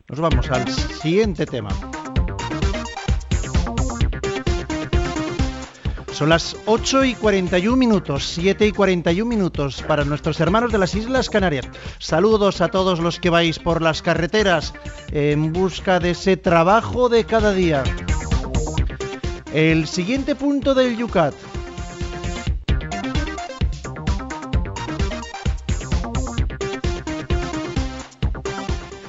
Nos 0.08 0.20
vamos 0.20 0.50
al 0.52 0.68
siguiente 0.68 1.46
tema. 1.46 1.70
Son 6.12 6.30
las 6.30 6.56
8 6.68 7.06
y 7.06 7.16
41 7.16 7.76
minutos, 7.76 8.26
7 8.26 8.68
y 8.68 8.72
41 8.72 9.28
minutos 9.28 9.82
para 9.82 10.04
nuestros 10.04 10.40
hermanos 10.40 10.72
de 10.72 10.78
las 10.78 10.94
Islas 10.94 11.30
Canarias. 11.30 11.68
Saludos 11.98 12.62
a 12.62 12.68
todos 12.68 13.00
los 13.00 13.20
que 13.20 13.32
vais 13.32 13.58
por 13.58 13.82
las 13.82 14.04
carreteras 14.04 14.74
en 15.12 15.52
busca 15.52 16.00
de 16.00 16.12
ese 16.12 16.38
trabajo 16.38 17.10
de 17.10 17.26
cada 17.26 17.54
día. 17.54 17.84
El 19.54 19.86
siguiente 19.86 20.34
punto 20.36 20.74
del 20.74 20.96
Yucat. 20.96 21.34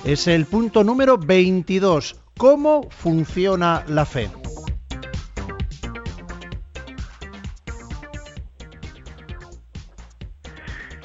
Es 0.04 0.26
el 0.26 0.46
punto 0.46 0.82
número 0.82 1.16
22. 1.16 2.20
¿Cómo 2.36 2.90
funciona 2.90 3.84
la 3.86 4.04
fe? 4.04 4.28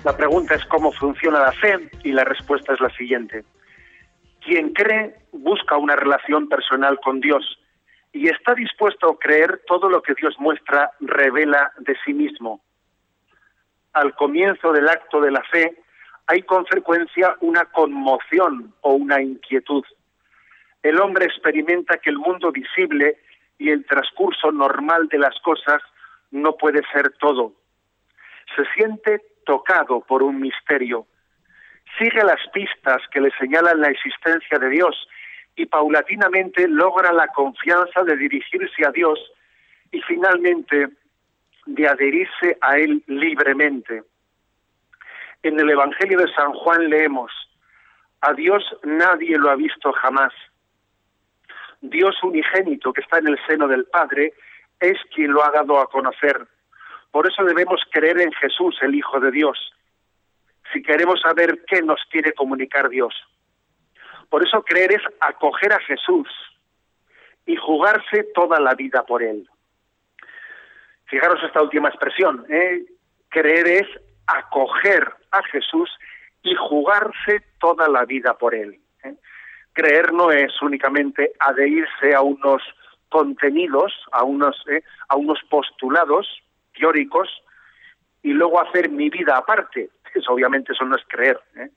La 0.04 0.18
pregunta 0.18 0.56
es 0.56 0.66
cómo 0.66 0.92
funciona 0.94 1.42
la 1.42 1.52
fe 1.52 1.92
y 2.04 2.12
la 2.12 2.24
respuesta 2.24 2.74
es 2.74 2.80
la 2.80 2.90
siguiente. 2.96 3.44
Quien 4.44 4.74
cree 4.74 5.16
busca 5.32 5.78
una 5.78 5.96
relación 5.96 6.50
personal 6.50 7.00
con 7.04 7.20
Dios 7.20 7.60
y 8.18 8.30
está 8.30 8.56
dispuesto 8.56 9.12
a 9.12 9.20
creer 9.20 9.62
todo 9.68 9.90
lo 9.90 10.02
que 10.02 10.16
Dios 10.16 10.36
muestra, 10.40 10.90
revela 11.00 11.72
de 11.78 11.96
sí 12.04 12.14
mismo. 12.14 12.62
Al 13.94 14.16
comienzo 14.16 14.72
del 14.72 14.90
acto 14.90 15.22
de 15.22 15.30
la 15.30 15.44
fe 15.44 15.78
hay 16.26 16.42
con 16.42 16.66
frecuencia 16.66 17.36
una 17.42 17.66
conmoción 17.66 18.74
o 18.82 18.94
una 18.94 19.22
inquietud. 19.22 19.84
El 20.82 21.00
hombre 21.00 21.26
experimenta 21.26 21.98
que 21.98 22.10
el 22.10 22.18
mundo 22.18 22.52
visible 22.52 23.20
y 23.60 23.70
el 23.70 23.86
transcurso 23.86 24.52
normal 24.52 25.08
de 25.10 25.20
las 25.20 25.40
cosas 25.42 25.82
no 26.32 26.58
puede 26.58 26.82
ser 26.92 27.12
todo. 27.20 27.54
Se 28.56 28.64
siente 28.76 29.22
tocado 29.46 30.02
por 30.02 30.24
un 30.24 30.40
misterio. 30.40 31.06
Sigue 32.00 32.24
las 32.24 32.42
pistas 32.52 32.98
que 33.12 33.22
le 33.22 33.30
señalan 33.40 33.80
la 33.80 33.90
existencia 33.90 34.58
de 34.58 34.70
Dios 34.70 35.08
y 35.58 35.66
paulatinamente 35.66 36.68
logra 36.68 37.12
la 37.12 37.28
confianza 37.30 38.04
de 38.04 38.16
dirigirse 38.16 38.86
a 38.86 38.92
Dios 38.92 39.20
y 39.92 40.00
finalmente 40.02 40.88
de 41.66 41.88
adherirse 41.88 42.58
a 42.62 42.78
Él 42.78 43.04
libremente. 43.08 44.04
En 45.44 45.60
el 45.60 45.70
Evangelio 45.70 46.20
de 46.20 46.32
San 46.34 46.54
Juan 46.54 46.90
leemos, 46.90 47.32
a 48.22 48.34
Dios 48.34 48.64
nadie 48.84 49.38
lo 49.38 49.50
ha 49.50 49.56
visto 49.56 49.92
jamás. 49.94 50.34
Dios 51.82 52.16
unigénito 52.24 52.94
que 52.94 53.02
está 53.02 53.18
en 53.18 53.28
el 53.28 53.40
seno 53.48 53.68
del 53.68 53.86
Padre 53.86 54.34
es 54.80 54.98
quien 55.14 55.32
lo 55.32 55.44
ha 55.44 55.50
dado 55.50 55.80
a 55.80 55.90
conocer. 55.90 56.48
Por 57.12 57.28
eso 57.28 57.44
debemos 57.44 57.82
creer 57.92 58.22
en 58.22 58.32
Jesús, 58.34 58.78
el 58.82 58.94
Hijo 58.94 59.20
de 59.20 59.32
Dios, 59.32 59.74
si 60.72 60.84
queremos 60.84 61.20
saber 61.22 61.64
qué 61.66 61.82
nos 61.82 62.00
quiere 62.12 62.34
comunicar 62.34 62.90
Dios. 62.90 63.14
Por 64.30 64.46
eso 64.46 64.64
creer 64.64 64.94
es 64.94 65.02
acoger 65.20 65.74
a 65.74 65.80
Jesús 65.80 66.28
y 67.46 67.56
jugarse 67.56 68.24
toda 68.34 68.60
la 68.60 68.74
vida 68.76 69.04
por 69.04 69.24
Él. 69.24 69.48
Fijaros 71.06 71.42
esta 71.44 71.62
última 71.62 71.88
expresión, 71.88 72.46
¿eh? 72.50 72.84
creer 73.30 73.68
es 73.68 73.88
acoger 74.28 75.08
a 75.32 75.42
Jesús 75.44 75.90
y 76.44 76.54
jugarse 76.56 77.42
toda 77.60 77.88
la 77.88 78.06
vida 78.06 78.38
por 78.38 78.54
Él. 78.54 78.80
¿eh? 79.04 79.16
Creer 79.74 80.12
no 80.14 80.32
es 80.32 80.62
únicamente 80.62 81.32
adherirse 81.40 82.14
a 82.14 82.22
unos 82.22 82.62
contenidos, 83.10 83.94
a 84.12 84.24
unos, 84.24 84.62
¿eh? 84.68 84.84
a 85.08 85.16
unos 85.16 85.40
postulados, 85.50 86.28
teóricos 86.78 87.30
y 88.22 88.34
luego 88.34 88.60
hacer 88.60 88.90
mi 88.90 89.10
vida 89.10 89.38
aparte. 89.38 89.90
Eso 90.14 90.34
obviamente 90.34 90.74
eso 90.74 90.86
no 90.86 90.96
es 90.96 91.04
creer. 91.08 91.40
¿eh? 91.56 91.70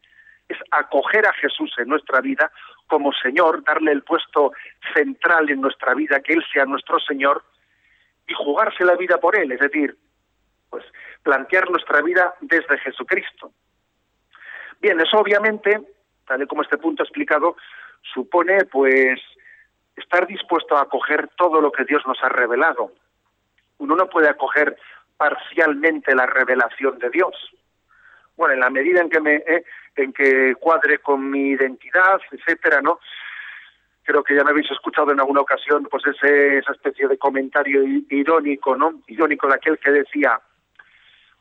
Es 0.50 0.58
acoger 0.70 1.26
a 1.26 1.32
Jesús 1.34 1.72
en 1.78 1.88
nuestra 1.88 2.20
vida 2.20 2.50
como 2.86 3.12
Señor, 3.12 3.62
darle 3.64 3.92
el 3.92 4.02
puesto 4.02 4.52
central 4.94 5.48
en 5.48 5.60
nuestra 5.60 5.94
vida, 5.94 6.20
que 6.20 6.32
Él 6.32 6.44
sea 6.52 6.64
nuestro 6.64 6.98
Señor 6.98 7.44
y 8.26 8.34
jugarse 8.34 8.84
la 8.84 8.96
vida 8.96 9.18
por 9.18 9.36
Él, 9.36 9.52
es 9.52 9.60
decir, 9.60 9.96
pues 10.68 10.84
plantear 11.22 11.70
nuestra 11.70 12.02
vida 12.02 12.34
desde 12.40 12.78
Jesucristo. 12.78 13.52
Bien, 14.80 15.00
eso 15.00 15.18
obviamente, 15.18 15.80
tal 16.26 16.42
y 16.42 16.46
como 16.46 16.62
este 16.62 16.78
punto 16.78 17.02
explicado, 17.02 17.56
supone 18.14 18.64
pues 18.64 19.20
estar 19.96 20.26
dispuesto 20.26 20.76
a 20.76 20.82
acoger 20.82 21.28
todo 21.36 21.60
lo 21.60 21.70
que 21.70 21.84
Dios 21.84 22.02
nos 22.06 22.18
ha 22.22 22.28
revelado, 22.28 22.92
uno 23.78 23.96
no 23.96 24.08
puede 24.08 24.28
acoger 24.28 24.76
parcialmente 25.16 26.14
la 26.14 26.26
revelación 26.26 26.98
de 26.98 27.10
Dios. 27.10 27.34
Bueno, 28.40 28.54
en 28.54 28.60
la 28.60 28.70
medida 28.70 29.02
en 29.02 29.10
que 29.10 29.20
me 29.20 29.34
eh, 29.34 29.64
en 29.96 30.14
que 30.14 30.54
cuadre 30.58 30.96
con 31.00 31.28
mi 31.28 31.50
identidad, 31.50 32.22
etcétera, 32.30 32.80
¿no? 32.80 32.98
Creo 34.02 34.24
que 34.24 34.34
ya 34.34 34.42
me 34.44 34.52
habéis 34.52 34.70
escuchado 34.70 35.12
en 35.12 35.20
alguna 35.20 35.42
ocasión, 35.42 35.86
pues 35.90 36.06
ese, 36.06 36.56
esa 36.56 36.72
especie 36.72 37.06
de 37.06 37.18
comentario 37.18 37.82
irónico, 38.08 38.74
¿no? 38.76 39.02
Irónico 39.08 39.46
de 39.46 39.56
aquel 39.56 39.78
que 39.78 39.90
decía, 39.90 40.40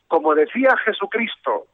como 0.09 0.35
decía 0.35 0.75
Jesucristo, 0.83 1.67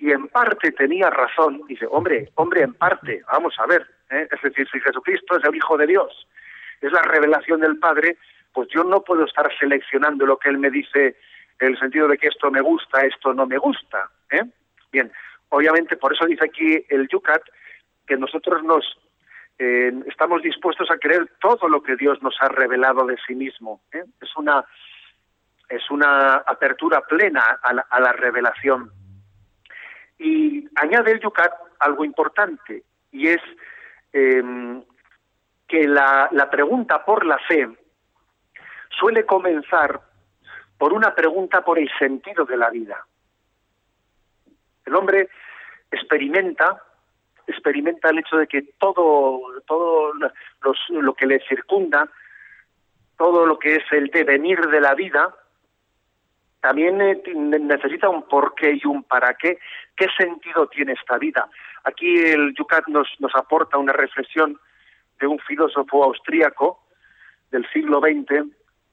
y 0.00 0.10
en 0.10 0.26
parte 0.26 0.72
tenía 0.72 1.08
razón, 1.08 1.60
dice, 1.68 1.86
hombre, 1.88 2.32
hombre, 2.34 2.62
en 2.62 2.74
parte, 2.74 3.22
vamos 3.30 3.54
a 3.60 3.66
ver, 3.66 3.86
¿eh? 4.10 4.26
es 4.28 4.42
decir, 4.42 4.66
si 4.72 4.80
Jesucristo 4.80 5.36
es 5.36 5.44
el 5.44 5.54
Hijo 5.54 5.76
de 5.76 5.86
Dios, 5.86 6.26
es 6.80 6.90
la 6.90 7.02
revelación 7.02 7.60
del 7.60 7.78
Padre, 7.78 8.16
pues 8.52 8.66
yo 8.74 8.82
no 8.82 9.02
puedo 9.02 9.24
estar 9.24 9.48
seleccionando 9.56 10.26
lo 10.26 10.36
que 10.36 10.48
él 10.48 10.58
me 10.58 10.70
dice 10.70 11.14
en 11.60 11.68
el 11.68 11.78
sentido 11.78 12.08
de 12.08 12.18
que 12.18 12.26
esto 12.26 12.50
me 12.50 12.60
gusta, 12.60 13.02
esto 13.02 13.32
no 13.32 13.46
me 13.46 13.58
gusta. 13.58 14.10
¿eh? 14.32 14.42
Bien, 14.94 15.10
obviamente 15.48 15.96
por 15.96 16.12
eso 16.12 16.24
dice 16.24 16.44
aquí 16.44 16.86
el 16.88 17.08
Yucat 17.08 17.42
que 18.06 18.16
nosotros 18.16 18.62
nos 18.62 18.84
eh, 19.58 19.92
estamos 20.06 20.40
dispuestos 20.40 20.88
a 20.88 20.98
creer 20.98 21.28
todo 21.40 21.68
lo 21.68 21.82
que 21.82 21.96
Dios 21.96 22.22
nos 22.22 22.36
ha 22.40 22.48
revelado 22.48 23.04
de 23.04 23.16
sí 23.26 23.34
mismo. 23.34 23.80
¿eh? 23.92 24.04
Es 24.22 24.36
una 24.36 24.64
es 25.68 25.90
una 25.90 26.36
apertura 26.36 27.00
plena 27.00 27.42
a 27.60 28.00
la, 28.00 28.12
revelación. 28.12 28.92
Y 30.16 30.68
añade 30.76 31.10
el 31.10 31.18
Yucat 31.18 31.52
algo 31.80 32.04
importante, 32.04 32.84
y 33.10 33.26
es 33.30 33.40
eh, 34.12 34.44
que 35.66 35.88
la, 35.88 36.28
la 36.30 36.48
pregunta 36.48 37.04
por 37.04 37.26
la 37.26 37.38
fe 37.38 37.68
suele 38.90 39.26
comenzar 39.26 40.00
por 40.78 40.92
una 40.92 41.12
pregunta 41.16 41.64
por 41.64 41.80
el 41.80 41.90
sentido 41.98 42.44
de 42.44 42.56
la 42.56 42.70
vida. 42.70 43.04
El 44.86 44.94
hombre 44.94 45.28
experimenta 45.90 46.82
experimenta 47.46 48.08
el 48.08 48.18
hecho 48.18 48.36
de 48.38 48.46
que 48.46 48.62
todo 48.78 49.40
todo 49.66 50.12
lo 50.88 51.14
que 51.14 51.26
le 51.26 51.40
circunda, 51.46 52.08
todo 53.18 53.46
lo 53.46 53.58
que 53.58 53.76
es 53.76 53.84
el 53.92 54.08
devenir 54.08 54.58
de 54.60 54.80
la 54.80 54.94
vida, 54.94 55.34
también 56.60 56.96
necesita 56.96 58.08
un 58.08 58.26
porqué 58.26 58.80
y 58.82 58.86
un 58.86 59.04
para 59.04 59.34
qué. 59.34 59.58
¿Qué 59.94 60.06
sentido 60.16 60.66
tiene 60.68 60.92
esta 60.92 61.18
vida? 61.18 61.48
Aquí 61.84 62.16
el 62.16 62.54
Yucat 62.54 62.88
nos, 62.88 63.08
nos 63.18 63.34
aporta 63.34 63.76
una 63.76 63.92
reflexión 63.92 64.58
de 65.20 65.26
un 65.26 65.38
filósofo 65.40 66.04
austríaco 66.04 66.80
del 67.50 67.68
siglo 67.70 68.00
XX 68.00 68.46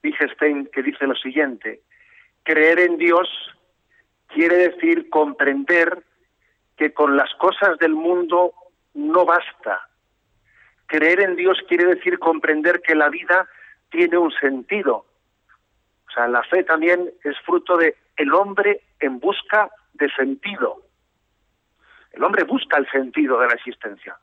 Wittgenstein 0.04 0.68
que 0.72 0.82
dice 0.82 1.06
lo 1.06 1.14
siguiente, 1.14 1.80
creer 2.42 2.80
en 2.80 2.98
Dios 2.98 3.28
quiere 4.34 4.56
decir 4.56 5.08
comprender 5.10 6.02
que 6.76 6.92
con 6.92 7.16
las 7.16 7.32
cosas 7.34 7.78
del 7.78 7.94
mundo 7.94 8.52
no 8.94 9.24
basta. 9.24 9.88
Creer 10.86 11.20
en 11.20 11.36
Dios 11.36 11.58
quiere 11.68 11.86
decir 11.86 12.18
comprender 12.18 12.82
que 12.82 12.94
la 12.94 13.08
vida 13.08 13.48
tiene 13.90 14.18
un 14.18 14.32
sentido. 14.32 15.06
O 16.08 16.10
sea, 16.14 16.28
la 16.28 16.42
fe 16.44 16.64
también 16.64 17.10
es 17.24 17.38
fruto 17.40 17.76
de 17.76 17.96
el 18.16 18.34
hombre 18.34 18.82
en 19.00 19.18
busca 19.18 19.70
de 19.94 20.10
sentido. 20.10 20.82
El 22.12 22.22
hombre 22.24 22.44
busca 22.44 22.76
el 22.78 22.90
sentido 22.90 23.38
de 23.40 23.46
la 23.46 23.54
existencia. 23.54 24.16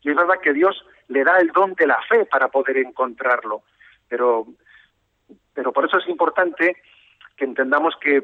Y 0.00 0.10
es 0.10 0.16
verdad 0.16 0.40
que 0.42 0.52
Dios 0.52 0.82
le 1.08 1.24
da 1.24 1.38
el 1.38 1.48
don 1.48 1.74
de 1.74 1.86
la 1.86 2.00
fe 2.08 2.24
para 2.24 2.48
poder 2.48 2.78
encontrarlo. 2.78 3.62
Pero, 4.08 4.46
pero 5.52 5.72
por 5.72 5.84
eso 5.84 5.98
es 5.98 6.08
importante 6.08 6.76
que 7.38 7.44
entendamos 7.44 7.94
que, 8.00 8.22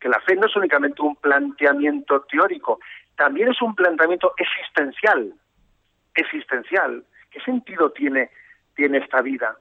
que 0.00 0.08
la 0.08 0.20
fe 0.20 0.34
no 0.34 0.46
es 0.46 0.56
únicamente 0.56 1.02
un 1.02 1.14
planteamiento 1.16 2.22
teórico, 2.22 2.80
también 3.16 3.50
es 3.50 3.62
un 3.62 3.74
planteamiento 3.74 4.32
existencial. 4.36 5.32
Existencial. 6.14 7.04
¿Qué 7.30 7.40
sentido 7.42 7.90
tiene, 7.92 8.30
tiene 8.74 8.98
esta 8.98 9.20
vida? 9.20 9.56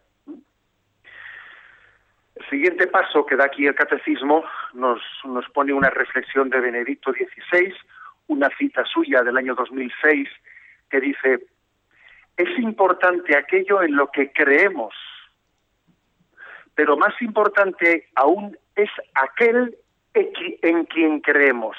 El 2.36 2.50
siguiente 2.50 2.88
paso 2.88 3.26
que 3.26 3.36
da 3.36 3.46
aquí 3.46 3.66
el 3.66 3.76
catecismo 3.76 4.44
nos, 4.74 5.02
nos 5.26 5.48
pone 5.50 5.74
una 5.74 5.90
reflexión 5.90 6.50
de 6.50 6.60
Benedicto 6.60 7.12
XVI, 7.12 7.74
una 8.28 8.50
cita 8.58 8.84
suya 8.86 9.24
del 9.24 9.38
año 9.38 9.56
2006, 9.56 10.30
que 10.90 11.00
dice, 11.00 11.48
es 12.38 12.60
importante 12.60 13.38
aquello 13.38 13.82
en 13.82 13.96
lo 13.96 14.10
que 14.12 14.32
creemos, 14.32 14.94
pero 16.74 16.98
más 16.98 17.14
importante 17.22 18.10
aún 18.16 18.58
es 18.76 18.90
aquel 19.14 19.78
en 20.14 20.86
quien 20.86 21.20
creemos. 21.22 21.78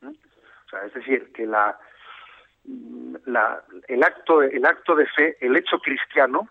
¿Mm? 0.00 0.08
O 0.08 0.68
sea, 0.70 0.84
es 0.86 0.94
decir, 0.94 1.32
que 1.32 1.46
la, 1.46 1.78
la, 3.26 3.62
el, 3.88 4.02
acto, 4.02 4.42
el 4.42 4.64
acto 4.64 4.94
de 4.94 5.06
fe, 5.06 5.36
el 5.40 5.56
hecho 5.56 5.78
cristiano, 5.78 6.48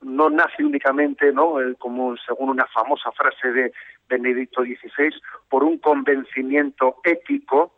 no 0.00 0.30
nace 0.30 0.64
únicamente, 0.64 1.32
¿no? 1.32 1.56
como 1.78 2.16
según 2.18 2.50
una 2.50 2.66
famosa 2.66 3.10
frase 3.12 3.50
de 3.50 3.72
Benedicto 4.08 4.62
XVI, 4.62 5.10
por 5.48 5.64
un 5.64 5.78
convencimiento 5.78 7.00
ético 7.04 7.72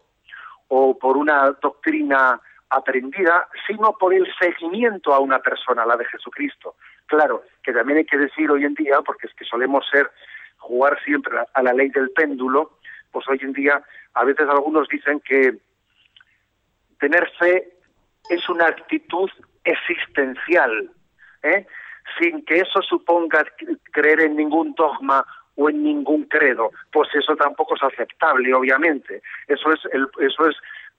o 0.68 0.98
por 0.98 1.16
una 1.16 1.50
doctrina 1.62 2.40
aprendida, 2.68 3.48
sino 3.66 3.96
por 3.98 4.14
el 4.14 4.26
seguimiento 4.38 5.12
a 5.12 5.18
una 5.18 5.40
persona, 5.40 5.84
la 5.84 5.96
de 5.96 6.04
Jesucristo. 6.04 6.76
Claro, 7.06 7.42
que 7.62 7.72
también 7.72 7.98
hay 7.98 8.04
que 8.04 8.18
decir 8.18 8.50
hoy 8.50 8.64
en 8.64 8.74
día, 8.74 9.00
porque 9.04 9.26
es 9.26 9.34
que 9.34 9.44
solemos 9.44 9.84
ser, 9.90 10.10
jugar 10.60 10.98
siempre 11.04 11.36
a 11.52 11.62
la 11.62 11.72
ley 11.72 11.88
del 11.90 12.10
péndulo, 12.10 12.78
pues 13.10 13.28
hoy 13.28 13.38
en 13.42 13.52
día 13.52 13.82
a 14.14 14.24
veces 14.24 14.48
algunos 14.48 14.88
dicen 14.88 15.20
que 15.20 15.58
tener 16.98 17.28
fe 17.38 17.72
es 18.28 18.48
una 18.48 18.66
actitud 18.66 19.30
existencial, 19.64 20.90
¿eh? 21.42 21.66
sin 22.18 22.44
que 22.44 22.60
eso 22.60 22.80
suponga 22.82 23.44
creer 23.92 24.20
en 24.20 24.36
ningún 24.36 24.74
dogma 24.74 25.24
o 25.56 25.68
en 25.68 25.82
ningún 25.82 26.24
credo, 26.24 26.70
pues 26.92 27.08
eso 27.14 27.36
tampoco 27.36 27.74
es 27.74 27.82
aceptable, 27.82 28.54
obviamente. 28.54 29.22
Eso 29.46 29.72
es, 29.72 29.80
el, 29.92 30.08
eso 30.20 30.48
es 30.48 30.56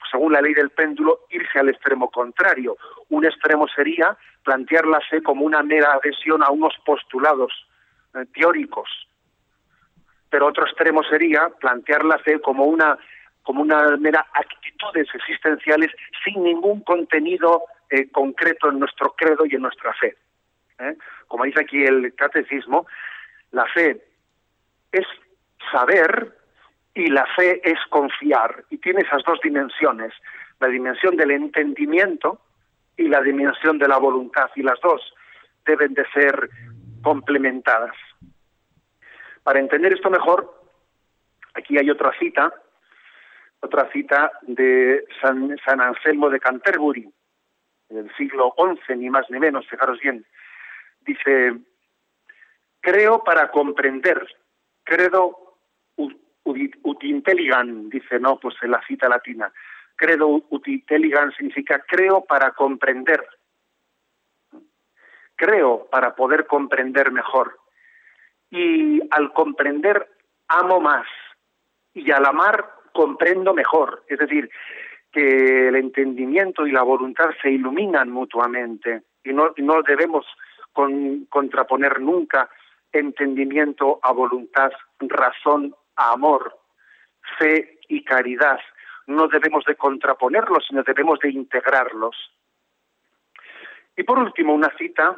según 0.10 0.34
la 0.34 0.42
ley 0.42 0.54
del 0.54 0.70
péndulo, 0.70 1.22
irse 1.30 1.60
al 1.60 1.70
extremo 1.70 2.10
contrario. 2.10 2.78
Un 3.10 3.26
extremo 3.26 3.68
sería 3.68 4.18
plantear 4.44 4.86
la 4.86 5.00
fe 5.02 5.22
como 5.22 5.46
una 5.46 5.64
mera 5.64 5.94
adhesión 5.94 6.44
a 6.44 6.50
unos 6.50 6.74
postulados 6.86 7.52
eh, 8.16 8.26
teóricos, 8.34 8.90
pero 10.32 10.48
otro 10.48 10.66
extremo 10.66 11.04
sería 11.04 11.50
plantear 11.60 12.04
la 12.04 12.18
fe 12.18 12.40
como 12.40 12.66
una 12.66 12.98
como 13.44 13.62
una 13.62 13.98
mera 13.98 14.26
actitudes 14.34 15.08
existenciales 15.14 15.92
sin 16.24 16.44
ningún 16.44 16.82
contenido 16.82 17.64
eh, 17.90 18.10
concreto 18.10 18.70
en 18.70 18.80
nuestro 18.80 19.14
credo 19.14 19.46
y 19.46 19.56
en 19.56 19.64
nuestra 19.64 19.94
fe. 19.94 20.16
¿eh? 20.80 20.96
Como 21.28 21.46
dice 21.46 21.62
aquí 21.62 21.84
el 21.84 22.14
catecismo, 22.16 22.86
la 23.52 23.66
fe 23.66 24.02
es 24.92 25.06
saber 25.72 26.38
y 26.94 27.08
la 27.08 27.26
fe 27.36 27.62
es 27.64 27.80
confiar. 27.90 28.64
Y 28.70 28.78
tiene 28.78 29.02
esas 29.02 29.24
dos 29.24 29.40
dimensiones, 29.44 30.14
la 30.60 30.68
dimensión 30.68 31.16
del 31.16 31.32
entendimiento 31.32 32.40
y 32.96 33.08
la 33.08 33.22
dimensión 33.22 33.80
de 33.80 33.88
la 33.88 33.98
voluntad. 33.98 34.50
Y 34.56 34.62
las 34.62 34.80
dos 34.82 35.02
deben 35.66 35.94
de 35.94 36.06
ser 36.14 36.50
complementadas. 37.02 37.96
Para 39.44 39.60
entender 39.60 39.94
esto 39.94 40.10
mejor, 40.10 40.54
aquí 41.54 41.78
hay 41.78 41.90
otra 41.90 42.12
cita, 42.20 42.54
otra 43.62 43.92
cita 43.92 44.32
de 44.44 45.06
San, 45.22 45.58
Anselmo 45.66 46.30
de 46.30 46.40
Canterbury, 46.40 47.12
del 47.90 48.14
siglo 48.16 48.54
XI, 48.58 48.96
ni 48.96 49.10
más 49.10 49.30
ni 49.30 49.40
menos, 49.40 49.68
fijaros 49.68 50.00
bien. 50.00 50.26
Dice, 51.02 51.58
creo 52.80 53.24
para 53.24 53.50
comprender, 53.50 54.28
credo 54.84 55.58
ut 55.96 57.04
intelligam, 57.04 57.90
dice, 57.90 58.20
no, 58.20 58.40
pues 58.40 58.56
en 58.62 58.72
la 58.72 58.86
cita 58.86 59.08
latina. 59.08 59.52
Credo 59.96 60.28
ut 60.28 60.68
intelligam 60.68 61.32
significa 61.34 61.80
creo 61.88 62.24
para 62.26 62.52
comprender. 62.52 63.26
Creo 65.36 65.88
para 65.92 66.16
poder 66.16 66.48
comprender 66.48 67.12
mejor. 67.12 67.61
Y 68.52 69.02
al 69.10 69.34
comprender 69.34 70.08
amo 70.48 70.80
más. 70.80 71.08
Y 71.94 72.12
al 72.12 72.26
amar 72.26 72.76
comprendo 72.94 73.54
mejor. 73.54 74.04
Es 74.08 74.20
decir, 74.20 74.50
que 75.12 75.68
el 75.68 75.76
entendimiento 75.76 76.66
y 76.66 76.72
la 76.72 76.84
voluntad 76.84 77.32
se 77.42 77.52
iluminan 77.52 78.10
mutuamente 78.10 79.04
y 79.24 79.34
no, 79.34 79.54
no 79.58 79.82
debemos 79.84 80.26
contraponer 81.30 82.00
nunca 82.00 82.50
entendimiento 82.92 84.00
a 84.02 84.12
voluntad, 84.14 84.72
razón 85.00 85.76
amor, 85.96 86.58
fe 87.38 87.80
y 87.90 88.04
caridad. 88.04 88.60
No 89.08 89.28
debemos 89.28 89.66
de 89.66 89.76
contraponerlos, 89.76 90.66
sino 90.68 90.84
debemos 90.84 91.20
de 91.20 91.30
integrarlos. 91.32 92.16
Y 93.98 94.04
por 94.04 94.20
último, 94.20 94.54
una 94.54 94.72
cita 94.78 95.18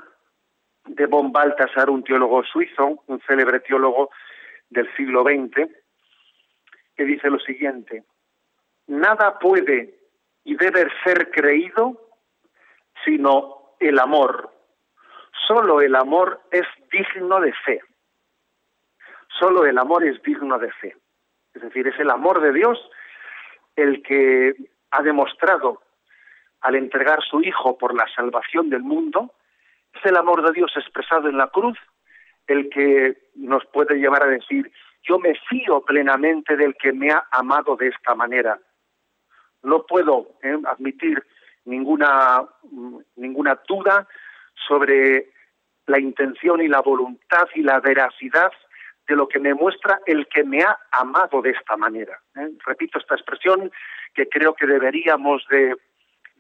de 0.86 1.06
von 1.06 1.32
Balthasar, 1.32 1.90
un 1.90 2.04
teólogo 2.04 2.44
suizo, 2.44 3.04
un 3.08 3.22
célebre 3.22 3.60
teólogo 3.62 4.10
del 4.70 4.94
siglo 4.96 5.24
XX, 5.24 5.70
que 6.96 7.04
dice 7.06 7.30
lo 7.30 7.40
siguiente, 7.40 8.04
nada 8.88 9.40
puede 9.40 9.96
y 10.44 10.56
debe 10.56 10.88
ser 11.04 11.32
creído 11.32 12.00
sino 13.04 13.76
el 13.80 14.00
amor. 14.00 14.52
Solo 15.48 15.82
el 15.82 15.96
amor 15.96 16.42
es 16.52 16.66
digno 16.92 17.40
de 17.40 17.54
fe. 17.66 17.82
Solo 19.40 19.66
el 19.66 19.78
amor 19.78 20.04
es 20.04 20.22
digno 20.22 20.58
de 20.60 20.72
fe. 20.72 20.96
Es 21.54 21.62
decir, 21.62 21.88
es 21.88 22.00
el 22.00 22.10
amor 22.10 22.42
de 22.42 22.54
Dios 22.54 22.80
el 23.76 24.04
que 24.04 24.54
ha 24.92 25.02
demostrado 25.02 25.82
al 26.62 26.76
entregar 26.76 27.22
su 27.24 27.42
Hijo 27.42 27.78
por 27.78 27.96
la 27.96 28.06
salvación 28.16 28.70
del 28.70 28.84
mundo, 28.84 29.34
es 29.94 30.06
el 30.06 30.18
amor 30.18 30.46
de 30.46 30.54
Dios 30.54 30.72
expresado 30.76 31.30
en 31.30 31.38
la 31.38 31.48
cruz 31.48 31.78
el 32.48 32.70
que 32.70 33.30
nos 33.36 33.66
puede 33.68 33.96
llevar 33.96 34.24
a 34.24 34.28
decir, 34.28 34.72
yo 35.04 35.20
me 35.20 35.34
fío 35.50 35.82
plenamente 35.82 36.56
del 36.58 36.76
que 36.76 36.92
me 36.92 37.12
ha 37.12 37.26
amado 37.32 37.76
de 37.76 37.88
esta 37.88 38.16
manera. 38.16 38.60
No 39.62 39.86
puedo 39.86 40.36
eh, 40.42 40.58
admitir 40.66 41.24
ninguna, 41.66 42.44
ninguna 43.16 43.60
duda 43.68 44.08
sobre 44.68 45.32
la 45.86 46.00
intención 46.00 46.62
y 46.62 46.68
la 46.68 46.82
voluntad 46.82 47.48
y 47.56 47.62
la 47.62 47.80
veracidad 47.80 48.52
de 49.08 49.16
lo 49.16 49.28
que 49.28 49.40
me 49.40 49.54
muestra 49.54 50.00
el 50.06 50.28
que 50.28 50.44
me 50.44 50.64
ha 50.64 50.78
amado 50.92 51.42
de 51.42 51.52
esta 51.52 51.76
manera. 51.76 52.20
¿eh? 52.36 52.50
Repito 52.66 53.00
esta 53.00 53.16
expresión 53.16 53.72
que 54.14 54.30
creo 54.30 54.54
que 54.54 54.66
deberíamos 54.66 55.46
de 55.50 55.76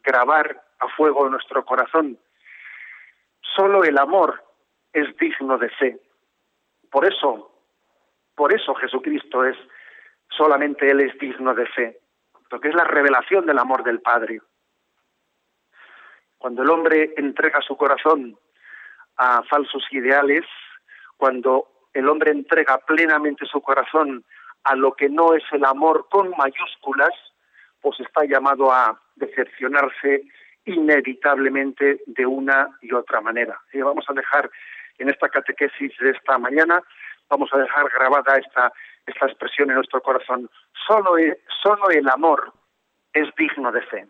grabar 0.02 0.64
a 0.80 0.88
fuego 0.90 1.26
en 1.26 1.32
nuestro 1.32 1.66
corazón. 1.66 2.18
Solo 3.56 3.84
el 3.84 3.98
amor 3.98 4.44
es 4.92 5.16
digno 5.18 5.58
de 5.58 5.70
fe. 5.70 6.00
Por 6.90 7.06
eso, 7.06 7.52
por 8.36 8.54
eso 8.54 8.74
Jesucristo 8.76 9.44
es, 9.44 9.58
solamente 10.30 10.90
Él 10.90 11.02
es 11.02 11.18
digno 11.20 11.54
de 11.54 11.66
fe, 11.68 12.00
porque 12.50 12.70
es 12.70 12.76
la 12.76 12.84
revelación 12.84 13.46
del 13.46 13.60
amor 13.60 13.84
del 13.84 14.02
Padre. 14.02 14.42
Cuando 16.38 16.64
el 16.64 16.70
hombre 16.70 17.14
entrega 17.18 17.62
su 17.62 17.78
corazón 17.78 18.38
a 19.18 19.44
falsos 19.44 19.84
ideales, 19.92 20.46
cuando 21.18 21.68
el 21.94 22.10
hombre 22.10 22.32
entrega 22.32 22.80
plenamente 22.80 23.46
su 23.46 23.62
corazón 23.62 24.26
a 24.64 24.76
lo 24.76 24.94
que 24.94 25.10
no 25.10 25.34
es 25.34 25.44
el 25.52 25.64
amor 25.66 26.08
con 26.10 26.32
mayúsculas, 26.38 27.14
pues 27.82 28.00
está 28.00 28.26
llamado 28.26 28.72
a 28.72 29.00
decepcionarse 29.16 30.24
inevitablemente 30.66 32.02
de 32.06 32.26
una 32.26 32.70
y 32.82 32.94
otra 32.94 33.22
manera. 33.22 33.60
Y 33.72 33.80
vamos 33.82 34.06
a 34.08 34.14
dejar 34.14 34.50
en 34.98 35.10
esta 35.10 35.30
catequesis 35.30 35.92
de 36.00 36.12
esta 36.12 36.38
mañana, 36.38 36.82
vamos 37.30 37.50
a 37.54 37.58
dejar 37.58 37.90
grabada 37.90 38.38
esta, 38.38 38.72
esta 39.06 39.26
expresión 39.26 39.70
en 39.70 39.76
nuestro 39.76 40.02
corazón. 40.02 40.50
Solo, 40.88 41.16
solo 41.62 41.90
el 41.90 42.08
amor 42.10 42.54
es 43.14 43.28
digno 43.38 43.72
de 43.72 43.82
fe. 43.82 44.08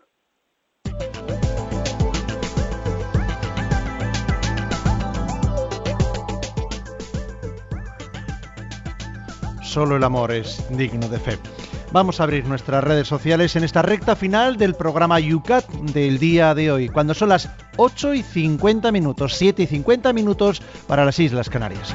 Solo 9.62 9.96
el 9.96 10.04
amor 10.04 10.30
es 10.30 10.64
digno 10.76 11.08
de 11.08 11.18
fe. 11.18 11.63
Vamos 11.94 12.18
a 12.18 12.24
abrir 12.24 12.44
nuestras 12.46 12.82
redes 12.82 13.06
sociales 13.06 13.54
en 13.54 13.62
esta 13.62 13.80
recta 13.80 14.16
final 14.16 14.56
del 14.56 14.74
programa 14.74 15.18
UCAT 15.20 15.64
del 15.92 16.18
día 16.18 16.52
de 16.52 16.72
hoy, 16.72 16.88
cuando 16.88 17.14
son 17.14 17.28
las 17.28 17.48
8 17.76 18.14
y 18.14 18.22
50 18.24 18.90
minutos, 18.90 19.36
7 19.36 19.62
y 19.62 19.66
50 19.68 20.12
minutos 20.12 20.60
para 20.88 21.04
las 21.04 21.20
Islas 21.20 21.48
Canarias. 21.48 21.94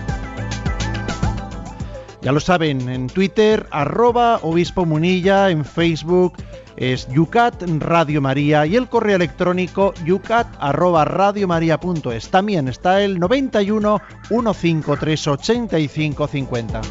Ya 2.22 2.32
lo 2.32 2.40
saben, 2.40 2.88
en 2.88 3.08
Twitter, 3.08 3.68
arroba 3.72 4.40
obispo 4.42 4.86
munilla, 4.86 5.50
en 5.50 5.66
Facebook 5.66 6.38
es 6.78 7.10
yucat 7.10 7.62
radio 7.80 8.22
maría 8.22 8.66
y 8.66 8.78
el 8.78 8.88
correo 8.88 9.18
electrónico 9.18 9.94
yucat 10.06 10.48
arroba 10.62 11.04
radiomaria.es. 11.04 12.30
También 12.30 12.70
está 12.70 13.02
el 13.02 13.20
91 13.20 14.02
153 14.30 15.28
85 15.28 16.28
50. 16.28 16.82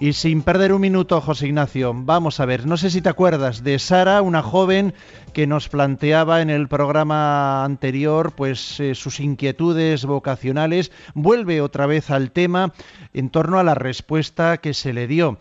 Y 0.00 0.12
sin 0.12 0.42
perder 0.42 0.72
un 0.72 0.80
minuto, 0.80 1.20
José 1.20 1.48
Ignacio, 1.48 1.92
vamos 1.92 2.38
a 2.38 2.46
ver, 2.46 2.66
no 2.66 2.76
sé 2.76 2.88
si 2.88 3.02
te 3.02 3.08
acuerdas 3.08 3.64
de 3.64 3.80
Sara, 3.80 4.22
una 4.22 4.44
joven 4.44 4.94
que 5.32 5.48
nos 5.48 5.68
planteaba 5.68 6.40
en 6.40 6.50
el 6.50 6.68
programa 6.68 7.64
anterior 7.64 8.30
pues 8.36 8.78
eh, 8.78 8.94
sus 8.94 9.18
inquietudes 9.18 10.04
vocacionales, 10.04 10.92
vuelve 11.14 11.60
otra 11.60 11.86
vez 11.86 12.10
al 12.10 12.30
tema 12.30 12.72
en 13.12 13.30
torno 13.30 13.58
a 13.58 13.64
la 13.64 13.74
respuesta 13.74 14.58
que 14.58 14.72
se 14.72 14.92
le 14.92 15.08
dio. 15.08 15.40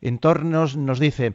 En 0.00 0.20
torno 0.20 0.66
nos 0.76 1.00
dice, 1.00 1.34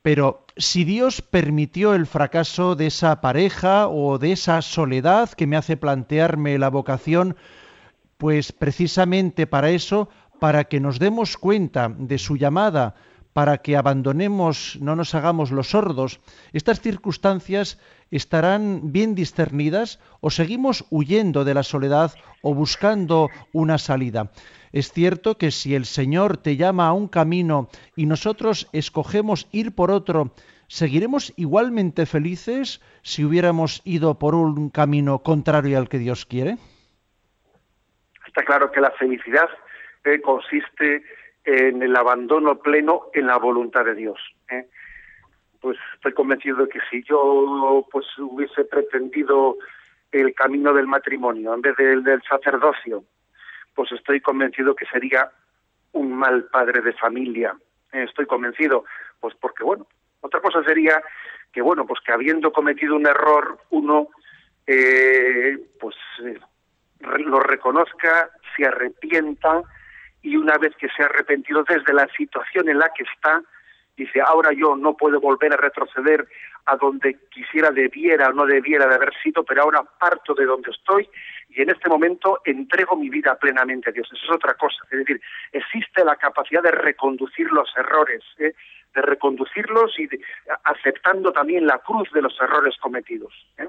pero 0.00 0.46
si 0.56 0.84
Dios 0.84 1.22
permitió 1.22 1.92
el 1.92 2.06
fracaso 2.06 2.76
de 2.76 2.86
esa 2.86 3.20
pareja 3.20 3.88
o 3.88 4.18
de 4.18 4.30
esa 4.30 4.62
soledad 4.62 5.30
que 5.30 5.48
me 5.48 5.56
hace 5.56 5.76
plantearme 5.76 6.56
la 6.58 6.70
vocación, 6.70 7.34
pues 8.16 8.52
precisamente 8.52 9.48
para 9.48 9.70
eso 9.70 10.08
para 10.42 10.64
que 10.64 10.80
nos 10.80 10.98
demos 10.98 11.36
cuenta 11.36 11.88
de 11.88 12.18
su 12.18 12.36
llamada, 12.36 12.96
para 13.32 13.58
que 13.58 13.76
abandonemos, 13.76 14.76
no 14.80 14.96
nos 14.96 15.14
hagamos 15.14 15.52
los 15.52 15.70
sordos, 15.70 16.18
estas 16.52 16.80
circunstancias 16.80 17.78
estarán 18.10 18.90
bien 18.90 19.14
discernidas 19.14 20.00
o 20.20 20.30
seguimos 20.30 20.84
huyendo 20.90 21.44
de 21.44 21.54
la 21.54 21.62
soledad 21.62 22.10
o 22.42 22.56
buscando 22.56 23.30
una 23.52 23.78
salida. 23.78 24.32
Es 24.72 24.90
cierto 24.90 25.38
que 25.38 25.52
si 25.52 25.76
el 25.76 25.84
Señor 25.84 26.38
te 26.38 26.56
llama 26.56 26.88
a 26.88 26.92
un 26.92 27.06
camino 27.06 27.68
y 27.94 28.06
nosotros 28.06 28.68
escogemos 28.72 29.46
ir 29.52 29.76
por 29.76 29.92
otro, 29.92 30.34
¿seguiremos 30.66 31.32
igualmente 31.36 32.04
felices 32.04 32.80
si 33.02 33.24
hubiéramos 33.24 33.80
ido 33.84 34.18
por 34.18 34.34
un 34.34 34.70
camino 34.70 35.20
contrario 35.20 35.78
al 35.78 35.88
que 35.88 35.98
Dios 35.98 36.26
quiere? 36.26 36.58
Está 38.26 38.42
claro 38.44 38.72
que 38.72 38.80
la 38.80 38.90
felicidad 38.92 39.48
consiste 40.22 41.02
en 41.44 41.82
el 41.82 41.96
abandono 41.96 42.58
pleno 42.58 43.06
en 43.12 43.26
la 43.26 43.38
voluntad 43.38 43.84
de 43.84 43.94
Dios. 43.94 44.18
¿eh? 44.50 44.66
Pues 45.60 45.78
estoy 45.94 46.12
convencido 46.12 46.58
de 46.58 46.68
que 46.68 46.80
si 46.90 47.02
yo 47.04 47.86
pues 47.90 48.06
hubiese 48.18 48.64
pretendido 48.64 49.56
el 50.10 50.34
camino 50.34 50.72
del 50.72 50.86
matrimonio 50.86 51.54
en 51.54 51.62
vez 51.62 51.76
del, 51.76 52.04
del 52.04 52.22
sacerdocio, 52.22 53.04
pues 53.74 53.90
estoy 53.92 54.20
convencido 54.20 54.74
que 54.74 54.86
sería 54.86 55.30
un 55.92 56.12
mal 56.12 56.44
padre 56.44 56.80
de 56.80 56.92
familia. 56.92 57.56
¿eh? 57.92 58.04
Estoy 58.08 58.26
convencido, 58.26 58.84
pues 59.20 59.34
porque 59.40 59.64
bueno, 59.64 59.86
otra 60.20 60.40
cosa 60.40 60.62
sería 60.64 61.02
que 61.52 61.62
bueno, 61.62 61.86
pues 61.86 62.00
que 62.00 62.12
habiendo 62.12 62.52
cometido 62.52 62.96
un 62.96 63.06
error 63.06 63.58
uno 63.70 64.08
eh, 64.66 65.58
pues 65.80 65.96
lo 67.00 67.40
reconozca, 67.40 68.30
se 68.56 68.64
arrepienta 68.64 69.62
y 70.22 70.36
una 70.36 70.56
vez 70.58 70.74
que 70.76 70.88
se 70.88 71.02
ha 71.02 71.06
arrepentido 71.06 71.64
desde 71.64 71.92
la 71.92 72.06
situación 72.16 72.68
en 72.68 72.78
la 72.78 72.90
que 72.94 73.02
está, 73.02 73.42
dice, 73.96 74.20
ahora 74.20 74.52
yo 74.52 74.76
no 74.76 74.96
puedo 74.96 75.20
volver 75.20 75.52
a 75.52 75.56
retroceder 75.56 76.26
a 76.66 76.76
donde 76.76 77.18
quisiera, 77.30 77.70
debiera 77.70 78.28
o 78.28 78.32
no 78.32 78.46
debiera 78.46 78.86
de 78.86 78.94
haber 78.94 79.12
sido, 79.22 79.44
pero 79.44 79.62
ahora 79.62 79.82
parto 79.98 80.34
de 80.34 80.46
donde 80.46 80.70
estoy 80.70 81.08
y 81.48 81.60
en 81.60 81.70
este 81.70 81.88
momento 81.88 82.40
entrego 82.44 82.96
mi 82.96 83.10
vida 83.10 83.36
plenamente 83.36 83.90
a 83.90 83.92
Dios. 83.92 84.08
Eso 84.12 84.24
es 84.24 84.30
otra 84.30 84.54
cosa. 84.54 84.82
Es 84.90 84.98
decir, 84.98 85.20
existe 85.52 86.04
la 86.04 86.16
capacidad 86.16 86.62
de 86.62 86.70
reconducir 86.70 87.50
los 87.50 87.68
errores, 87.76 88.22
¿eh? 88.38 88.54
de 88.94 89.02
reconducirlos 89.02 89.98
y 89.98 90.08
aceptando 90.64 91.32
también 91.32 91.66
la 91.66 91.78
cruz 91.78 92.10
de 92.12 92.22
los 92.22 92.38
errores 92.40 92.76
cometidos. 92.80 93.32
¿eh? 93.58 93.68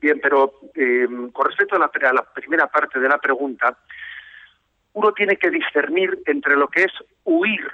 Bien, 0.00 0.20
pero 0.20 0.60
eh, 0.74 1.06
con 1.32 1.46
respecto 1.46 1.76
a 1.76 1.78
la, 1.78 1.86
a 1.86 2.12
la 2.12 2.22
primera 2.32 2.66
parte 2.68 2.98
de 2.98 3.08
la 3.08 3.18
pregunta, 3.18 3.76
uno 4.94 5.12
tiene 5.12 5.36
que 5.36 5.50
discernir 5.50 6.22
entre 6.26 6.56
lo 6.56 6.68
que 6.68 6.84
es 6.84 6.92
huir, 7.24 7.66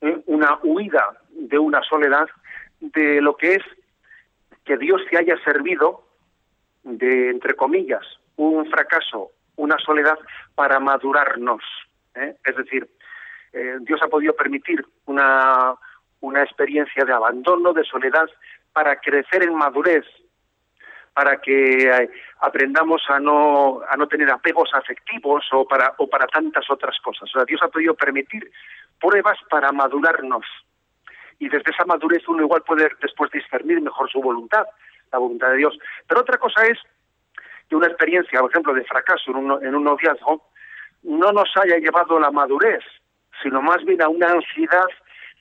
¿eh? 0.00 0.22
una 0.26 0.58
huida 0.62 1.18
de 1.30 1.58
una 1.58 1.82
soledad, 1.82 2.28
de 2.80 3.20
lo 3.20 3.36
que 3.36 3.54
es 3.54 3.62
que 4.64 4.76
Dios 4.76 5.00
se 5.10 5.16
haya 5.16 5.36
servido 5.44 6.04
de, 6.82 7.30
entre 7.30 7.54
comillas, 7.54 8.04
un 8.36 8.68
fracaso, 8.70 9.30
una 9.56 9.78
soledad 9.78 10.18
para 10.54 10.80
madurarnos. 10.80 11.62
¿eh? 12.14 12.36
Es 12.44 12.56
decir, 12.56 12.88
eh, 13.52 13.76
Dios 13.80 14.00
ha 14.02 14.08
podido 14.08 14.34
permitir 14.34 14.84
una, 15.06 15.74
una 16.20 16.42
experiencia 16.42 17.04
de 17.04 17.12
abandono, 17.12 17.72
de 17.72 17.84
soledad, 17.84 18.28
para 18.72 18.96
crecer 18.96 19.44
en 19.44 19.54
madurez, 19.54 20.04
para 21.14 21.40
que 21.40 21.88
eh, 21.88 22.10
aprendamos 22.40 23.02
a 23.08 23.20
no, 23.20 23.80
a 23.88 23.96
no 23.96 24.08
tener 24.08 24.30
apegos 24.30 24.68
afectivos 24.74 25.46
o 25.52 25.64
para, 25.64 25.94
o 25.98 26.08
para 26.08 26.26
tantas 26.26 26.68
otras 26.68 26.98
cosas. 27.00 27.30
O 27.30 27.38
sea, 27.38 27.44
Dios 27.44 27.62
ha 27.62 27.68
podido 27.68 27.94
permitir 27.94 28.50
pruebas 29.00 29.38
para 29.48 29.70
madurarnos. 29.70 30.44
Y 31.38 31.48
desde 31.48 31.70
esa 31.70 31.84
madurez 31.84 32.26
uno 32.28 32.42
igual 32.42 32.62
puede 32.62 32.88
después 33.00 33.30
discernir 33.30 33.80
mejor 33.80 34.10
su 34.10 34.20
voluntad, 34.20 34.66
la 35.12 35.18
voluntad 35.18 35.50
de 35.50 35.58
Dios. 35.58 35.78
Pero 36.08 36.20
otra 36.20 36.36
cosa 36.38 36.66
es 36.66 36.78
que 37.68 37.76
una 37.76 37.86
experiencia, 37.86 38.40
por 38.40 38.50
ejemplo, 38.50 38.74
de 38.74 38.84
fracaso 38.84 39.30
en 39.30 39.36
un, 39.36 39.64
en 39.64 39.74
un 39.74 39.84
noviazgo, 39.84 40.48
no 41.04 41.32
nos 41.32 41.48
haya 41.56 41.78
llevado 41.78 42.16
a 42.16 42.20
la 42.20 42.30
madurez, 42.32 42.82
sino 43.42 43.62
más 43.62 43.84
bien 43.84 44.02
a 44.02 44.08
una 44.08 44.26
ansiedad 44.26 44.86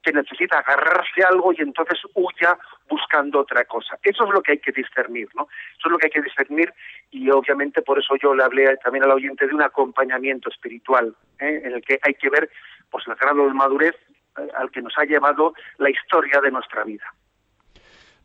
que 0.04 0.12
necesita 0.12 0.60
agarrarse 0.60 1.24
a 1.24 1.30
algo 1.30 1.54
y 1.54 1.62
entonces 1.62 1.99
huya 2.14 2.58
buscando 2.89 3.39
otra 3.39 3.66
cosa. 3.66 3.97
Eso 4.04 4.26
es 4.26 4.30
lo 4.32 4.41
que 4.41 4.54
hay 4.54 4.60
que 4.60 4.72
discernir, 4.72 5.30
¿no? 5.36 5.47
Eso 5.78 5.88
es 5.88 5.91
lo 5.91 5.97
que 5.97 6.08
hay 6.08 6.12
que 6.12 6.22
discernir 6.22 6.74
y 7.10 7.30
obviamente 7.30 7.82
por 7.82 7.97
eso 7.97 8.16
yo 8.22 8.36
le 8.36 8.43
hablé 8.43 8.78
también 8.78 9.06
al 9.06 9.12
oyente 9.12 9.47
de 9.47 9.56
un 9.56 9.62
acompañamiento 9.62 10.49
espiritual, 10.49 11.16
¿eh? 11.39 11.62
en 11.64 11.74
el 11.74 11.82
que 11.82 11.99
hay 12.01 12.14
que 12.16 12.30
ver 12.30 12.49
pues 12.91 13.08
el 13.08 13.16
grado 13.16 13.47
de 13.47 13.54
madurez 13.54 13.95
eh, 14.38 14.47
al 14.58 14.70
que 14.72 14.82
nos 14.82 14.93
ha 14.97 15.06
llevado 15.06 15.54
la 15.78 15.89
historia 15.89 16.41
de 16.41 16.51
nuestra 16.51 16.84
vida. 16.84 17.06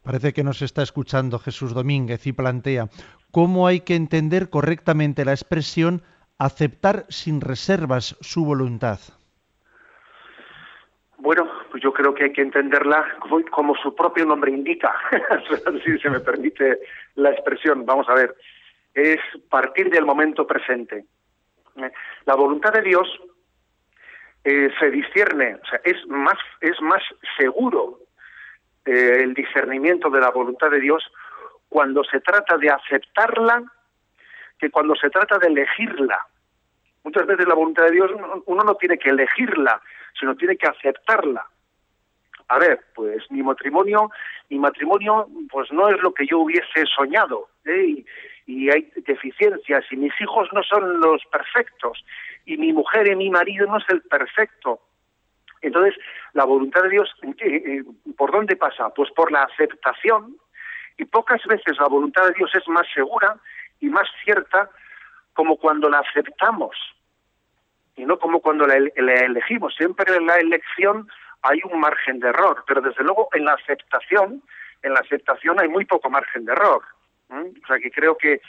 Parece 0.03 0.33
que 0.33 0.45
nos 0.45 0.63
está 0.63 0.83
escuchando 0.83 1.39
Jesús 1.39 1.75
Domínguez 1.75 2.27
y 2.27 2.33
plantea 2.33 2.89
cómo 3.31 3.67
hay 3.67 3.81
que 3.81 3.95
entender 3.95 4.51
correctamente 4.51 5.25
la 5.25 5.33
expresión 5.33 6.03
aceptar 6.39 7.05
sin 7.09 7.41
reservas 7.41 8.17
su 8.21 8.45
voluntad. 8.45 9.01
Bueno, 11.19 11.51
pues 11.71 11.83
yo 11.83 11.93
creo 11.93 12.15
que 12.15 12.25
hay 12.25 12.33
que 12.33 12.43
entenderla 12.43 13.05
como, 13.51 13.75
su 13.77 13.95
propio 13.95 14.25
nombre 14.25 14.53
indica, 14.53 14.95
si 15.85 15.99
se 15.99 16.11
me 16.11 16.21
permite 16.21 16.79
la 17.17 17.31
expresión. 17.31 17.85
Vamos 17.85 18.09
a 18.09 18.15
ver, 18.15 18.37
es 18.95 19.19
partir 19.51 19.91
del 19.91 20.05
momento 20.05 20.47
presente. 20.47 21.05
¿eh? 21.77 21.91
La 22.25 22.37
voluntad 22.37 22.73
de 22.73 22.83
Dios 22.83 23.09
eh, 24.45 24.71
se 24.79 24.91
discierne, 24.91 25.57
o 25.57 25.67
sea, 25.67 25.81
es 25.83 26.07
más, 26.07 26.39
es 26.61 26.81
más 26.81 27.03
seguro 27.37 27.99
eh, 28.85 29.23
el 29.23 29.35
discernimiento 29.35 30.11
de 30.11 30.21
la 30.21 30.31
voluntad 30.31 30.71
de 30.71 30.81
Dios 30.81 31.03
cuando 31.69 32.05
se 32.05 32.21
trata 32.21 32.57
de 32.57 32.71
aceptarla 32.71 33.65
que 34.59 34.71
cuando 34.71 34.95
se 34.95 35.11
trata 35.11 35.39
de 35.39 35.49
elegirla. 35.49 36.27
Muchas 37.03 37.27
veces 37.27 37.47
la 37.49 37.55
voluntad 37.55 37.85
de 37.85 37.93
Dios 37.93 38.11
uno 38.47 38.65
no 38.65 38.75
tiene 38.77 38.99
que 38.99 39.11
elegirla, 39.11 39.81
sino 40.19 40.37
tiene 40.37 40.57
que 40.57 40.67
aceptarla. 40.67 41.47
A 42.49 42.59
ver, 42.59 42.81
pues 42.95 43.31
mi 43.31 43.43
matrimonio, 43.43 44.11
mi 44.49 44.59
matrimonio, 44.59 45.29
pues 45.51 45.71
no 45.71 45.89
es 45.89 46.01
lo 46.01 46.15
que 46.15 46.27
yo 46.27 46.39
hubiese 46.39 46.87
soñado, 46.87 47.49
¿eh? 47.67 48.05
y, 48.47 48.71
hay 48.71 48.91
deficiencias, 49.07 49.85
y 49.91 49.97
mis 49.97 50.19
hijos 50.21 50.49
no 50.55 50.63
son 50.63 51.01
los 51.01 51.23
perfectos, 51.27 52.03
y 52.47 52.57
mi 52.57 52.73
mujer 52.73 53.07
y 53.07 53.17
mi 53.17 53.29
marido 53.29 53.67
no 53.67 53.77
es 53.77 53.85
el 53.91 54.01
perfecto. 54.01 54.81
Entonces, 55.61 55.95
la 56.33 56.45
voluntad 56.45 56.83
de 56.85 56.89
Dios, 56.89 57.15
eh, 57.41 57.83
¿por 58.17 58.33
dónde 58.33 58.57
pasa? 58.57 58.89
Pues 58.95 59.11
por 59.11 59.31
la 59.31 59.43
aceptación, 59.43 60.37
y 60.97 61.05
pocas 61.05 61.45
veces 61.45 61.79
la 61.79 61.89
voluntad 61.89 62.27
de 62.27 62.35
Dios 62.35 62.51
es 62.55 62.67
más 62.69 62.87
segura 62.95 63.37
y 63.81 63.89
más 63.89 64.09
cierta 64.25 64.71
como 65.35 65.57
cuando 65.57 65.91
la 65.91 65.99
aceptamos 65.99 66.75
y 67.99 68.05
no 68.05 68.19
como 68.19 68.41
cuando 68.41 68.67
la, 68.67 68.77
elegimos. 68.77 69.75
Siempre 69.77 70.15
en 70.17 70.27
la 70.27 70.37
elección 70.37 71.09
hay 71.43 71.61
un 71.71 71.81
margen 71.81 72.21
de 72.21 72.29
error, 72.29 72.65
pero 72.67 72.81
desde 72.81 73.03
luego 73.03 73.29
en 73.33 73.45
la 73.45 73.55
aceptación, 73.55 74.43
en 74.83 74.95
la 74.95 75.01
aceptación 75.01 75.61
hay 75.61 75.69
muy 75.69 75.85
poco 75.85 76.09
margen 76.09 76.45
de 76.45 76.53
error. 76.53 76.83
O 77.31 77.67
sea 77.67 77.79
que 77.79 77.91
creo 77.91 78.17
que 78.17 78.41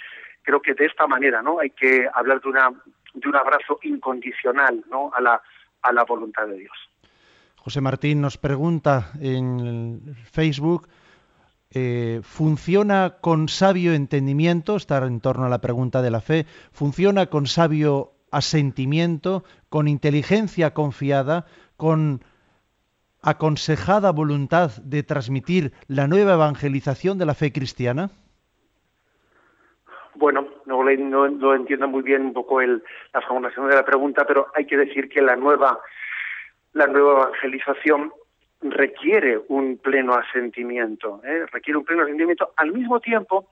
creo 0.44 0.62
que 0.62 0.74
de 0.74 0.86
esta 0.86 1.06
manera, 1.06 1.42
¿no? 1.42 1.60
Hay 1.60 1.72
que 1.72 2.08
hablar 2.14 2.40
de 2.42 2.50
una 2.50 2.72
de 3.14 3.28
un 3.28 3.36
abrazo 3.36 3.80
incondicional, 3.82 4.86
¿no? 4.90 5.12
A 5.14 5.20
la 5.20 5.42
a 5.82 5.92
la 5.92 6.04
voluntad 6.06 6.48
de 6.48 6.60
Dios. 6.60 6.78
José 7.58 7.82
Martín 7.82 8.22
nos 8.22 8.38
pregunta 8.38 9.12
en 9.20 10.16
Facebook, 10.32 10.88
eh, 11.72 12.22
¿funciona 12.24 13.18
con 13.20 13.50
sabio 13.50 13.94
entendimiento? 13.94 14.76
Está 14.76 15.06
en 15.06 15.20
torno 15.20 15.46
a 15.46 15.50
la 15.50 15.60
pregunta 15.60 16.02
de 16.02 16.12
la 16.12 16.22
fe. 16.22 16.46
¿Funciona 16.72 17.26
con 17.26 17.48
sabio 17.48 18.14
asentimiento, 18.32 19.44
con 19.70 19.88
inteligencia 19.88 20.74
confiada, 20.74 21.46
con 21.78 22.24
aconsejada 23.22 24.12
voluntad 24.12 24.72
de 24.84 25.04
transmitir 25.04 25.74
la 25.88 26.08
nueva 26.08 26.34
evangelización 26.34 27.18
de 27.18 27.26
la 27.26 27.34
fe 27.34 27.52
cristiana? 27.52 28.10
Bueno, 30.16 30.48
no, 30.66 30.84
no, 30.84 31.56
entiendo 31.56 31.88
muy 31.88 32.04
bien 32.04 32.26
un 32.26 32.34
poco 32.34 32.62
el, 32.62 32.84
la 33.14 33.22
formulación 33.22 33.70
de 33.70 33.76
la 33.76 33.86
pregunta, 33.86 34.26
pero 34.26 34.48
hay 34.54 34.66
que 34.66 34.78
decir 34.78 35.08
que 35.08 35.22
la 35.22 35.36
nueva, 35.36 35.80
la 36.74 36.88
nueva 36.88 37.24
evangelización 37.24 38.12
requiere 38.62 39.40
un 39.48 39.78
pleno 39.78 40.16
asentimiento, 40.16 41.22
¿eh? 41.24 41.46
requiere 41.52 41.78
un 41.78 41.86
pleno 41.86 42.04
asentimiento 42.04 42.52
al 42.58 42.74
mismo 42.74 43.00
tiempo 43.00 43.48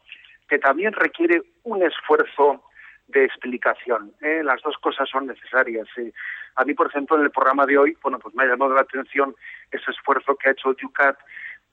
que 0.50 0.60
también 0.60 0.94
requiere 0.94 1.42
un 1.64 1.84
esfuerzo 1.84 2.64
de 3.08 3.26
explicación. 3.26 4.14
¿eh? 4.22 4.42
Las 4.44 4.62
dos 4.62 4.78
cosas 4.78 5.10
son 5.10 5.28
necesarias. 5.28 5.88
A 6.56 6.66
mí, 6.66 6.74
por 6.74 6.88
ejemplo, 6.88 7.18
en 7.18 7.24
el 7.24 7.32
programa 7.32 7.66
de 7.66 7.78
hoy, 7.78 7.98
bueno, 8.02 8.20
pues 8.20 8.36
me 8.36 8.44
ha 8.44 8.48
llamado 8.48 8.74
la 8.74 8.82
atención 8.82 9.36
ese 9.72 9.92
esfuerzo 9.92 10.36
que 10.36 10.50
ha 10.50 10.52
hecho 10.52 10.76
Yucat 10.76 11.18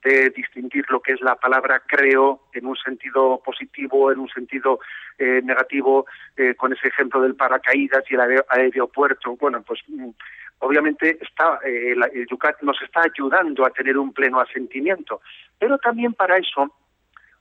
de 0.04 0.30
distinguir 0.30 0.84
lo 0.90 1.00
que 1.00 1.12
es 1.12 1.20
la 1.22 1.34
palabra 1.34 1.82
creo 1.86 2.42
en 2.52 2.66
un 2.66 2.76
sentido 2.76 3.40
positivo, 3.42 4.12
en 4.12 4.20
un 4.20 4.28
sentido 4.28 4.78
eh, 5.18 5.40
negativo, 5.42 6.06
eh, 6.36 6.54
con 6.54 6.74
ese 6.74 6.88
ejemplo 6.88 7.22
del 7.22 7.34
paracaídas 7.34 8.04
y 8.10 8.14
el 8.14 8.44
aeropuerto. 8.48 9.34
Bueno, 9.36 9.62
pues 9.62 9.80
mm, 9.88 10.10
obviamente 10.58 11.18
está, 11.22 11.58
eh, 11.64 11.92
el 11.92 12.26
Yucat 12.26 12.60
nos 12.60 12.80
está 12.82 13.00
ayudando 13.02 13.64
a 13.64 13.70
tener 13.70 13.96
un 13.96 14.12
pleno 14.12 14.40
asentimiento, 14.40 15.22
pero 15.58 15.78
también 15.78 16.12
para 16.12 16.36
eso, 16.36 16.70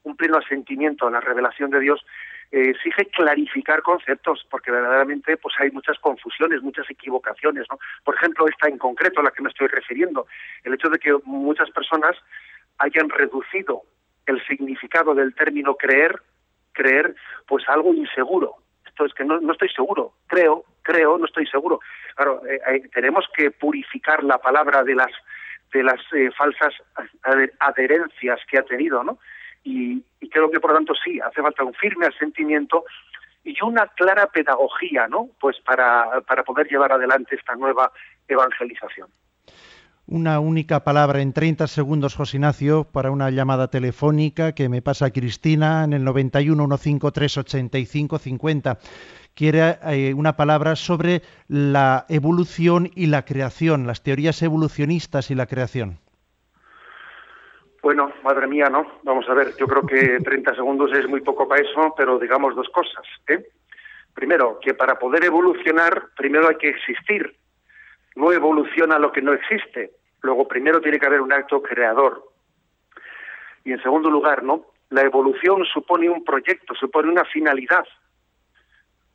un 0.04 0.16
pleno 0.16 0.38
asentimiento 0.38 1.06
a 1.06 1.10
la 1.10 1.20
revelación 1.20 1.70
de 1.70 1.80
Dios, 1.80 2.04
exige 2.50 3.06
clarificar 3.06 3.82
conceptos, 3.82 4.46
porque 4.48 4.70
verdaderamente 4.70 5.36
pues 5.36 5.54
hay 5.58 5.70
muchas 5.72 5.98
confusiones, 5.98 6.62
muchas 6.62 6.88
equivocaciones, 6.88 7.66
¿no? 7.68 7.78
Por 8.04 8.14
ejemplo, 8.14 8.46
esta 8.46 8.68
en 8.68 8.78
concreto 8.78 9.20
a 9.20 9.24
la 9.24 9.32
que 9.32 9.42
me 9.42 9.48
estoy 9.48 9.66
refiriendo, 9.66 10.26
el 10.62 10.74
hecho 10.74 10.88
de 10.88 10.98
que 10.98 11.12
muchas 11.24 11.70
personas 11.70 12.16
hayan 12.78 13.08
reducido 13.08 13.82
el 14.26 14.44
significado 14.46 15.14
del 15.14 15.34
término 15.34 15.74
creer, 15.74 16.20
creer, 16.72 17.14
pues 17.46 17.68
algo 17.68 17.92
inseguro. 17.92 18.56
Esto 18.86 19.06
es 19.06 19.14
que 19.14 19.24
no, 19.24 19.40
no 19.40 19.52
estoy 19.52 19.68
seguro, 19.70 20.12
creo, 20.26 20.64
creo, 20.82 21.18
no 21.18 21.26
estoy 21.26 21.46
seguro. 21.46 21.80
Claro, 22.14 22.42
eh, 22.46 22.60
eh, 22.68 22.88
tenemos 22.92 23.26
que 23.36 23.50
purificar 23.50 24.22
la 24.22 24.38
palabra 24.38 24.84
de 24.84 24.94
las 24.94 25.10
de 25.72 25.82
las 25.82 26.00
eh, 26.12 26.30
falsas 26.38 26.72
adherencias 27.58 28.38
que 28.48 28.58
ha 28.58 28.62
tenido, 28.62 29.02
¿no? 29.02 29.18
Y, 29.64 30.02
creo 30.30 30.50
que 30.50 30.60
por 30.60 30.70
lo 30.70 30.76
tanto 30.76 30.94
sí 30.94 31.20
hace 31.20 31.40
falta 31.40 31.62
un 31.62 31.74
firme 31.74 32.06
asentimiento 32.06 32.84
y 33.44 33.56
una 33.62 33.86
clara 33.88 34.26
pedagogía, 34.26 35.06
¿no? 35.06 35.28
Pues 35.40 35.60
para, 35.60 36.20
para 36.22 36.42
poder 36.42 36.66
llevar 36.68 36.92
adelante 36.92 37.36
esta 37.36 37.54
nueva 37.54 37.92
evangelización 38.26 39.08
una 40.06 40.38
única 40.38 40.84
palabra 40.84 41.22
en 41.22 41.32
30 41.32 41.66
segundos, 41.66 42.14
José 42.14 42.36
Ignacio, 42.36 42.84
para 42.84 43.10
una 43.10 43.30
llamada 43.30 43.68
telefónica 43.68 44.52
que 44.52 44.68
me 44.68 44.82
pasa 44.82 45.10
Cristina 45.10 45.84
en 45.84 45.92
el 45.94 46.04
91 46.04 46.76
153 46.76 47.38
85 47.38 48.18
50. 48.18 48.78
Quiere 49.34 49.78
eh, 49.82 50.14
una 50.14 50.36
palabra 50.36 50.76
sobre 50.76 51.22
la 51.48 52.04
evolución 52.08 52.90
y 52.94 53.06
la 53.06 53.24
creación, 53.24 53.86
las 53.86 54.02
teorías 54.02 54.42
evolucionistas 54.42 55.30
y 55.30 55.34
la 55.34 55.46
creación. 55.46 55.98
Bueno, 57.84 58.14
madre 58.22 58.46
mía, 58.46 58.70
¿no? 58.70 58.86
Vamos 59.02 59.28
a 59.28 59.34
ver, 59.34 59.54
yo 59.58 59.66
creo 59.66 59.82
que 59.82 60.18
30 60.24 60.54
segundos 60.54 60.90
es 60.94 61.06
muy 61.06 61.20
poco 61.20 61.46
para 61.46 61.60
eso, 61.60 61.94
pero 61.94 62.18
digamos 62.18 62.56
dos 62.56 62.70
cosas. 62.70 63.04
¿eh? 63.28 63.46
Primero, 64.14 64.58
que 64.58 64.72
para 64.72 64.98
poder 64.98 65.22
evolucionar, 65.22 66.08
primero 66.16 66.48
hay 66.48 66.56
que 66.56 66.70
existir 66.70 67.36
no 68.16 68.32
evoluciona 68.32 68.98
lo 68.98 69.12
que 69.12 69.20
no 69.20 69.34
existe. 69.34 69.90
Luego, 70.22 70.48
primero 70.48 70.80
tiene 70.80 70.98
que 70.98 71.04
haber 71.04 71.20
un 71.20 71.32
acto 71.32 71.60
creador. 71.60 72.24
Y 73.64 73.72
en 73.72 73.82
segundo 73.82 74.08
lugar, 74.08 74.42
¿no? 74.42 74.64
La 74.88 75.02
evolución 75.02 75.64
supone 75.66 76.08
un 76.08 76.24
proyecto, 76.24 76.74
supone 76.74 77.10
una 77.10 77.24
finalidad, 77.24 77.84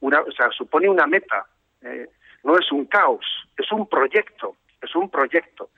una, 0.02 0.22
o 0.22 0.32
sea, 0.32 0.52
supone 0.52 0.90
una 0.90 1.08
meta. 1.08 1.48
Eh, 1.82 2.08
no 2.44 2.56
es 2.56 2.72
un 2.72 2.86
caos, 2.86 3.26
es 3.58 3.72
un 3.72 3.88
proyecto, 3.88 4.58
es 4.80 4.94
un 4.96 5.10
proyecto. 5.10 5.70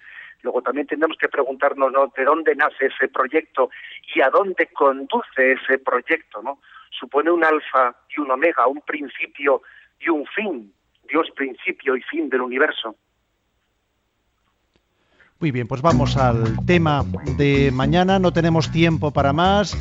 Luego 0.44 0.62
también 0.62 0.88
tenemos 0.88 1.18
que 1.18 1.30
preguntarnos 1.30 1.92
¿no? 1.92 2.12
de 2.16 2.24
dónde 2.24 2.56
nace 2.56 2.88
ese 2.88 3.08
proyecto 3.08 3.70
y 4.16 4.22
a 4.22 4.30
dónde 4.30 4.68
conduce 4.68 5.54
ese 5.54 5.78
proyecto, 5.80 6.42
¿no? 6.42 6.60
Supone 6.90 7.32
un 7.32 7.44
alfa 7.44 7.96
y 8.16 8.22
un 8.22 8.32
omega, 8.32 8.68
un 8.68 8.82
principio 8.82 9.62
y 10.00 10.10
un 10.10 10.26
fin. 10.28 10.74
Dios 11.08 11.28
principio 11.36 11.96
y 11.96 12.02
fin 12.04 12.30
del 12.30 12.42
universo. 12.42 12.96
Muy 15.40 15.52
bien, 15.52 15.68
pues 15.68 15.82
vamos 15.82 16.18
al 16.18 16.66
tema 16.66 17.04
de 17.36 17.72
mañana. 17.74 18.20
No 18.20 18.32
tenemos 18.32 18.72
tiempo 18.72 19.12
para 19.12 19.34
más. 19.34 19.76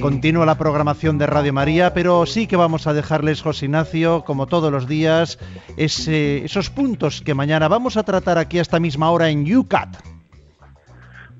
Continúa 0.00 0.46
la 0.46 0.58
programación 0.58 1.18
de 1.18 1.26
Radio 1.26 1.52
María, 1.52 1.94
pero 1.94 2.26
sí 2.26 2.46
que 2.46 2.56
vamos 2.56 2.86
a 2.86 2.92
dejarles, 2.92 3.42
José 3.42 3.66
Ignacio, 3.66 4.22
como 4.24 4.46
todos 4.46 4.70
los 4.70 4.86
días, 4.86 5.38
esos 5.76 6.70
puntos 6.70 7.22
que 7.22 7.34
mañana 7.34 7.68
vamos 7.68 7.96
a 7.96 8.04
tratar 8.04 8.38
aquí 8.38 8.58
a 8.58 8.62
esta 8.62 8.78
misma 8.78 9.10
hora 9.10 9.30
en 9.30 9.44
UCAT. 9.50 9.96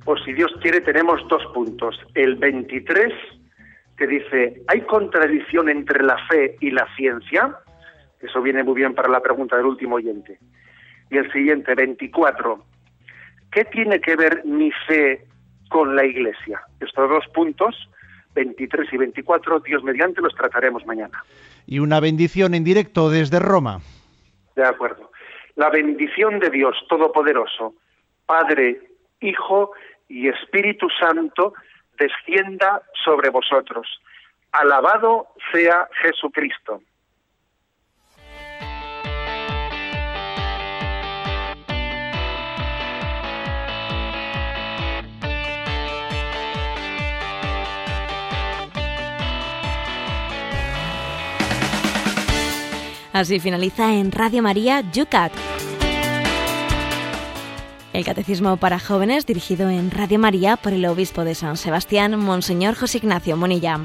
Pues 0.04 0.22
si 0.24 0.32
Dios 0.32 0.50
quiere, 0.60 0.80
tenemos 0.80 1.20
dos 1.28 1.42
puntos. 1.54 1.98
El 2.14 2.36
23, 2.36 3.12
que 3.96 4.06
dice, 4.06 4.62
¿hay 4.68 4.80
contradicción 4.82 5.68
entre 5.68 6.02
la 6.02 6.16
fe 6.26 6.56
y 6.60 6.70
la 6.70 6.86
ciencia? 6.96 7.56
Eso 8.20 8.42
viene 8.42 8.62
muy 8.62 8.74
bien 8.74 8.94
para 8.94 9.08
la 9.08 9.20
pregunta 9.20 9.56
del 9.56 9.66
último 9.66 9.96
oyente. 9.96 10.38
Y 11.10 11.18
el 11.18 11.30
siguiente, 11.32 11.74
24, 11.74 12.64
¿Qué 13.50 13.64
tiene 13.64 14.00
que 14.00 14.16
ver 14.16 14.44
mi 14.44 14.70
fe 14.86 15.24
con 15.68 15.96
la 15.96 16.04
Iglesia? 16.04 16.60
Estos 16.78 17.08
dos 17.08 17.24
puntos, 17.34 17.74
23 18.34 18.92
y 18.92 18.96
24, 18.96 19.60
Dios 19.60 19.82
mediante, 19.82 20.20
los 20.20 20.34
trataremos 20.34 20.86
mañana. 20.86 21.22
Y 21.66 21.78
una 21.78 22.00
bendición 22.00 22.54
en 22.54 22.64
directo 22.64 23.10
desde 23.10 23.38
Roma. 23.38 23.80
De 24.56 24.64
acuerdo. 24.64 25.10
La 25.56 25.70
bendición 25.70 26.38
de 26.38 26.50
Dios 26.50 26.76
Todopoderoso, 26.88 27.74
Padre, 28.26 28.80
Hijo 29.20 29.72
y 30.08 30.28
Espíritu 30.28 30.88
Santo, 30.98 31.54
descienda 31.98 32.82
sobre 33.04 33.30
vosotros. 33.30 34.00
Alabado 34.52 35.28
sea 35.52 35.88
Jesucristo. 36.02 36.82
Así 53.12 53.40
finaliza 53.40 53.94
en 53.94 54.12
Radio 54.12 54.42
María 54.42 54.82
Yucat. 54.92 55.32
El 57.92 58.04
Catecismo 58.04 58.56
para 58.56 58.78
Jóvenes 58.78 59.26
dirigido 59.26 59.68
en 59.68 59.90
Radio 59.90 60.18
María 60.20 60.56
por 60.56 60.72
el 60.72 60.86
Obispo 60.86 61.24
de 61.24 61.34
San 61.34 61.56
Sebastián, 61.56 62.16
Monseñor 62.18 62.76
José 62.76 62.98
Ignacio 62.98 63.36
Monilla. 63.36 63.80